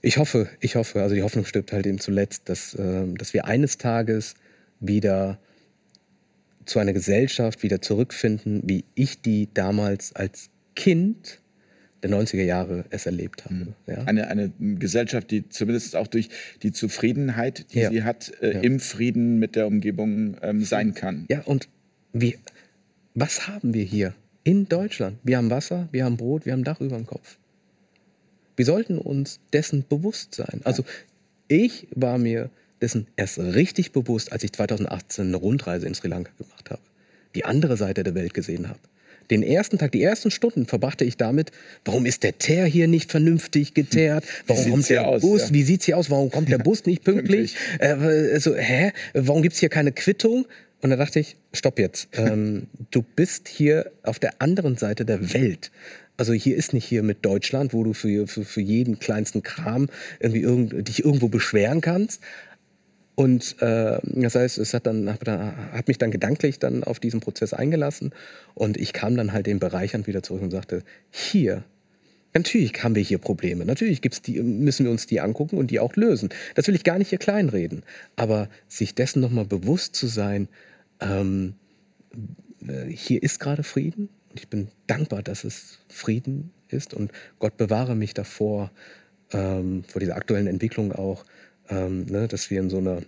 ich 0.00 0.18
hoffe, 0.18 0.48
ich 0.60 0.76
hoffe, 0.76 1.02
also 1.02 1.14
die 1.14 1.22
Hoffnung 1.22 1.44
stirbt 1.44 1.72
halt 1.72 1.86
eben 1.86 1.98
zuletzt, 1.98 2.48
dass, 2.48 2.74
äh, 2.74 3.06
dass 3.16 3.34
wir 3.34 3.46
eines 3.46 3.78
Tages 3.78 4.34
wieder 4.80 5.38
zu 6.66 6.78
einer 6.78 6.92
Gesellschaft 6.92 7.62
wieder 7.62 7.82
zurückfinden, 7.82 8.62
wie 8.64 8.84
ich 8.94 9.20
die 9.20 9.48
damals 9.52 10.14
als 10.14 10.50
Kind 10.74 11.40
der 12.04 12.10
90er 12.10 12.42
Jahre 12.42 12.84
es 12.90 13.06
erlebt 13.06 13.46
habe. 13.46 13.54
Mhm. 13.54 13.74
Ja? 13.86 14.04
Eine, 14.04 14.28
eine 14.28 14.52
Gesellschaft, 14.78 15.30
die 15.30 15.48
zumindest 15.48 15.96
auch 15.96 16.06
durch 16.06 16.28
die 16.62 16.72
Zufriedenheit, 16.72 17.72
die 17.72 17.80
ja. 17.80 17.90
sie 17.90 18.02
hat, 18.02 18.32
äh, 18.42 18.54
ja. 18.54 18.60
im 18.60 18.78
Frieden 18.78 19.38
mit 19.38 19.56
der 19.56 19.66
Umgebung 19.66 20.36
ähm, 20.42 20.62
sein 20.62 20.94
kann. 20.94 21.24
Ja, 21.30 21.40
und 21.42 21.68
wie, 22.12 22.36
was 23.14 23.48
haben 23.48 23.72
wir 23.72 23.84
hier 23.84 24.14
in 24.44 24.68
Deutschland? 24.68 25.18
Wir 25.22 25.38
haben 25.38 25.50
Wasser, 25.50 25.88
wir 25.92 26.04
haben 26.04 26.18
Brot, 26.18 26.44
wir 26.44 26.52
haben 26.52 26.64
Dach 26.64 26.80
über 26.80 26.96
dem 26.96 27.06
Kopf. 27.06 27.38
Wir 28.56 28.66
sollten 28.66 28.98
uns 28.98 29.40
dessen 29.52 29.84
bewusst 29.88 30.34
sein. 30.34 30.60
Also 30.64 30.84
ich 31.48 31.88
war 31.94 32.18
mir 32.18 32.50
dessen 32.82 33.06
erst 33.16 33.38
richtig 33.38 33.92
bewusst, 33.92 34.30
als 34.30 34.44
ich 34.44 34.52
2018 34.52 35.28
eine 35.28 35.36
Rundreise 35.36 35.86
in 35.86 35.94
Sri 35.94 36.08
Lanka 36.08 36.32
gemacht 36.36 36.70
habe. 36.70 36.82
Die 37.34 37.46
andere 37.46 37.76
Seite 37.78 38.04
der 38.04 38.14
Welt 38.14 38.34
gesehen 38.34 38.68
habe. 38.68 38.78
Den 39.30 39.42
ersten 39.42 39.78
Tag, 39.78 39.92
die 39.92 40.02
ersten 40.02 40.30
Stunden 40.30 40.66
verbrachte 40.66 41.04
ich 41.04 41.16
damit, 41.16 41.50
warum 41.84 42.06
ist 42.06 42.22
der 42.22 42.38
Teer 42.38 42.66
hier 42.66 42.88
nicht 42.88 43.10
vernünftig 43.10 43.74
geteert? 43.74 44.24
Warum 44.46 44.70
kommt 44.70 44.90
der 44.90 45.08
aus, 45.08 45.22
Bus? 45.22 45.42
Ja. 45.42 45.54
Wie 45.54 45.62
sieht's 45.62 45.86
hier 45.86 45.98
aus? 45.98 46.10
Warum 46.10 46.30
kommt 46.30 46.48
der 46.50 46.58
Bus 46.58 46.84
nicht 46.86 47.04
pünktlich? 47.04 47.56
äh, 47.78 47.88
also, 48.32 48.54
hä? 48.54 48.92
Warum 49.14 49.42
gibt's 49.42 49.58
hier 49.58 49.68
keine 49.68 49.92
Quittung? 49.92 50.46
Und 50.80 50.90
da 50.90 50.96
dachte 50.96 51.20
ich, 51.20 51.36
stopp 51.52 51.78
jetzt. 51.78 52.08
Ähm, 52.16 52.68
du 52.90 53.02
bist 53.02 53.48
hier 53.48 53.90
auf 54.02 54.18
der 54.18 54.40
anderen 54.40 54.76
Seite 54.76 55.04
der 55.04 55.32
Welt. 55.34 55.70
Also 56.16 56.32
hier 56.32 56.56
ist 56.56 56.72
nicht 56.72 56.84
hier 56.84 57.02
mit 57.02 57.24
Deutschland, 57.24 57.72
wo 57.72 57.82
du 57.82 57.92
für, 57.92 58.26
für, 58.26 58.44
für 58.44 58.60
jeden 58.60 58.98
kleinsten 58.98 59.42
Kram 59.42 59.88
irgendwie 60.20 60.42
irgend, 60.42 60.88
dich 60.88 61.04
irgendwo 61.04 61.28
beschweren 61.28 61.80
kannst. 61.80 62.20
Und 63.14 63.60
äh, 63.62 63.98
das 64.02 64.34
heißt, 64.34 64.58
es 64.58 64.74
hat, 64.74 64.86
dann, 64.86 65.08
hat 65.08 65.88
mich 65.88 65.98
dann 65.98 66.10
gedanklich 66.10 66.58
dann 66.58 66.82
auf 66.82 66.98
diesen 66.98 67.20
Prozess 67.20 67.52
eingelassen. 67.52 68.12
Und 68.54 68.76
ich 68.76 68.92
kam 68.92 69.16
dann 69.16 69.32
halt 69.32 69.46
den 69.46 69.60
Bereichern 69.60 70.06
wieder 70.06 70.22
zurück 70.22 70.42
und 70.42 70.50
sagte, 70.50 70.82
hier, 71.10 71.62
natürlich 72.32 72.82
haben 72.82 72.96
wir 72.96 73.02
hier 73.02 73.18
Probleme, 73.18 73.64
natürlich 73.64 74.02
gibt's 74.02 74.20
die, 74.20 74.42
müssen 74.42 74.84
wir 74.84 74.90
uns 74.90 75.06
die 75.06 75.20
angucken 75.20 75.58
und 75.58 75.70
die 75.70 75.78
auch 75.78 75.94
lösen. 75.94 76.30
Das 76.56 76.66
will 76.66 76.74
ich 76.74 76.82
gar 76.82 76.98
nicht 76.98 77.10
hier 77.10 77.18
kleinreden, 77.18 77.84
aber 78.16 78.48
sich 78.66 78.96
dessen 78.96 79.20
nochmal 79.20 79.44
bewusst 79.44 79.94
zu 79.94 80.08
sein, 80.08 80.48
ähm, 81.00 81.54
äh, 82.66 82.86
hier 82.90 83.22
ist 83.22 83.38
gerade 83.38 83.62
Frieden, 83.62 84.08
und 84.34 84.40
ich 84.40 84.48
bin 84.48 84.66
dankbar, 84.88 85.22
dass 85.22 85.44
es 85.44 85.78
Frieden 85.88 86.50
ist. 86.66 86.92
Und 86.92 87.12
Gott 87.38 87.56
bewahre 87.56 87.94
mich 87.94 88.14
davor, 88.14 88.72
ähm, 89.32 89.84
vor 89.86 90.00
dieser 90.00 90.16
aktuellen 90.16 90.48
Entwicklung 90.48 90.90
auch, 90.90 91.24
ähm, 91.68 92.06
ne, 92.06 92.28
dass 92.28 92.50
wir 92.50 92.60
in 92.60 92.70
so 92.70 92.78
einer 92.78 93.02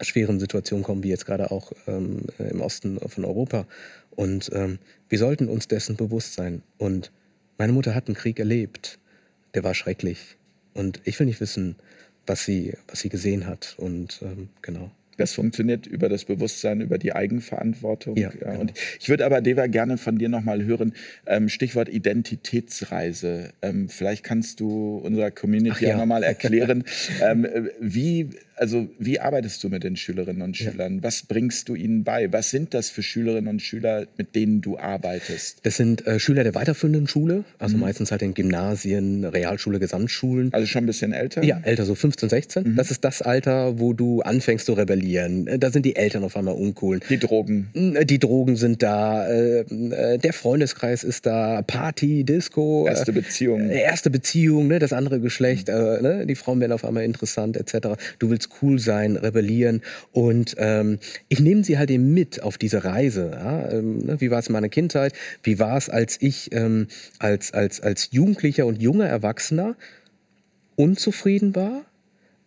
schweren 0.00 0.40
Situation 0.40 0.82
kommen, 0.82 1.02
wie 1.02 1.08
jetzt 1.08 1.26
gerade 1.26 1.50
auch 1.50 1.72
ähm, 1.86 2.22
im 2.38 2.60
Osten 2.60 2.98
von 3.08 3.24
Europa. 3.24 3.66
Und 4.10 4.50
ähm, 4.52 4.78
wir 5.08 5.18
sollten 5.18 5.48
uns 5.48 5.68
dessen 5.68 5.96
bewusst 5.96 6.34
sein. 6.34 6.62
Und 6.78 7.12
meine 7.58 7.72
Mutter 7.72 7.94
hat 7.94 8.08
einen 8.08 8.16
Krieg 8.16 8.38
erlebt, 8.38 8.98
der 9.54 9.64
war 9.64 9.74
schrecklich. 9.74 10.36
Und 10.74 11.00
ich 11.04 11.18
will 11.18 11.26
nicht 11.26 11.40
wissen, 11.40 11.76
was 12.26 12.44
sie, 12.44 12.74
was 12.88 13.00
sie 13.00 13.08
gesehen 13.08 13.46
hat. 13.46 13.74
Und 13.78 14.20
ähm, 14.22 14.48
genau. 14.62 14.90
Das 15.16 15.34
funktioniert 15.34 15.86
über 15.86 16.08
das 16.08 16.24
Bewusstsein, 16.24 16.80
über 16.80 16.98
die 16.98 17.12
Eigenverantwortung. 17.12 18.16
Ja, 18.16 18.30
ja. 18.40 18.50
Genau. 18.50 18.60
Und 18.60 18.72
ich 19.00 19.08
würde 19.08 19.26
aber, 19.26 19.40
Deva, 19.40 19.66
gerne 19.66 19.98
von 19.98 20.18
dir 20.18 20.28
nochmal 20.28 20.64
hören, 20.64 20.94
ähm, 21.26 21.48
Stichwort 21.48 21.88
Identitätsreise. 21.88 23.52
Ähm, 23.62 23.88
vielleicht 23.88 24.24
kannst 24.24 24.60
du 24.60 24.96
unserer 24.96 25.30
Community 25.30 25.86
ja. 25.86 25.94
auch 25.94 25.98
nochmal 25.98 26.22
erklären, 26.22 26.84
ähm, 27.22 27.46
wie 27.80 28.30
also 28.62 28.88
wie 28.98 29.18
arbeitest 29.18 29.64
du 29.64 29.68
mit 29.68 29.82
den 29.82 29.96
Schülerinnen 29.96 30.40
und 30.40 30.56
Schülern? 30.56 30.96
Ja. 30.96 31.02
Was 31.02 31.22
bringst 31.22 31.68
du 31.68 31.74
ihnen 31.74 32.04
bei? 32.04 32.32
Was 32.32 32.50
sind 32.50 32.74
das 32.74 32.90
für 32.90 33.02
Schülerinnen 33.02 33.48
und 33.48 33.60
Schüler, 33.60 34.06
mit 34.16 34.36
denen 34.36 34.60
du 34.60 34.78
arbeitest? 34.78 35.58
Das 35.64 35.76
sind 35.76 36.06
äh, 36.06 36.20
Schüler 36.20 36.44
der 36.44 36.54
weiterführenden 36.54 37.08
Schule, 37.08 37.44
also 37.58 37.74
mhm. 37.74 37.82
meistens 37.82 38.12
halt 38.12 38.22
in 38.22 38.34
Gymnasien, 38.34 39.24
Realschule, 39.24 39.80
Gesamtschulen. 39.80 40.52
Also 40.52 40.66
schon 40.66 40.84
ein 40.84 40.86
bisschen 40.86 41.12
älter? 41.12 41.42
Ja, 41.42 41.60
älter, 41.64 41.84
so 41.84 41.96
15, 41.96 42.28
16. 42.28 42.62
Mhm. 42.64 42.76
Das 42.76 42.92
ist 42.92 43.04
das 43.04 43.20
Alter, 43.20 43.80
wo 43.80 43.94
du 43.94 44.22
anfängst 44.22 44.66
zu 44.66 44.74
rebellieren. 44.74 45.02
Äh, 45.16 45.58
da 45.58 45.70
sind 45.70 45.84
die 45.84 45.96
Eltern 45.96 46.24
auf 46.24 46.36
einmal 46.36 46.54
uncool. 46.54 47.00
Die 47.08 47.18
Drogen. 47.18 47.68
Äh, 47.74 48.04
die 48.04 48.18
Drogen 48.18 48.56
sind 48.56 48.82
da, 48.82 49.28
äh, 49.28 49.64
der 50.18 50.32
Freundeskreis 50.32 51.04
ist 51.04 51.26
da, 51.26 51.62
Party, 51.62 52.24
Disco. 52.24 52.86
Erste 52.86 53.12
Beziehung. 53.12 53.70
erste 53.70 54.10
Beziehung, 54.10 54.68
ne, 54.68 54.78
das 54.78 54.92
andere 54.92 55.20
Geschlecht, 55.20 55.68
mhm. 55.68 55.74
ne, 55.74 56.26
die 56.26 56.34
Frauen 56.34 56.60
werden 56.60 56.72
auf 56.72 56.84
einmal 56.84 57.04
interessant, 57.04 57.56
etc. 57.56 57.88
Du 58.18 58.30
willst 58.30 58.48
cool 58.62 58.78
sein, 58.78 59.16
rebellieren. 59.16 59.82
Und 60.12 60.54
ähm, 60.58 60.98
ich 61.28 61.40
nehme 61.40 61.64
sie 61.64 61.78
halt 61.78 61.90
eben 61.90 62.12
mit 62.14 62.42
auf 62.42 62.58
diese 62.58 62.84
Reise. 62.84 63.30
Ja? 63.32 63.70
Ähm, 63.70 63.98
ne? 63.98 64.20
Wie 64.20 64.30
war 64.30 64.38
es 64.38 64.48
in 64.48 64.52
meiner 64.52 64.68
Kindheit? 64.68 65.12
Wie 65.42 65.58
war 65.58 65.76
es, 65.76 65.88
als 65.88 66.16
ich 66.20 66.52
ähm, 66.52 66.88
als, 67.18 67.52
als, 67.52 67.80
als 67.80 68.08
Jugendlicher 68.12 68.66
und 68.66 68.80
junger 68.80 69.06
Erwachsener 69.06 69.76
unzufrieden 70.76 71.54
war, 71.54 71.84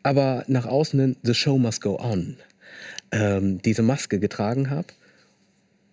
aber 0.04 0.44
nach 0.48 0.66
außen 0.66 1.00
hin, 1.00 1.16
the 1.24 1.34
show 1.34 1.58
must 1.58 1.82
go 1.82 1.98
on, 2.00 2.38
ähm, 3.16 3.62
diese 3.62 3.82
Maske 3.82 4.20
getragen 4.20 4.70
habe? 4.70 4.88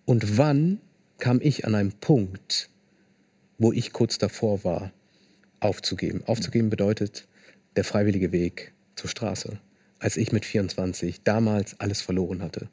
Und 0.05 0.37
wann 0.37 0.79
kam 1.19 1.39
ich 1.41 1.65
an 1.65 1.75
einen 1.75 1.93
Punkt, 1.93 2.69
wo 3.57 3.71
ich 3.71 3.93
kurz 3.93 4.17
davor 4.17 4.63
war, 4.63 4.91
aufzugeben? 5.59 6.23
Aufzugeben 6.25 6.69
bedeutet 6.69 7.27
der 7.75 7.83
freiwillige 7.83 8.31
Weg 8.31 8.73
zur 8.95 9.09
Straße 9.09 9.57
als 10.03 10.17
ich 10.17 10.33
mit 10.33 10.45
24 10.45 11.21
damals 11.23 11.79
alles 11.79 12.01
verloren 12.01 12.41
hatte. 12.41 12.67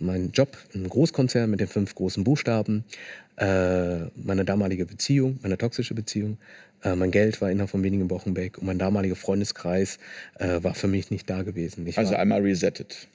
Mein 0.00 0.32
Job 0.32 0.56
im 0.72 0.88
Großkonzern 0.88 1.48
mit 1.48 1.60
den 1.60 1.68
fünf 1.68 1.94
großen 1.94 2.24
Buchstaben, 2.24 2.84
äh, 3.36 4.06
meine 4.16 4.44
damalige 4.44 4.86
Beziehung, 4.86 5.38
meine 5.42 5.58
toxische 5.58 5.94
Beziehung, 5.94 6.38
äh, 6.82 6.96
mein 6.96 7.10
Geld 7.10 7.40
war 7.40 7.50
innerhalb 7.50 7.70
von 7.70 7.84
wenigen 7.84 8.10
Wochen 8.10 8.34
weg 8.34 8.58
und 8.58 8.66
mein 8.66 8.78
damaliger 8.78 9.14
Freundeskreis 9.14 9.98
äh, 10.38 10.62
war 10.62 10.74
für 10.74 10.88
mich 10.88 11.10
nicht 11.10 11.28
da 11.28 11.42
gewesen. 11.42 11.86
Ich 11.86 11.98
also 11.98 12.12
war, 12.12 12.18
einmal 12.18 12.40
resettet. 12.40 13.08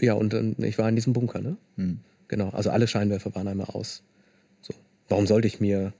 Ja, 0.00 0.14
und 0.14 0.34
ich 0.58 0.78
war 0.78 0.88
in 0.88 0.94
diesem 0.94 1.12
Bunker, 1.12 1.40
ne? 1.40 1.56
Hm. 1.76 2.00
Genau, 2.28 2.50
also 2.50 2.70
alle 2.70 2.86
Scheinwerfer 2.86 3.34
waren 3.34 3.48
einmal 3.48 3.68
aus. 3.68 4.02
So. 4.60 4.74
Warum 5.08 5.26
sollte 5.26 5.48
ich 5.48 5.60
mir 5.60 5.92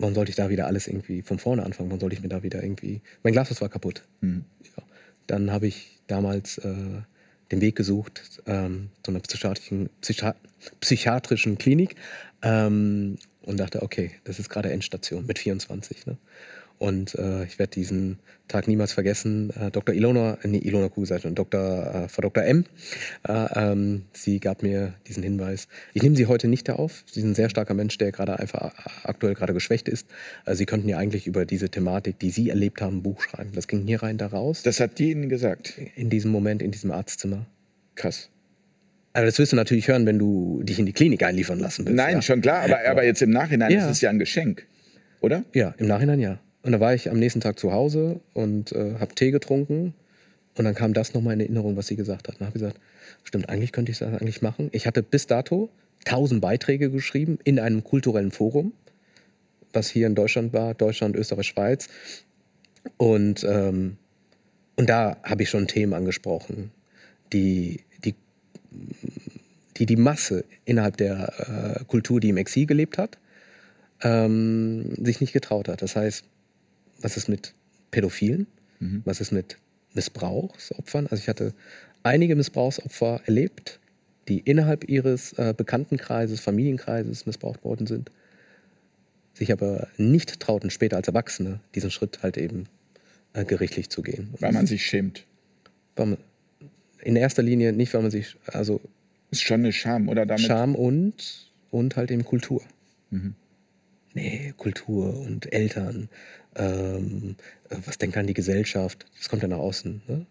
warum 0.00 0.14
sollte 0.14 0.30
ich 0.30 0.36
da 0.36 0.48
wieder 0.48 0.66
alles 0.66 0.88
irgendwie 0.88 1.22
von 1.22 1.38
vorne 1.38 1.62
anfangen? 1.62 1.90
Warum 1.90 2.00
sollte 2.00 2.16
ich 2.16 2.22
mir 2.22 2.28
da 2.28 2.42
wieder 2.42 2.62
irgendwie. 2.62 3.00
Mein 3.22 3.32
Glas 3.32 3.60
war 3.60 3.68
kaputt. 3.68 4.02
Mhm. 4.20 4.44
Ja. 4.76 4.82
Dann 5.26 5.50
habe 5.50 5.66
ich 5.66 5.98
damals 6.06 6.58
äh, 6.58 7.02
den 7.52 7.60
Weg 7.60 7.76
gesucht 7.76 8.42
ähm, 8.46 8.90
zu 9.02 9.10
einer 9.10 9.20
psychiatrischen, 9.20 9.90
Psychi 10.00 10.30
psychiatrischen 10.80 11.58
Klinik 11.58 11.96
ähm, 12.42 13.16
und 13.42 13.60
dachte, 13.60 13.82
okay, 13.82 14.12
das 14.24 14.38
ist 14.38 14.48
gerade 14.48 14.70
Endstation 14.70 15.26
mit 15.26 15.38
24. 15.38 16.06
Ne? 16.06 16.16
Und 16.80 17.14
äh, 17.16 17.44
ich 17.44 17.58
werde 17.58 17.72
diesen 17.72 18.20
Tag 18.48 18.66
niemals 18.66 18.94
vergessen. 18.94 19.50
Äh, 19.50 19.70
Dr. 19.70 19.94
Ilona, 19.94 20.38
äh, 20.42 20.48
nee, 20.48 20.58
Ilona 20.58 20.88
Kuhseite 20.88 21.28
und 21.28 21.38
Dr. 21.38 21.60
Äh, 21.60 22.08
Frau 22.08 22.22
Dr. 22.22 22.42
M. 22.42 22.64
Äh, 23.28 23.32
ähm, 23.54 24.04
sie 24.14 24.40
gab 24.40 24.62
mir 24.62 24.94
diesen 25.06 25.22
Hinweis. 25.22 25.68
Ich 25.92 26.02
nehme 26.02 26.16
sie 26.16 26.24
heute 26.24 26.48
nicht 26.48 26.70
da 26.70 26.76
auf. 26.76 27.04
Sie 27.04 27.20
sind 27.20 27.32
ein 27.32 27.34
sehr 27.34 27.50
starker 27.50 27.74
Mensch, 27.74 27.98
der 27.98 28.12
gerade 28.12 28.38
einfach 28.38 28.72
aktuell 29.04 29.34
gerade 29.34 29.52
geschwächt 29.52 29.90
ist. 29.90 30.08
Äh, 30.46 30.54
sie 30.54 30.64
könnten 30.64 30.88
ja 30.88 30.96
eigentlich 30.96 31.26
über 31.26 31.44
diese 31.44 31.68
Thematik, 31.68 32.18
die 32.18 32.30
Sie 32.30 32.48
erlebt 32.48 32.80
haben, 32.80 32.96
ein 32.96 33.02
Buch 33.02 33.20
schreiben. 33.20 33.50
Das 33.54 33.68
ging 33.68 33.86
hier 33.86 34.02
rein, 34.02 34.16
da 34.16 34.28
raus. 34.28 34.62
Das 34.62 34.80
hat 34.80 34.98
die 34.98 35.10
Ihnen 35.10 35.28
gesagt? 35.28 35.74
In 35.96 36.08
diesem 36.08 36.30
Moment, 36.30 36.62
in 36.62 36.70
diesem 36.70 36.92
Arztzimmer. 36.92 37.44
Krass. 37.94 38.30
Aber 39.12 39.26
das 39.26 39.38
wirst 39.38 39.52
du 39.52 39.56
natürlich 39.56 39.86
hören, 39.88 40.06
wenn 40.06 40.18
du 40.18 40.62
dich 40.62 40.78
in 40.78 40.86
die 40.86 40.94
Klinik 40.94 41.22
einliefern 41.24 41.58
lassen 41.58 41.84
willst. 41.84 41.96
Nein, 41.96 42.14
ja. 42.14 42.22
schon 42.22 42.40
klar, 42.40 42.62
aber, 42.62 42.78
aber 42.88 43.04
jetzt 43.04 43.20
im 43.20 43.32
Nachhinein 43.32 43.70
ja. 43.70 43.84
ist 43.84 43.90
es 43.90 44.00
ja 44.00 44.08
ein 44.08 44.18
Geschenk, 44.18 44.66
oder? 45.20 45.44
Ja, 45.52 45.74
im 45.76 45.86
Nachhinein 45.86 46.20
ja. 46.20 46.38
Und 46.62 46.72
da 46.72 46.80
war 46.80 46.94
ich 46.94 47.10
am 47.10 47.18
nächsten 47.18 47.40
Tag 47.40 47.58
zu 47.58 47.72
Hause 47.72 48.20
und 48.34 48.72
äh, 48.72 48.96
habe 48.98 49.14
Tee 49.14 49.30
getrunken. 49.30 49.94
Und 50.56 50.64
dann 50.64 50.74
kam 50.74 50.92
das 50.92 51.14
nochmal 51.14 51.34
in 51.34 51.40
Erinnerung, 51.40 51.76
was 51.76 51.86
sie 51.86 51.96
gesagt 51.96 52.28
hat. 52.28 52.40
Und 52.40 52.46
habe 52.46 52.58
gesagt, 52.58 52.78
stimmt, 53.24 53.48
eigentlich 53.48 53.72
könnte 53.72 53.92
ich 53.92 53.98
das 53.98 54.12
eigentlich 54.12 54.42
machen. 54.42 54.68
Ich 54.72 54.86
hatte 54.86 55.02
bis 55.02 55.26
dato 55.26 55.70
tausend 56.04 56.40
Beiträge 56.40 56.90
geschrieben 56.90 57.38
in 57.44 57.58
einem 57.58 57.84
kulturellen 57.84 58.30
Forum, 58.30 58.72
was 59.72 59.88
hier 59.88 60.06
in 60.06 60.14
Deutschland 60.14 60.52
war, 60.52 60.74
Deutschland, 60.74 61.16
Österreich, 61.16 61.46
Schweiz. 61.46 61.88
Und, 62.96 63.44
ähm, 63.44 63.96
und 64.76 64.88
da 64.90 65.16
habe 65.22 65.42
ich 65.42 65.50
schon 65.50 65.66
Themen 65.66 65.94
angesprochen, 65.94 66.72
die 67.32 67.84
die, 68.04 68.14
die, 69.76 69.86
die 69.86 69.96
Masse 69.96 70.44
innerhalb 70.64 70.96
der 70.96 71.80
äh, 71.80 71.84
Kultur, 71.84 72.20
die 72.20 72.30
im 72.30 72.36
Exil 72.36 72.66
gelebt 72.66 72.98
hat, 72.98 73.18
ähm, 74.02 74.94
sich 75.04 75.20
nicht 75.20 75.32
getraut 75.32 75.68
hat. 75.68 75.82
Das 75.82 75.96
heißt, 75.96 76.24
was 77.00 77.16
ist 77.16 77.28
mit 77.28 77.54
Pädophilen? 77.90 78.46
Mhm. 78.78 79.02
Was 79.04 79.20
ist 79.20 79.32
mit 79.32 79.58
Missbrauchsopfern? 79.94 81.06
Also 81.06 81.22
ich 81.22 81.28
hatte 81.28 81.54
einige 82.02 82.36
Missbrauchsopfer 82.36 83.20
erlebt, 83.26 83.80
die 84.28 84.38
innerhalb 84.38 84.88
ihres 84.88 85.32
äh, 85.34 85.54
Bekanntenkreises, 85.56 86.40
Familienkreises 86.40 87.26
missbraucht 87.26 87.64
worden 87.64 87.86
sind, 87.86 88.10
sich 89.34 89.52
aber 89.52 89.88
nicht 89.96 90.40
trauten, 90.40 90.70
später 90.70 90.96
als 90.96 91.08
Erwachsene 91.08 91.60
diesen 91.74 91.90
Schritt 91.90 92.22
halt 92.22 92.36
eben 92.36 92.66
äh, 93.32 93.44
gerichtlich 93.44 93.90
zu 93.90 94.02
gehen. 94.02 94.34
Weil 94.38 94.52
man 94.52 94.66
sich 94.66 94.86
schämt. 94.86 95.26
Man, 95.96 96.16
in 97.02 97.16
erster 97.16 97.42
Linie 97.42 97.72
nicht, 97.72 97.92
weil 97.94 98.02
man 98.02 98.10
sich, 98.10 98.36
also 98.46 98.80
ist 99.30 99.42
schon 99.42 99.60
eine 99.60 99.72
Scham, 99.72 100.08
oder 100.08 100.26
damit? 100.26 100.46
Scham 100.46 100.74
und, 100.74 101.50
und 101.70 101.96
halt 101.96 102.10
eben 102.10 102.24
Kultur. 102.24 102.62
Mhm. 103.10 103.34
Nee, 104.12 104.54
Kultur 104.56 105.20
und 105.20 105.52
Eltern 105.52 106.08
ähm, 106.56 107.36
was 107.68 107.98
denkt 107.98 108.16
an 108.16 108.26
die 108.26 108.34
Gesellschaft, 108.34 109.06
das 109.16 109.28
kommt 109.28 109.42
ja 109.42 109.48
nach 109.48 109.58
außen. 109.58 110.02
Ne? 110.06 110.26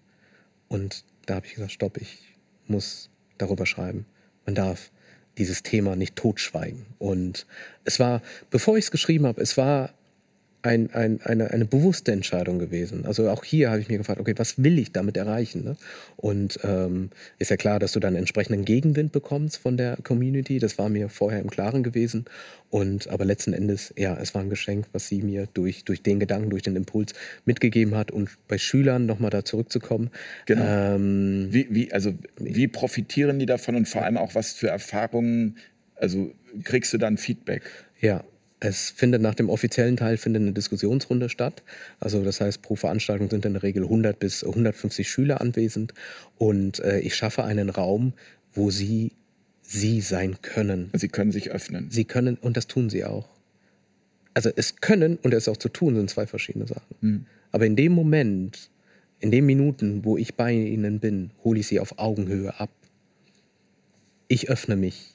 Und 0.67 1.03
da 1.25 1.35
habe 1.35 1.45
ich 1.45 1.55
gesagt, 1.55 1.71
stopp, 1.71 1.97
ich 1.97 2.35
muss 2.67 3.09
darüber 3.37 3.65
schreiben. 3.65 4.05
Man 4.45 4.55
darf 4.55 4.91
dieses 5.37 5.63
Thema 5.63 5.95
nicht 5.95 6.15
totschweigen. 6.15 6.85
Und 6.97 7.45
es 7.85 7.99
war, 7.99 8.21
bevor 8.49 8.77
ich 8.77 8.85
es 8.85 8.91
geschrieben 8.91 9.25
habe, 9.25 9.41
es 9.41 9.57
war 9.57 9.93
ein, 10.61 10.93
ein, 10.93 11.21
eine, 11.21 11.51
eine 11.51 11.65
bewusste 11.65 12.11
Entscheidung 12.11 12.59
gewesen. 12.59 13.05
Also 13.05 13.29
auch 13.29 13.45
hier 13.45 13.69
habe 13.69 13.79
ich 13.79 13.87
mir 13.87 13.97
gefragt, 13.97 14.19
okay, 14.19 14.33
was 14.35 14.61
will 14.61 14.77
ich 14.77 14.91
damit 14.91 15.15
erreichen? 15.15 15.63
Ne? 15.63 15.77
Und 16.17 16.59
ähm, 16.63 17.11
ist 17.37 17.49
ja 17.49 17.57
klar, 17.57 17.79
dass 17.79 17.93
du 17.93 17.99
dann 18.01 18.15
entsprechenden 18.15 18.65
Gegenwind 18.65 19.13
bekommst 19.13 19.57
von 19.57 19.77
der 19.77 19.97
Community. 20.03 20.59
Das 20.59 20.77
war 20.77 20.89
mir 20.89 21.07
vorher 21.07 21.39
im 21.39 21.49
Klaren 21.49 21.81
gewesen. 21.81 22.25
Und 22.69 23.07
aber 23.07 23.23
letzten 23.23 23.53
Endes, 23.53 23.93
ja, 23.97 24.17
es 24.17 24.35
war 24.35 24.41
ein 24.41 24.49
Geschenk, 24.49 24.87
was 24.91 25.07
sie 25.07 25.21
mir 25.21 25.47
durch, 25.53 25.85
durch 25.85 26.03
den 26.03 26.19
Gedanken, 26.19 26.49
durch 26.49 26.63
den 26.63 26.75
Impuls 26.75 27.13
mitgegeben 27.45 27.95
hat. 27.95 28.11
Und 28.11 28.29
bei 28.49 28.57
Schülern 28.57 29.05
nochmal 29.05 29.31
da 29.31 29.45
zurückzukommen. 29.45 30.09
Genau. 30.45 30.65
Ähm, 30.65 31.47
wie, 31.51 31.67
wie, 31.69 31.93
also, 31.93 32.13
wie 32.37 32.67
profitieren 32.67 33.39
die 33.39 33.45
davon 33.45 33.75
und 33.75 33.87
vor 33.87 34.03
allem 34.03 34.17
auch 34.17 34.35
was 34.35 34.51
für 34.51 34.67
Erfahrungen, 34.67 35.57
also 35.95 36.33
kriegst 36.63 36.93
du 36.93 36.97
dann 36.97 37.17
Feedback? 37.17 37.63
Ja, 38.01 38.23
es 38.59 38.89
findet 38.89 39.21
nach 39.21 39.35
dem 39.35 39.49
offiziellen 39.49 39.95
Teil 39.95 40.17
findet 40.17 40.41
eine 40.41 40.51
Diskussionsrunde 40.51 41.29
statt. 41.29 41.63
Also 41.99 42.23
das 42.23 42.41
heißt, 42.41 42.61
pro 42.61 42.75
Veranstaltung 42.75 43.29
sind 43.29 43.45
in 43.45 43.53
der 43.53 43.63
Regel 43.63 43.83
100 43.83 44.19
bis 44.19 44.43
150 44.43 45.09
Schüler 45.09 45.39
anwesend 45.41 45.93
und 46.37 46.79
äh, 46.79 46.99
ich 46.99 47.15
schaffe 47.15 47.43
einen 47.43 47.69
Raum, 47.69 48.13
wo 48.53 48.69
sie 48.69 49.13
sie 49.61 50.01
sein 50.01 50.41
können. 50.41 50.89
Sie 50.93 51.07
können 51.07 51.31
sich 51.31 51.51
öffnen. 51.51 51.89
Sie 51.91 52.03
können 52.03 52.37
und 52.37 52.57
das 52.57 52.67
tun 52.67 52.89
sie 52.89 53.05
auch. 53.05 53.29
Also 54.33 54.49
es 54.55 54.77
können 54.77 55.17
und 55.17 55.33
es 55.33 55.47
auch 55.47 55.57
zu 55.57 55.69
tun 55.69 55.95
sind 55.95 56.09
zwei 56.09 56.27
verschiedene 56.27 56.67
Sachen. 56.67 56.95
Mhm. 57.01 57.25
Aber 57.51 57.65
in 57.65 57.75
dem 57.75 57.93
Moment, 57.93 58.69
in 59.19 59.31
den 59.31 59.45
Minuten, 59.45 60.03
wo 60.03 60.17
ich 60.17 60.35
bei 60.35 60.53
ihnen 60.53 60.99
bin, 60.99 61.31
hole 61.43 61.59
ich 61.59 61.67
sie 61.67 61.79
auf 61.79 61.97
Augenhöhe 61.97 62.59
ab. 62.59 62.69
Ich 64.27 64.49
öffne 64.49 64.75
mich 64.75 65.13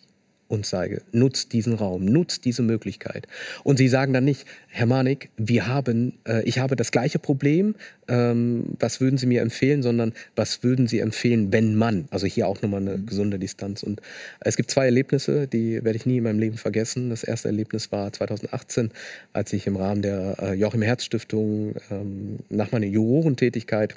und 0.54 0.64
zeige, 0.64 1.02
nutzt 1.12 1.52
diesen 1.52 1.74
Raum, 1.74 2.04
nutzt 2.04 2.44
diese 2.44 2.62
Möglichkeit. 2.62 3.26
Und 3.62 3.76
sie 3.76 3.88
sagen 3.88 4.12
dann 4.12 4.24
nicht, 4.24 4.46
Herr 4.68 4.86
Manik, 4.86 5.30
wir 5.36 5.66
haben, 5.66 6.18
äh, 6.26 6.42
ich 6.44 6.58
habe 6.58 6.76
das 6.76 6.90
gleiche 6.90 7.18
Problem, 7.18 7.74
ähm, 8.08 8.64
was 8.78 9.00
würden 9.00 9.18
Sie 9.18 9.26
mir 9.26 9.42
empfehlen, 9.42 9.82
sondern 9.82 10.12
was 10.36 10.62
würden 10.62 10.86
Sie 10.86 10.98
empfehlen, 10.98 11.52
wenn 11.52 11.74
man, 11.74 12.06
also 12.10 12.26
hier 12.26 12.48
auch 12.48 12.60
nochmal 12.62 12.80
eine 12.80 12.98
mhm. 12.98 13.06
gesunde 13.06 13.38
Distanz. 13.38 13.82
Und 13.82 14.00
es 14.40 14.56
gibt 14.56 14.70
zwei 14.70 14.86
Erlebnisse, 14.86 15.46
die 15.46 15.84
werde 15.84 15.96
ich 15.96 16.06
nie 16.06 16.18
in 16.18 16.24
meinem 16.24 16.38
Leben 16.38 16.56
vergessen. 16.56 17.10
Das 17.10 17.24
erste 17.24 17.48
Erlebnis 17.48 17.92
war 17.92 18.12
2018, 18.12 18.90
als 19.32 19.52
ich 19.52 19.66
im 19.66 19.76
Rahmen 19.76 20.02
der 20.02 20.36
äh, 20.40 20.52
Joachim 20.54 20.82
Herz 20.82 21.04
Stiftung 21.04 21.74
ähm, 21.90 22.38
nach 22.48 22.72
meiner 22.72 22.86
Jurorentätigkeit 22.86 23.94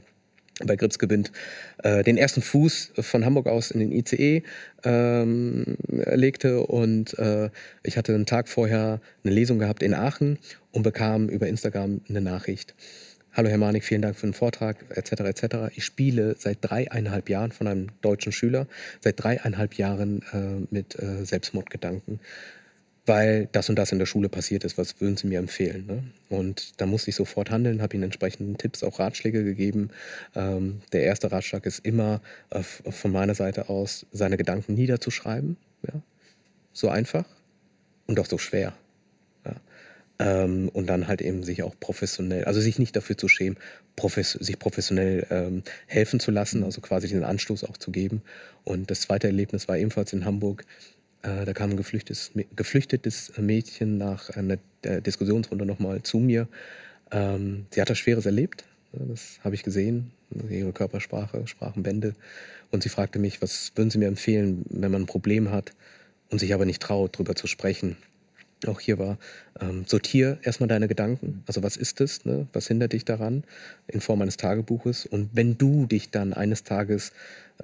bei 0.66 0.76
Grips 0.76 1.00
gewinnt, 1.00 1.32
äh, 1.84 2.04
den 2.04 2.18
ersten 2.18 2.42
Fuß 2.42 2.94
von 3.00 3.26
Hamburg 3.26 3.48
aus 3.48 3.72
in 3.72 3.80
den 3.80 3.92
ICE 3.92 4.44
ähm, 4.84 5.78
legte. 5.88 6.62
Und 6.62 7.18
äh, 7.20 7.50
ich 7.84 7.98
hatte 7.98 8.14
einen 8.14 8.26
Tag 8.26 8.50
vorher 8.50 9.00
eine 9.24 9.34
Lesung 9.34 9.60
gehabt 9.60 9.84
in 9.84 9.94
Aachen 9.94 10.40
und 10.72 10.84
bekam 10.84 11.30
über 11.30 11.48
Instagram 11.48 12.02
eine 12.10 12.22
Nachricht. 12.22 12.76
Hallo 13.34 13.50
Herr 13.50 13.60
Manik, 13.60 13.84
vielen 13.84 14.02
Dank 14.02 14.16
für 14.16 14.26
den 14.26 14.34
Vortrag, 14.34 14.78
etc. 14.90 15.12
etc. 15.12 15.56
Ich 15.76 15.86
spiele 15.86 16.36
seit 16.40 16.58
dreieinhalb 16.62 17.30
Jahren 17.30 17.52
von 17.52 17.68
einem 17.68 17.88
deutschen 18.02 18.32
Schüler, 18.32 18.66
seit 19.00 19.22
dreieinhalb 19.22 19.76
Jahren 19.76 20.24
äh, 20.34 20.66
mit 20.74 20.98
äh, 20.98 21.24
Selbstmordgedanken 21.24 22.20
weil 23.08 23.48
das 23.54 23.70
und 23.70 23.78
das 23.78 23.92
in 23.92 24.00
der 24.00 24.06
Schule 24.06 24.28
passiert 24.28 24.66
ist, 24.66 24.78
was 24.78 25.00
würden 25.00 25.16
Sie 25.16 25.28
mir 25.28 25.40
empfehlen? 25.40 25.86
Ne? 25.88 26.04
Und 26.30 26.80
da 26.82 26.86
musste 26.86 27.10
ich 27.10 27.16
sofort 27.16 27.50
handeln, 27.50 27.82
habe 27.82 27.96
Ihnen 27.96 28.04
entsprechende 28.04 28.58
Tipps, 28.58 28.84
auch 28.84 29.00
Ratschläge 29.00 29.44
gegeben. 29.44 29.90
Ähm, 30.36 30.82
der 30.92 31.04
erste 31.04 31.32
Ratschlag 31.32 31.66
ist 31.66 31.86
immer 31.86 32.22
äh, 32.50 32.62
von 32.62 33.12
meiner 33.12 33.34
Seite 33.34 33.70
aus, 33.70 34.06
seine 34.12 34.36
Gedanken 34.36 34.74
niederzuschreiben. 34.74 35.56
Ja? 35.84 36.02
So 36.74 36.90
einfach 36.90 37.26
und 38.08 38.20
auch 38.20 38.26
so 38.26 38.38
schwer. 38.38 38.74
Ja? 39.46 39.56
Ähm, 40.20 40.70
und 40.74 40.88
dann 40.88 41.08
halt 41.08 41.22
eben 41.22 41.44
sich 41.44 41.64
auch 41.64 41.76
professionell, 41.80 42.44
also 42.44 42.60
sich 42.60 42.78
nicht 42.78 42.96
dafür 42.96 43.18
zu 43.18 43.30
schämen, 43.30 43.58
profes 43.96 44.34
sich 44.34 44.60
professionell 44.60 45.26
ähm, 45.30 45.64
helfen 45.86 46.20
zu 46.20 46.32
lassen, 46.32 46.64
also 46.64 46.82
quasi 46.82 47.08
den 47.08 47.24
Anstoß 47.24 47.64
auch 47.64 47.78
zu 47.78 47.92
geben. 47.92 48.22
Und 48.66 48.92
das 48.92 49.02
zweite 49.02 49.28
Erlebnis 49.28 49.70
war 49.70 49.78
ebenfalls 49.78 50.12
in 50.12 50.26
Hamburg. 50.26 50.66
Äh, 51.22 51.46
da 51.46 51.54
kam 51.54 51.72
ein 51.72 51.78
geflüchtetes, 51.78 52.32
geflüchtetes 52.56 53.34
Mädchen 53.38 53.98
nach 53.98 54.30
einer 54.32 54.58
Diskussionsrunde 54.84 55.66
nochmal 55.66 56.04
zu 56.04 56.20
mir. 56.20 56.48
Ähm, 57.12 57.66
sie 57.72 57.82
hat 57.82 57.90
das 57.90 57.98
Schweres 57.98 58.26
erlebt, 58.26 58.66
das 58.94 59.40
habe 59.44 59.56
ich 59.56 59.64
gesehen, 59.64 60.12
ihre 60.50 60.74
Körpersprache, 60.74 61.48
Sprachenbände. 61.48 62.16
Und 62.72 62.84
sie 62.84 62.90
fragte 62.90 63.20
mich, 63.20 63.42
was 63.42 63.72
würden 63.76 63.90
Sie 63.90 63.98
mir 63.98 64.08
empfehlen, 64.08 64.66
wenn 64.70 64.92
man 64.92 65.04
ein 65.04 65.08
Problem 65.08 65.52
hat 65.52 65.74
und 66.30 66.40
sich 66.40 66.54
aber 66.54 66.66
nicht 66.66 66.82
traut, 66.82 67.16
darüber 67.16 67.36
zu 67.36 67.48
sprechen 67.48 67.98
auch 68.66 68.80
hier 68.80 68.98
war, 68.98 69.18
ähm, 69.60 69.84
sortier 69.86 70.40
erstmal 70.42 70.68
deine 70.68 70.88
Gedanken. 70.88 71.44
Also 71.46 71.62
was 71.62 71.78
ist 71.78 72.02
es? 72.02 72.26
Ne? 72.26 72.48
Was 72.54 72.68
hindert 72.68 72.94
dich 72.94 73.06
daran 73.06 73.44
in 73.88 74.02
Form 74.02 74.22
eines 74.22 74.38
Tagebuches? 74.38 75.06
Und 75.06 75.30
wenn 75.34 75.58
du 75.58 75.86
dich 75.86 76.10
dann 76.10 76.34
eines 76.34 76.64
Tages 76.64 77.10
äh, 77.10 77.14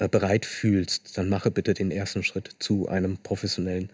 bereit 0.10 0.46
fühlst, 0.46 1.18
dann 1.18 1.30
mache 1.30 1.52
bitte 1.52 1.74
den 1.74 1.92
ersten 1.92 2.24
Schritt 2.24 2.56
zu 2.60 2.88
einem 2.88 3.18
professionellen 3.18 3.90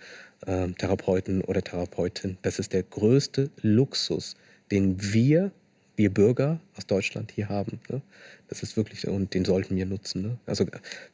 äh, 0.46 0.68
Therapeuten 0.70 1.42
oder 1.42 1.62
Therapeutin. 1.62 2.38
Das 2.42 2.60
ist 2.60 2.74
der 2.74 2.84
größte 2.84 3.50
Luxus, 3.62 4.36
den 4.72 5.02
wir 5.02 5.52
wir 6.00 6.14
Bürger 6.14 6.62
aus 6.78 6.88
Deutschland 6.88 7.30
hier 7.30 7.50
haben. 7.50 7.82
Ne? 7.90 8.02
Das 8.48 8.64
ist 8.64 8.78
wirklich, 8.78 9.06
und 9.06 9.34
den 9.34 9.44
sollten 9.44 9.76
wir 9.76 9.86
nutzen. 9.86 10.22
Ne? 10.22 10.38
Also 10.46 10.66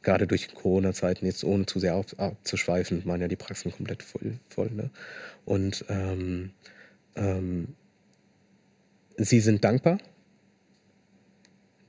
gerade 0.02 0.28
durch 0.28 0.54
Corona-Zeiten, 0.54 1.26
jetzt 1.26 1.42
ohne 1.42 1.66
zu 1.66 1.80
sehr 1.80 1.94
abzuschweifen, 1.94 3.04
waren 3.04 3.20
ja 3.20 3.26
die 3.26 3.34
Praxen 3.34 3.72
komplett 3.72 4.04
voll. 4.04 4.38
voll 4.48 4.70
ne? 4.70 4.90
Und 5.44 5.84
ähm, 5.88 6.52
ähm, 7.16 7.74
sie 9.16 9.40
sind 9.40 9.64
dankbar, 9.64 9.98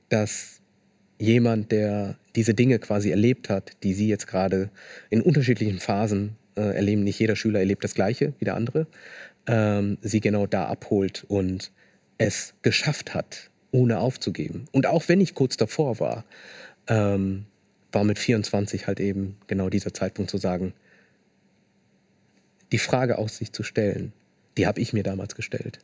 dass 0.08 0.60
jemand, 1.18 1.72
der 1.72 2.16
diese 2.36 2.54
Dinge 2.54 2.78
quasi 2.78 3.10
erlebt 3.10 3.48
hat, 3.48 3.72
die 3.82 3.94
sie 3.94 4.08
jetzt 4.08 4.26
gerade 4.26 4.70
in 5.10 5.20
unterschiedlichen 5.20 5.78
Phasen 5.78 6.36
äh, 6.56 6.76
erleben, 6.76 7.04
nicht 7.04 7.18
jeder 7.18 7.36
Schüler 7.36 7.58
erlebt 7.58 7.84
das 7.84 7.94
Gleiche 7.94 8.32
wie 8.38 8.44
der 8.44 8.54
andere, 8.54 8.86
ähm, 9.46 9.98
sie 10.00 10.20
genau 10.20 10.46
da 10.46 10.66
abholt 10.66 11.24
und 11.28 11.72
es 12.18 12.54
geschafft 12.62 13.14
hat, 13.14 13.50
ohne 13.70 13.98
aufzugeben. 14.00 14.66
Und 14.72 14.86
auch 14.86 15.08
wenn 15.08 15.20
ich 15.20 15.34
kurz 15.34 15.56
davor 15.56 16.00
war, 16.00 16.24
ähm, 16.86 17.46
war 17.92 18.04
mit 18.04 18.18
24 18.18 18.86
halt 18.86 19.00
eben 19.00 19.36
genau 19.46 19.68
dieser 19.68 19.94
Zeitpunkt 19.94 20.30
zu 20.30 20.38
sagen, 20.38 20.74
die 22.72 22.78
Frage 22.78 23.18
aus 23.18 23.38
sich 23.38 23.52
zu 23.52 23.62
stellen, 23.62 24.12
die 24.56 24.66
habe 24.66 24.80
ich 24.80 24.92
mir 24.92 25.02
damals 25.02 25.34
gestellt. 25.34 25.78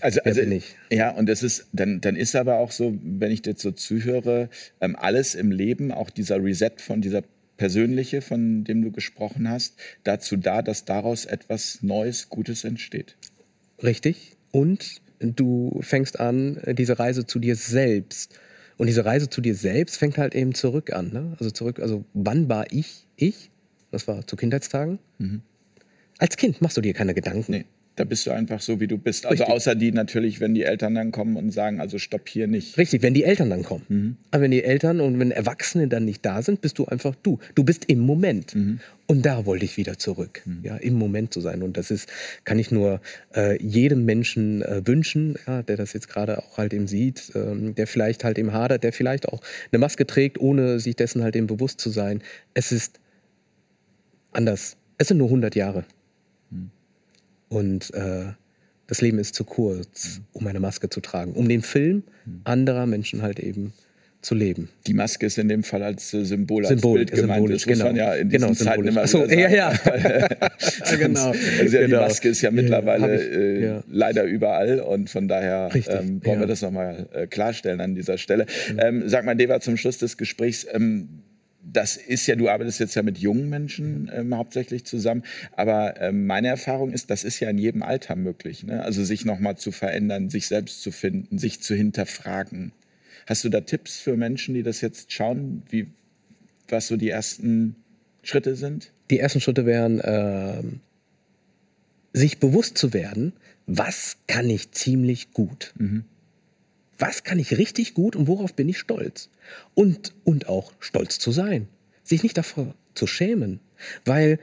Also, 0.00 0.20
also 0.22 0.42
ja, 0.90 1.10
und 1.10 1.28
das 1.28 1.42
ist, 1.42 1.68
dann, 1.72 2.00
dann 2.00 2.16
ist 2.16 2.34
aber 2.34 2.56
auch 2.58 2.72
so, 2.72 2.98
wenn 3.00 3.30
ich 3.30 3.46
jetzt 3.46 3.62
so 3.62 3.70
zuhöre, 3.70 4.48
ähm, 4.80 4.96
alles 4.96 5.34
im 5.36 5.52
Leben, 5.52 5.92
auch 5.92 6.10
dieser 6.10 6.42
Reset 6.42 6.72
von 6.78 7.00
dieser 7.00 7.22
persönliche, 7.56 8.20
von 8.20 8.64
dem 8.64 8.82
du 8.82 8.90
gesprochen 8.90 9.48
hast, 9.48 9.76
dazu 10.02 10.36
da, 10.36 10.62
dass 10.62 10.84
daraus 10.84 11.26
etwas 11.26 11.82
Neues, 11.82 12.28
Gutes 12.28 12.64
entsteht. 12.64 13.16
Richtig 13.82 14.36
und 14.50 15.00
du 15.20 15.80
fängst 15.82 16.20
an, 16.20 16.60
diese 16.66 16.98
Reise 16.98 17.26
zu 17.26 17.38
dir 17.38 17.56
selbst. 17.56 18.38
Und 18.76 18.86
diese 18.86 19.04
Reise 19.04 19.28
zu 19.28 19.40
dir 19.40 19.54
selbst 19.54 19.96
fängt 19.96 20.18
halt 20.18 20.34
eben 20.34 20.54
zurück 20.54 20.92
an. 20.92 21.12
Ne? 21.12 21.36
Also 21.38 21.50
zurück, 21.50 21.80
also 21.80 22.04
wann 22.14 22.48
war 22.48 22.72
ich 22.72 23.06
ich? 23.16 23.50
Das 23.90 24.06
war 24.06 24.26
zu 24.26 24.36
Kindheitstagen. 24.36 24.98
Mhm. 25.18 25.42
Als 26.18 26.36
Kind 26.36 26.62
machst 26.62 26.76
du 26.76 26.80
dir 26.80 26.94
keine 26.94 27.14
Gedanken. 27.14 27.50
Nee. 27.50 27.64
Da 27.98 28.04
bist 28.04 28.24
du 28.28 28.30
einfach 28.30 28.60
so, 28.60 28.78
wie 28.78 28.86
du 28.86 28.96
bist. 28.96 29.26
Also 29.26 29.42
Richtig. 29.42 29.56
außer 29.56 29.74
die 29.74 29.90
natürlich, 29.90 30.38
wenn 30.38 30.54
die 30.54 30.62
Eltern 30.62 30.94
dann 30.94 31.10
kommen 31.10 31.36
und 31.36 31.50
sagen, 31.50 31.80
also 31.80 31.98
stopp 31.98 32.28
hier 32.28 32.46
nicht. 32.46 32.78
Richtig, 32.78 33.02
wenn 33.02 33.12
die 33.12 33.24
Eltern 33.24 33.50
dann 33.50 33.64
kommen. 33.64 33.84
Mhm. 33.88 34.16
Aber 34.30 34.44
wenn 34.44 34.52
die 34.52 34.62
Eltern 34.62 35.00
und 35.00 35.18
wenn 35.18 35.32
Erwachsene 35.32 35.88
dann 35.88 36.04
nicht 36.04 36.24
da 36.24 36.40
sind, 36.42 36.60
bist 36.60 36.78
du 36.78 36.84
einfach 36.84 37.16
du. 37.24 37.40
Du 37.56 37.64
bist 37.64 37.86
im 37.86 37.98
Moment. 37.98 38.54
Mhm. 38.54 38.78
Und 39.08 39.26
da 39.26 39.46
wollte 39.46 39.64
ich 39.64 39.76
wieder 39.76 39.98
zurück, 39.98 40.42
mhm. 40.44 40.60
ja, 40.62 40.76
im 40.76 40.94
Moment 40.94 41.34
zu 41.34 41.40
sein. 41.40 41.64
Und 41.64 41.76
das 41.76 41.90
ist, 41.90 42.08
kann 42.44 42.60
ich 42.60 42.70
nur 42.70 43.00
äh, 43.34 43.60
jedem 43.60 44.04
Menschen 44.04 44.62
äh, 44.62 44.86
wünschen, 44.86 45.36
ja, 45.48 45.64
der 45.64 45.76
das 45.76 45.92
jetzt 45.92 46.08
gerade 46.08 46.38
auch 46.38 46.56
halt 46.56 46.72
eben 46.72 46.86
sieht, 46.86 47.32
ähm, 47.34 47.74
der 47.74 47.88
vielleicht 47.88 48.22
halt 48.22 48.38
eben 48.38 48.52
hadert, 48.52 48.84
der 48.84 48.92
vielleicht 48.92 49.28
auch 49.28 49.40
eine 49.72 49.80
Maske 49.80 50.06
trägt, 50.06 50.38
ohne 50.40 50.78
sich 50.78 50.94
dessen 50.94 51.24
halt 51.24 51.34
eben 51.34 51.48
bewusst 51.48 51.80
zu 51.80 51.90
sein. 51.90 52.22
Es 52.54 52.70
ist 52.70 53.00
anders. 54.30 54.76
Es 54.98 55.08
sind 55.08 55.18
nur 55.18 55.26
100 55.26 55.56
Jahre. 55.56 55.84
Und 57.48 57.92
äh, 57.94 58.26
das 58.86 59.00
Leben 59.00 59.18
ist 59.18 59.34
zu 59.34 59.44
kurz, 59.44 60.20
um 60.32 60.46
eine 60.46 60.60
Maske 60.60 60.88
zu 60.88 61.00
tragen, 61.00 61.32
um 61.32 61.48
den 61.48 61.62
Film 61.62 62.02
anderer 62.44 62.86
Menschen 62.86 63.22
halt 63.22 63.38
eben 63.38 63.72
zu 64.20 64.34
leben. 64.34 64.68
Die 64.86 64.94
Maske 64.94 65.26
ist 65.26 65.38
in 65.38 65.48
dem 65.48 65.62
Fall 65.62 65.82
als 65.82 66.12
äh, 66.12 66.24
Symbol, 66.24 66.66
als 66.66 66.80
Symbol, 66.80 66.98
Bild 66.98 67.12
gemeint. 67.12 67.50
Das 67.50 67.64
genau. 67.64 67.84
muss 67.84 67.84
man 67.84 67.96
ja 67.96 68.14
in 68.14 68.28
diesen 68.30 68.48
genau, 68.48 68.54
Zeiten 68.54 68.88
immer 68.88 69.06
so, 69.06 69.24
ja, 69.24 69.48
ja. 69.48 69.70
genau. 70.98 71.30
Also 71.30 71.76
ja, 71.76 71.86
genau. 71.86 71.86
Die 71.86 72.04
Maske 72.04 72.28
ist 72.30 72.42
ja 72.42 72.50
mittlerweile 72.50 73.22
ich, 73.22 73.32
äh, 73.32 73.64
ja. 73.64 73.84
leider 73.88 74.24
überall 74.24 74.80
und 74.80 75.08
von 75.08 75.28
daher 75.28 75.70
ähm, 75.72 76.20
wollen 76.24 76.34
ja. 76.34 76.40
wir 76.40 76.46
das 76.46 76.62
nochmal 76.62 77.06
äh, 77.12 77.26
klarstellen 77.28 77.80
an 77.80 77.94
dieser 77.94 78.18
Stelle. 78.18 78.46
Ähm, 78.76 79.04
sag 79.06 79.24
mal, 79.24 79.36
Deva, 79.36 79.60
zum 79.60 79.76
Schluss 79.76 79.98
des 79.98 80.16
Gesprächs, 80.16 80.66
ähm, 80.72 81.08
das 81.72 81.96
ist 81.96 82.26
ja, 82.26 82.36
du 82.36 82.48
arbeitest 82.48 82.80
jetzt 82.80 82.94
ja 82.94 83.02
mit 83.02 83.18
jungen 83.18 83.48
Menschen 83.48 84.10
ähm, 84.12 84.34
hauptsächlich 84.34 84.84
zusammen, 84.84 85.22
aber 85.52 86.00
ähm, 86.00 86.26
meine 86.26 86.48
Erfahrung 86.48 86.92
ist, 86.92 87.10
das 87.10 87.24
ist 87.24 87.40
ja 87.40 87.50
in 87.50 87.58
jedem 87.58 87.82
Alter 87.82 88.16
möglich. 88.16 88.64
Ne? 88.64 88.82
Also 88.82 89.04
sich 89.04 89.24
nochmal 89.24 89.56
zu 89.56 89.72
verändern, 89.72 90.30
sich 90.30 90.46
selbst 90.46 90.82
zu 90.82 90.90
finden, 90.90 91.38
sich 91.38 91.60
zu 91.60 91.74
hinterfragen. 91.74 92.72
Hast 93.26 93.44
du 93.44 93.48
da 93.48 93.60
Tipps 93.60 93.98
für 93.98 94.16
Menschen, 94.16 94.54
die 94.54 94.62
das 94.62 94.80
jetzt 94.80 95.12
schauen, 95.12 95.62
wie, 95.68 95.88
was 96.68 96.86
so 96.86 96.96
die 96.96 97.10
ersten 97.10 97.76
Schritte 98.22 98.56
sind? 98.56 98.92
Die 99.10 99.18
ersten 99.18 99.40
Schritte 99.40 99.66
wären, 99.66 100.00
äh, 100.00 100.62
sich 102.12 102.38
bewusst 102.38 102.78
zu 102.78 102.92
werden, 102.92 103.34
was 103.66 104.16
kann 104.26 104.48
ich 104.48 104.72
ziemlich 104.72 105.32
gut. 105.32 105.74
Mhm 105.76 106.04
was 106.98 107.22
kann 107.22 107.38
ich 107.38 107.56
richtig 107.56 107.94
gut 107.94 108.16
und 108.16 108.26
worauf 108.26 108.54
bin 108.54 108.68
ich 108.68 108.78
stolz? 108.78 109.30
Und, 109.74 110.12
und 110.24 110.48
auch 110.48 110.72
stolz 110.80 111.18
zu 111.18 111.30
sein, 111.30 111.68
sich 112.02 112.22
nicht 112.22 112.36
davor 112.36 112.74
zu 112.94 113.06
schämen, 113.06 113.60
weil 114.04 114.38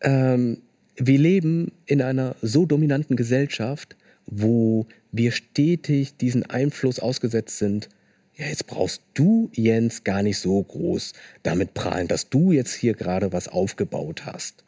ähm, 0.00 0.62
wir 0.96 1.18
leben 1.18 1.72
in 1.86 2.02
einer 2.02 2.34
so 2.42 2.66
dominanten 2.66 3.16
Gesellschaft, 3.16 3.96
wo 4.26 4.86
wir 5.12 5.32
stetig 5.32 6.16
diesen 6.16 6.44
Einfluss 6.44 6.98
ausgesetzt 6.98 7.58
sind. 7.58 7.88
Ja, 8.34 8.46
jetzt 8.46 8.66
brauchst 8.66 9.02
du, 9.14 9.50
Jens, 9.54 10.04
gar 10.04 10.22
nicht 10.22 10.38
so 10.38 10.62
groß 10.62 11.12
damit 11.42 11.74
prahlen, 11.74 12.08
dass 12.08 12.28
du 12.28 12.52
jetzt 12.52 12.74
hier 12.74 12.94
gerade 12.94 13.32
was 13.32 13.48
aufgebaut 13.48 14.26
hast. 14.26 14.64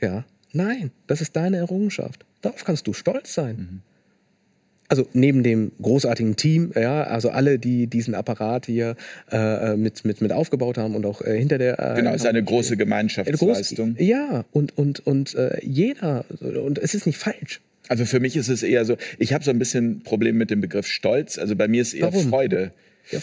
Ja, 0.00 0.24
nein, 0.52 0.92
das 1.06 1.20
ist 1.20 1.36
deine 1.36 1.58
Errungenschaft. 1.58 2.24
Darauf 2.40 2.64
kannst 2.64 2.86
du 2.86 2.92
stolz 2.92 3.34
sein. 3.34 3.56
Mhm 3.56 3.82
also 4.88 5.06
neben 5.12 5.42
dem 5.42 5.72
großartigen 5.80 6.36
Team, 6.36 6.72
ja, 6.74 7.04
also 7.04 7.30
alle, 7.30 7.58
die 7.58 7.86
diesen 7.86 8.14
Apparat 8.14 8.66
hier 8.66 8.96
äh, 9.30 9.76
mit, 9.76 10.04
mit, 10.04 10.20
mit 10.20 10.32
aufgebaut 10.32 10.78
haben 10.78 10.94
und 10.94 11.04
auch 11.04 11.20
äh, 11.20 11.38
hinter 11.38 11.58
der. 11.58 11.78
Äh, 11.78 11.96
genau, 11.96 12.10
es 12.10 12.22
ist 12.22 12.26
eine 12.26 12.42
große 12.42 12.76
Gemeinschaftsleistung. 12.76 13.94
Groß, 13.94 14.06
ja, 14.06 14.44
und, 14.52 14.76
und, 14.76 15.06
und 15.06 15.34
äh, 15.34 15.58
jeder, 15.62 16.24
und 16.40 16.78
es 16.78 16.94
ist 16.94 17.06
nicht 17.06 17.18
falsch. 17.18 17.60
Also 17.88 18.04
für 18.04 18.20
mich 18.20 18.36
ist 18.36 18.48
es 18.48 18.62
eher 18.62 18.84
so, 18.84 18.96
ich 19.18 19.32
habe 19.32 19.44
so 19.44 19.50
ein 19.50 19.58
bisschen 19.58 20.00
Problem 20.02 20.36
mit 20.36 20.50
dem 20.50 20.60
Begriff 20.60 20.86
Stolz. 20.86 21.38
Also 21.38 21.56
bei 21.56 21.68
mir 21.68 21.82
ist 21.82 21.94
eher 21.94 22.12
Warum? 22.12 22.28
Freude. 22.28 22.72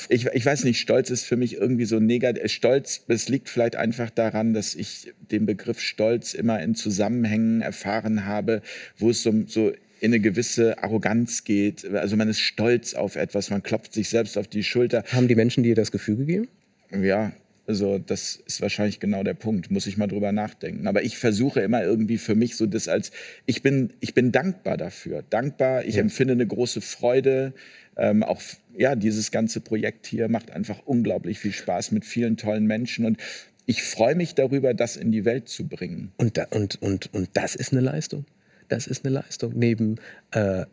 Ich, 0.10 0.26
ich 0.26 0.46
weiß 0.46 0.64
nicht, 0.64 0.80
Stolz 0.80 1.12
ist 1.12 1.26
für 1.26 1.38
mich 1.38 1.58
irgendwie 1.58 1.86
so 1.86 2.00
negativ. 2.00 2.52
Stolz, 2.52 3.04
es 3.08 3.30
liegt 3.30 3.50
vielleicht 3.50 3.76
einfach 3.76 4.10
daran, 4.10 4.56
dass 4.56 4.74
ich 4.74 5.14
den 5.32 5.46
Begriff 5.46 5.80
Stolz 5.80 6.34
immer 6.34 6.60
in 6.62 6.74
Zusammenhängen 6.74 7.62
erfahren 7.62 8.26
habe, 8.26 8.64
wo 8.98 9.12
es 9.12 9.22
so, 9.22 9.32
so 9.46 9.72
in 10.00 10.12
eine 10.12 10.20
gewisse 10.20 10.82
Arroganz 10.84 11.44
geht. 11.44 11.86
Also 11.86 12.16
man 12.16 12.30
ist 12.30 12.40
stolz 12.40 12.94
auf 12.94 13.16
etwas, 13.16 13.50
man 13.50 13.64
klopft 13.64 13.94
sich 13.94 14.10
selbst 14.10 14.38
auf 14.38 14.48
die 14.48 14.64
Schulter. 14.64 15.04
Haben 15.12 15.28
die 15.28 15.36
Menschen 15.36 15.64
dir 15.64 15.76
das 15.76 15.92
Gefühl 15.92 16.18
gegeben? 16.18 16.48
Ja, 16.92 17.34
also 17.68 17.98
das 17.98 18.36
ist 18.46 18.62
wahrscheinlich 18.62 19.00
genau 19.00 19.24
der 19.24 19.34
Punkt. 19.34 19.72
Muss 19.72 19.88
ich 19.88 19.98
mal 19.98 20.08
drüber 20.08 20.32
nachdenken. 20.32 20.88
Aber 20.88 21.04
ich 21.04 21.18
versuche 21.18 21.62
immer 21.62 21.84
irgendwie 21.84 22.18
für 22.18 22.36
mich 22.36 22.56
so 22.56 22.66
das 22.66 22.88
als 22.88 23.12
ich 23.46 23.62
bin 23.62 23.94
ich 24.00 24.14
bin 24.14 24.32
dankbar 24.32 24.78
dafür. 24.78 25.24
Dankbar. 25.30 25.86
Ich 25.86 25.96
ja. 25.96 26.02
empfinde 26.02 26.34
eine 26.34 26.46
große 26.46 26.82
Freude. 26.82 27.54
Ähm, 27.98 28.24
auch 28.24 28.42
ja 28.78 28.96
dieses 28.96 29.32
ganze 29.32 29.62
Projekt 29.62 30.06
hier 30.06 30.28
macht 30.28 30.52
einfach 30.52 30.82
unglaublich 30.86 31.40
viel 31.40 31.54
Spaß 31.54 31.92
mit 31.92 32.06
vielen 32.06 32.38
tollen 32.38 32.66
Menschen 32.66 33.06
und 33.06 33.18
ich 33.66 33.82
freue 33.82 34.16
mich 34.16 34.36
darüber, 34.36 34.74
das 34.74 34.96
in 34.96 35.12
die 35.12 35.26
Welt 35.26 35.50
zu 35.50 35.68
bringen. 35.68 36.12
Und, 36.18 36.38
da, 36.38 36.46
und, 36.52 36.82
und, 36.82 37.12
und 37.14 37.30
das 37.34 37.56
ist 37.56 37.72
eine 37.72 37.82
Leistung. 37.82 38.26
Das 38.68 38.88
ist 38.88 39.06
eine 39.06 39.14
Leistung. 39.14 39.54
Neben 39.56 39.96
äh, 40.32 40.66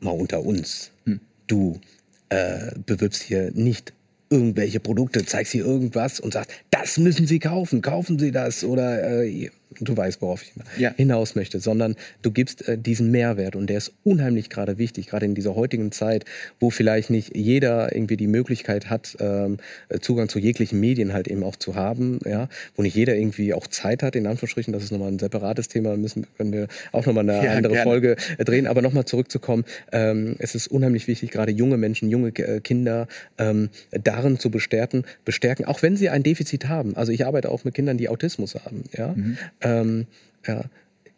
mal 0.00 0.10
unter 0.10 0.44
uns. 0.44 0.90
Hm. 1.04 1.20
Du 1.46 1.80
äh, 2.28 2.72
bewirbst 2.86 3.22
hier 3.22 3.50
nicht 3.52 3.92
irgendwelche 4.30 4.78
Produkte, 4.80 5.24
zeigst 5.24 5.52
hier 5.52 5.64
irgendwas 5.64 6.20
und 6.20 6.32
sagst, 6.32 6.52
das 6.70 6.98
müssen 6.98 7.26
Sie 7.26 7.40
kaufen, 7.40 7.82
kaufen 7.82 8.18
Sie 8.18 8.30
das 8.30 8.62
oder 8.62 9.22
äh, 9.24 9.50
du 9.78 9.96
weißt, 9.96 10.20
worauf 10.20 10.42
ich 10.42 10.52
ja. 10.78 10.92
hinaus 10.96 11.34
möchte, 11.36 11.60
sondern 11.60 11.96
du 12.22 12.30
gibst 12.30 12.66
äh, 12.66 12.76
diesen 12.76 13.10
Mehrwert 13.10 13.54
und 13.54 13.68
der 13.68 13.78
ist 13.78 13.92
unheimlich 14.02 14.50
gerade 14.50 14.78
wichtig, 14.78 15.06
gerade 15.06 15.26
in 15.26 15.34
dieser 15.34 15.54
heutigen 15.54 15.92
Zeit, 15.92 16.24
wo 16.58 16.70
vielleicht 16.70 17.10
nicht 17.10 17.36
jeder 17.36 17.94
irgendwie 17.94 18.16
die 18.16 18.26
Möglichkeit 18.26 18.90
hat, 18.90 19.16
ähm, 19.20 19.58
Zugang 20.00 20.28
zu 20.28 20.38
jeglichen 20.38 20.80
Medien 20.80 21.12
halt 21.12 21.28
eben 21.28 21.44
auch 21.44 21.56
zu 21.56 21.76
haben, 21.76 22.18
ja, 22.24 22.48
wo 22.74 22.82
nicht 22.82 22.96
jeder 22.96 23.14
irgendwie 23.14 23.54
auch 23.54 23.66
Zeit 23.68 24.02
hat, 24.02 24.16
in 24.16 24.26
Anführungsstrichen, 24.26 24.72
das 24.72 24.82
ist 24.82 24.90
nochmal 24.90 25.08
ein 25.08 25.18
separates 25.18 25.68
Thema, 25.68 25.96
müssen, 25.96 26.26
können 26.36 26.52
wir 26.52 26.66
auch 26.92 27.06
nochmal 27.06 27.28
eine 27.28 27.44
ja, 27.44 27.52
andere 27.52 27.74
gerne. 27.74 27.90
Folge 27.90 28.16
äh, 28.38 28.44
drehen, 28.44 28.66
aber 28.66 28.82
nochmal 28.82 29.04
zurückzukommen, 29.04 29.64
ähm, 29.92 30.34
es 30.38 30.54
ist 30.54 30.66
unheimlich 30.66 31.06
wichtig, 31.06 31.30
gerade 31.30 31.52
junge 31.52 31.76
Menschen, 31.76 32.10
junge 32.10 32.30
äh, 32.30 32.60
Kinder 32.60 33.06
ähm, 33.38 33.70
darin 33.90 34.38
zu 34.38 34.50
bestärken, 34.50 35.04
bestärken, 35.24 35.64
auch 35.64 35.82
wenn 35.82 35.96
sie 35.96 36.10
ein 36.10 36.22
Defizit 36.22 36.68
haben. 36.68 36.96
Also 36.96 37.12
ich 37.12 37.24
arbeite 37.24 37.50
auch 37.50 37.64
mit 37.64 37.74
Kindern, 37.74 37.98
die 37.98 38.08
Autismus 38.08 38.56
haben, 38.56 38.84
ja, 38.96 39.14
mhm 39.14 39.38
ähm, 39.60 40.06
ja, 40.46 40.64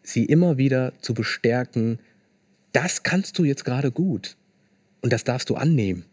sie 0.03 0.25
immer 0.25 0.59
wieder 0.59 0.93
zu 1.01 1.15
bestärken, 1.15 1.99
das 2.73 3.03
kannst 3.03 3.39
du 3.39 3.45
jetzt 3.45 3.65
gerade 3.65 3.91
gut 3.91 4.37
und 5.01 5.13
das 5.13 5.25
darfst 5.25 5.51
du 5.51 5.57
annehmen. 5.57 6.05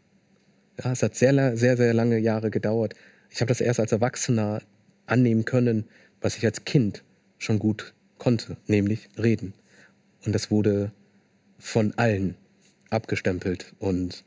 Ja, 0.83 0.91
es 0.91 1.03
hat 1.03 1.15
sehr, 1.15 1.57
sehr, 1.57 1.77
sehr 1.77 1.93
lange 1.93 2.17
Jahre 2.19 2.51
gedauert. 2.51 2.95
Ich 3.29 3.41
habe 3.41 3.49
das 3.49 3.61
erst 3.61 3.79
als 3.79 3.91
Erwachsener 3.91 4.61
annehmen 5.05 5.45
können, 5.45 5.85
was 6.21 6.37
ich 6.37 6.45
als 6.45 6.65
Kind 6.65 7.03
schon 7.37 7.59
gut 7.59 7.93
konnte, 8.17 8.57
nämlich 8.67 9.09
reden. 9.17 9.53
Und 10.25 10.33
das 10.33 10.51
wurde 10.51 10.91
von 11.57 11.93
allen 11.97 12.35
abgestempelt. 12.89 13.73
Und 13.79 14.23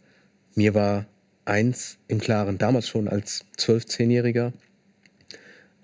mir 0.55 0.75
war 0.75 1.07
eins 1.45 1.99
im 2.09 2.19
Klaren, 2.19 2.59
damals 2.59 2.89
schon 2.89 3.09
als 3.09 3.45
12-, 3.59 3.87
10-Jähriger, 3.87 4.53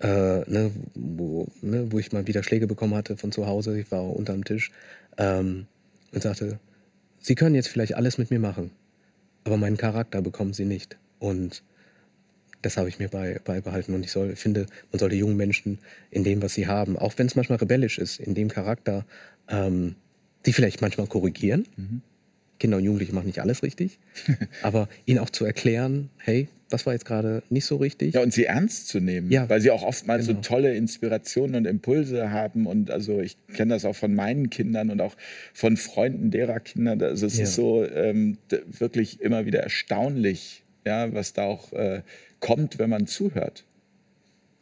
äh, 0.01 0.49
ne, 0.49 0.71
wo, 0.95 1.47
ne, 1.61 1.91
wo 1.91 1.99
ich 1.99 2.11
mal 2.11 2.27
wieder 2.27 2.43
Schläge 2.43 2.67
bekommen 2.67 2.95
hatte 2.95 3.17
von 3.17 3.31
zu 3.31 3.47
Hause, 3.47 3.79
ich 3.79 3.91
war 3.91 4.03
unterm 4.03 4.43
Tisch 4.43 4.71
ähm, 5.17 5.67
und 6.11 6.23
sagte, 6.23 6.59
Sie 7.21 7.35
können 7.35 7.55
jetzt 7.55 7.67
vielleicht 7.67 7.95
alles 7.95 8.17
mit 8.17 8.31
mir 8.31 8.39
machen, 8.39 8.71
aber 9.43 9.57
meinen 9.57 9.75
Charakter 9.75 10.21
bekommen 10.21 10.53
Sie 10.53 10.63
nicht. 10.63 10.97
Und 11.19 11.63
das 12.61 12.77
habe 12.77 12.89
ich 12.89 12.99
mir 12.99 13.09
bei, 13.09 13.39
beibehalten. 13.43 13.93
Und 13.93 14.03
ich 14.03 14.11
soll, 14.11 14.35
finde, 14.35 14.65
man 14.91 14.99
sollte 14.99 15.15
jungen 15.15 15.37
Menschen 15.37 15.79
in 16.11 16.23
dem, 16.23 16.41
was 16.41 16.53
sie 16.53 16.67
haben, 16.67 16.97
auch 16.97 17.13
wenn 17.17 17.27
es 17.27 17.35
manchmal 17.35 17.59
rebellisch 17.59 17.97
ist, 17.97 18.19
in 18.19 18.35
dem 18.35 18.49
Charakter, 18.49 19.05
ähm, 19.47 19.95
die 20.45 20.53
vielleicht 20.53 20.81
manchmal 20.81 21.07
korrigieren. 21.07 21.67
Mhm. 21.75 22.01
Kinder 22.59 22.77
und 22.77 22.83
Jugendliche 22.83 23.13
machen 23.13 23.27
nicht 23.27 23.41
alles 23.41 23.63
richtig, 23.63 23.99
aber 24.61 24.89
ihnen 25.05 25.19
auch 25.19 25.29
zu 25.29 25.45
erklären, 25.45 26.09
hey, 26.17 26.47
das 26.69 26.85
war 26.85 26.93
jetzt 26.93 27.05
gerade 27.05 27.41
nicht 27.49 27.65
so 27.65 27.77
richtig. 27.77 28.13
Ja, 28.13 28.21
und 28.21 28.31
sie 28.31 28.45
ernst 28.45 28.87
zu 28.87 28.99
nehmen, 28.99 29.31
ja, 29.31 29.49
weil 29.49 29.59
sie 29.59 29.71
auch 29.71 29.81
oftmals 29.81 30.27
genau. 30.27 30.41
so 30.41 30.47
tolle 30.47 30.75
Inspirationen 30.75 31.55
und 31.55 31.65
Impulse 31.65 32.31
haben. 32.31 32.67
Und 32.67 32.91
also 32.91 33.21
ich 33.21 33.37
kenne 33.53 33.73
das 33.73 33.85
auch 33.85 33.95
von 33.95 34.13
meinen 34.13 34.49
Kindern 34.49 34.91
und 34.91 35.01
auch 35.01 35.15
von 35.53 35.77
Freunden 35.77 36.29
derer 36.29 36.59
Kinder. 36.59 36.95
Also 37.01 37.25
es 37.25 37.37
ja. 37.37 37.45
ist 37.45 37.55
so 37.55 37.83
ähm, 37.83 38.37
wirklich 38.67 39.19
immer 39.21 39.45
wieder 39.45 39.61
erstaunlich, 39.61 40.63
ja, 40.85 41.11
was 41.13 41.33
da 41.33 41.45
auch 41.45 41.73
äh, 41.73 42.03
kommt, 42.39 42.77
wenn 42.77 42.89
man 42.89 43.07
zuhört. 43.07 43.65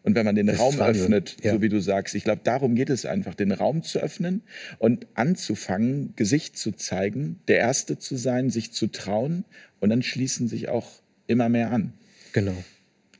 Und 0.08 0.16
wenn 0.16 0.24
man 0.24 0.36
den 0.36 0.48
das 0.48 0.58
Raum 0.58 0.80
öffnet, 0.80 1.36
ja. 1.44 1.52
so 1.52 1.62
wie 1.62 1.68
du 1.68 1.82
sagst, 1.82 2.16
ich 2.16 2.24
glaube, 2.24 2.40
darum 2.42 2.76
geht 2.76 2.90
es 2.90 3.06
einfach, 3.06 3.36
den 3.36 3.52
Raum 3.52 3.84
zu 3.84 4.00
öffnen 4.00 4.42
und 4.80 5.06
anzufangen, 5.16 6.14
Gesicht 6.16 6.58
zu 6.58 6.72
zeigen, 6.72 7.42
der 7.50 7.58
Erste 7.58 8.00
zu 8.00 8.16
sein, 8.16 8.50
sich 8.50 8.72
zu 8.72 8.88
trauen. 8.88 9.44
Und 9.82 9.90
dann 9.90 10.04
schließen 10.04 10.48
sich 10.48 10.70
auch 10.70 10.88
immer 11.28 11.50
mehr 11.50 11.74
an. 11.74 11.92
Genau. 12.32 12.56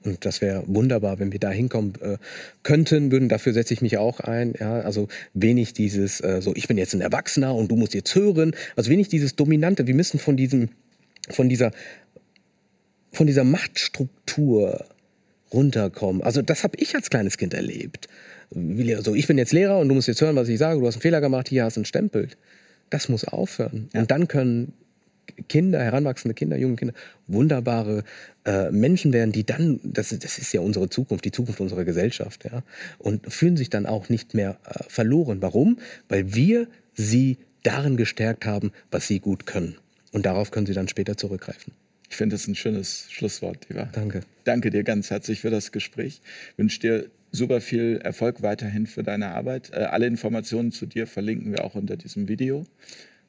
Und 0.06 0.24
das 0.24 0.40
wäre 0.40 0.64
wunderbar, 0.66 1.20
wenn 1.20 1.34
wir 1.34 1.42
da 1.42 1.52
hinkommen 1.52 1.96
äh, 2.00 2.20
könnten, 2.64 3.12
würden. 3.12 3.28
Dafür 3.28 3.52
setze 3.52 3.74
ich 3.74 3.82
mich 3.82 3.98
auch 3.98 4.22
ein. 4.22 4.54
Ja, 4.58 4.80
also 4.80 5.10
wenig 5.34 5.74
dieses, 5.74 6.22
äh, 6.22 6.42
so 6.42 6.56
ich 6.56 6.70
bin 6.70 6.78
jetzt 6.78 6.94
ein 6.94 7.02
Erwachsener 7.02 7.54
und 7.54 7.70
du 7.70 7.76
musst 7.76 7.96
jetzt 7.96 8.16
hören. 8.16 8.56
Also 8.78 8.90
wenig 8.90 9.10
dieses 9.10 9.36
Dominante. 9.36 9.88
Wir 9.88 9.96
müssen 9.96 10.20
von 10.20 10.38
diesem, 10.38 10.70
von 11.28 11.50
dieser, 11.50 11.74
von 13.12 13.28
dieser 13.28 13.44
Machtstruktur 13.44 14.86
runterkommen. 15.54 16.22
Also 16.22 16.42
das 16.42 16.64
habe 16.64 16.78
ich 16.78 16.96
als 16.96 17.10
kleines 17.10 17.38
Kind 17.38 17.54
erlebt. 17.54 18.08
So, 18.50 19.16
ich 19.16 19.28
bin 19.28 19.38
jetzt 19.38 19.52
Lehrer 19.52 19.80
und 19.80 19.90
du 19.90 19.96
musst 19.96 20.08
jetzt 20.08 20.22
hören, 20.22 20.36
was 20.36 20.48
ich 20.48 20.60
sage. 20.60 20.80
Du 20.80 20.88
hast 20.88 20.96
einen 20.96 21.02
Fehler 21.02 21.22
gemacht, 21.22 21.50
hier 21.50 21.64
hast 21.64 21.76
du 21.76 21.82
einen 21.82 21.86
Stempel. 21.86 22.30
Das 22.90 23.10
muss 23.10 23.26
aufhören. 23.26 23.90
Ja. 23.94 24.02
Und 24.02 24.12
dann 24.12 24.28
können 24.28 24.74
Kinder, 25.50 25.84
heranwachsende 25.84 26.34
Kinder, 26.34 26.58
junge 26.58 26.78
Kinder, 26.78 26.94
wunderbare 27.28 28.04
äh, 28.46 28.72
Menschen 28.72 29.14
werden, 29.14 29.32
die 29.32 29.46
dann, 29.46 29.80
das, 29.84 30.10
das 30.18 30.38
ist 30.38 30.54
ja 30.54 30.62
unsere 30.62 30.90
Zukunft, 30.90 31.26
die 31.26 31.32
Zukunft 31.32 31.60
unserer 31.60 31.84
Gesellschaft, 31.84 32.46
ja, 32.46 32.64
und 32.98 33.32
fühlen 33.32 33.58
sich 33.58 33.70
dann 33.70 33.86
auch 33.86 34.10
nicht 34.10 34.34
mehr 34.34 34.58
äh, 34.66 34.84
verloren. 34.88 35.42
Warum? 35.42 35.80
Weil 36.08 36.34
wir 36.34 36.68
sie 36.94 37.38
darin 37.64 37.98
gestärkt 37.98 38.46
haben, 38.46 38.72
was 38.90 39.08
sie 39.08 39.20
gut 39.20 39.46
können. 39.46 39.76
Und 40.14 40.26
darauf 40.26 40.52
können 40.52 40.66
sie 40.66 40.74
dann 40.74 40.88
später 40.88 41.18
zurückgreifen. 41.18 41.74
Ich 42.10 42.16
finde 42.16 42.36
das 42.36 42.48
ein 42.48 42.56
schönes 42.56 43.08
Schlusswort, 43.10 43.68
lieber. 43.70 43.90
Danke. 43.92 44.22
Danke 44.44 44.70
dir 44.70 44.84
ganz 44.84 45.10
herzlich 45.10 45.42
für 45.42 45.50
das 45.50 45.72
Gespräch. 45.72 46.22
Ich 46.52 46.58
wünsche 46.58 46.80
dir 46.80 47.10
super 47.32 47.62
viel 47.62 48.00
Erfolg 48.04 48.42
weiterhin 48.42 48.88
für 48.88 49.04
deine 49.04 49.30
Arbeit. 49.30 49.72
Äh, 49.74 49.84
alle 49.84 50.08
Informationen 50.08 50.72
zu 50.72 50.86
dir 50.86 51.08
verlinken 51.08 51.52
wir 51.52 51.64
auch 51.64 51.76
unter 51.76 51.98
diesem 51.98 52.28
Video. 52.28 52.66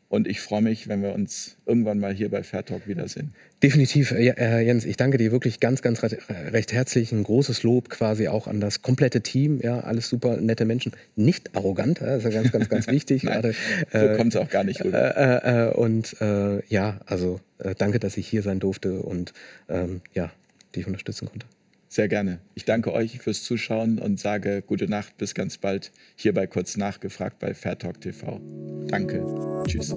Und 0.09 0.27
ich 0.27 0.41
freue 0.41 0.63
mich, 0.63 0.89
wenn 0.89 1.03
wir 1.03 1.13
uns 1.13 1.57
irgendwann 1.67 1.99
mal 1.99 2.15
hier 2.15 2.31
bei 2.31 2.43
Fair 2.43 2.65
Talk 2.65 2.89
wiedersehen. 2.89 3.35
Definitiv, 3.63 4.13
äh, 4.13 4.61
Jens. 4.63 4.87
Ich 4.87 4.97
danke 4.97 5.19
dir 5.19 5.33
wirklich 5.33 5.61
ganz, 5.61 5.83
ganz 5.83 6.03
recht 6.03 6.73
herzlich. 6.73 7.13
Ein 7.13 7.25
großes 7.25 7.63
Lob 7.63 7.91
quasi 7.91 8.29
auch 8.29 8.47
an 8.47 8.59
das 8.59 8.81
komplette 8.81 9.21
Team. 9.21 9.61
Ja, 9.63 9.81
alles 9.81 10.09
super 10.09 10.39
nette 10.39 10.65
Menschen. 10.65 10.93
Nicht 11.15 11.55
arrogant, 11.55 12.01
das 12.01 12.19
ist 12.19 12.25
ja 12.25 12.31
ganz, 12.31 12.53
ganz, 12.53 12.69
ganz 12.71 12.87
wichtig. 12.89 13.23
Nein, 13.23 13.43
gerade, 13.43 13.55
so 13.93 13.99
äh, 13.99 14.17
kommt 14.17 14.35
es 14.35 14.41
auch 14.41 14.49
gar 14.49 14.65
nicht 14.65 14.83
rüber. 14.83 15.17
Äh, 15.17 15.67
äh, 15.67 15.69
äh 15.69 15.75
und 15.75 16.17
äh, 16.23 16.65
ja, 16.69 17.01
also 17.05 17.41
danke, 17.77 17.99
dass 17.99 18.17
ich 18.17 18.27
hier 18.27 18.43
sein 18.43 18.61
durfte 18.61 19.01
und 19.01 19.35
ähm, 19.69 20.01
ja, 20.15 20.31
dich 20.75 20.87
unterstützen 20.87 21.29
konnte. 21.29 21.47
Sehr 21.89 22.09
gerne. 22.09 22.41
Ich 22.55 22.65
danke 22.65 22.93
euch 22.93 23.19
fürs 23.21 23.43
Zuschauen 23.43 23.99
und 23.99 24.21
sage 24.21 24.63
gute 24.63 24.89
Nacht, 24.89 25.17
bis 25.17 25.35
ganz 25.35 25.57
bald 25.57 25.91
hier 26.17 26.35
bei 26.35 26.47
Kurz 26.47 26.77
Nachgefragt 26.77 27.39
bei 27.39 27.55
Fairtalk 27.55 28.01
TV. 28.01 28.41
Danke. 28.89 29.25
Tschüss. 29.67 29.97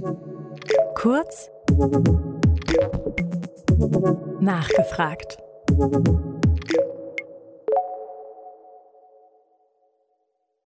Kurz 0.96 1.50
Nachgefragt. 4.40 5.38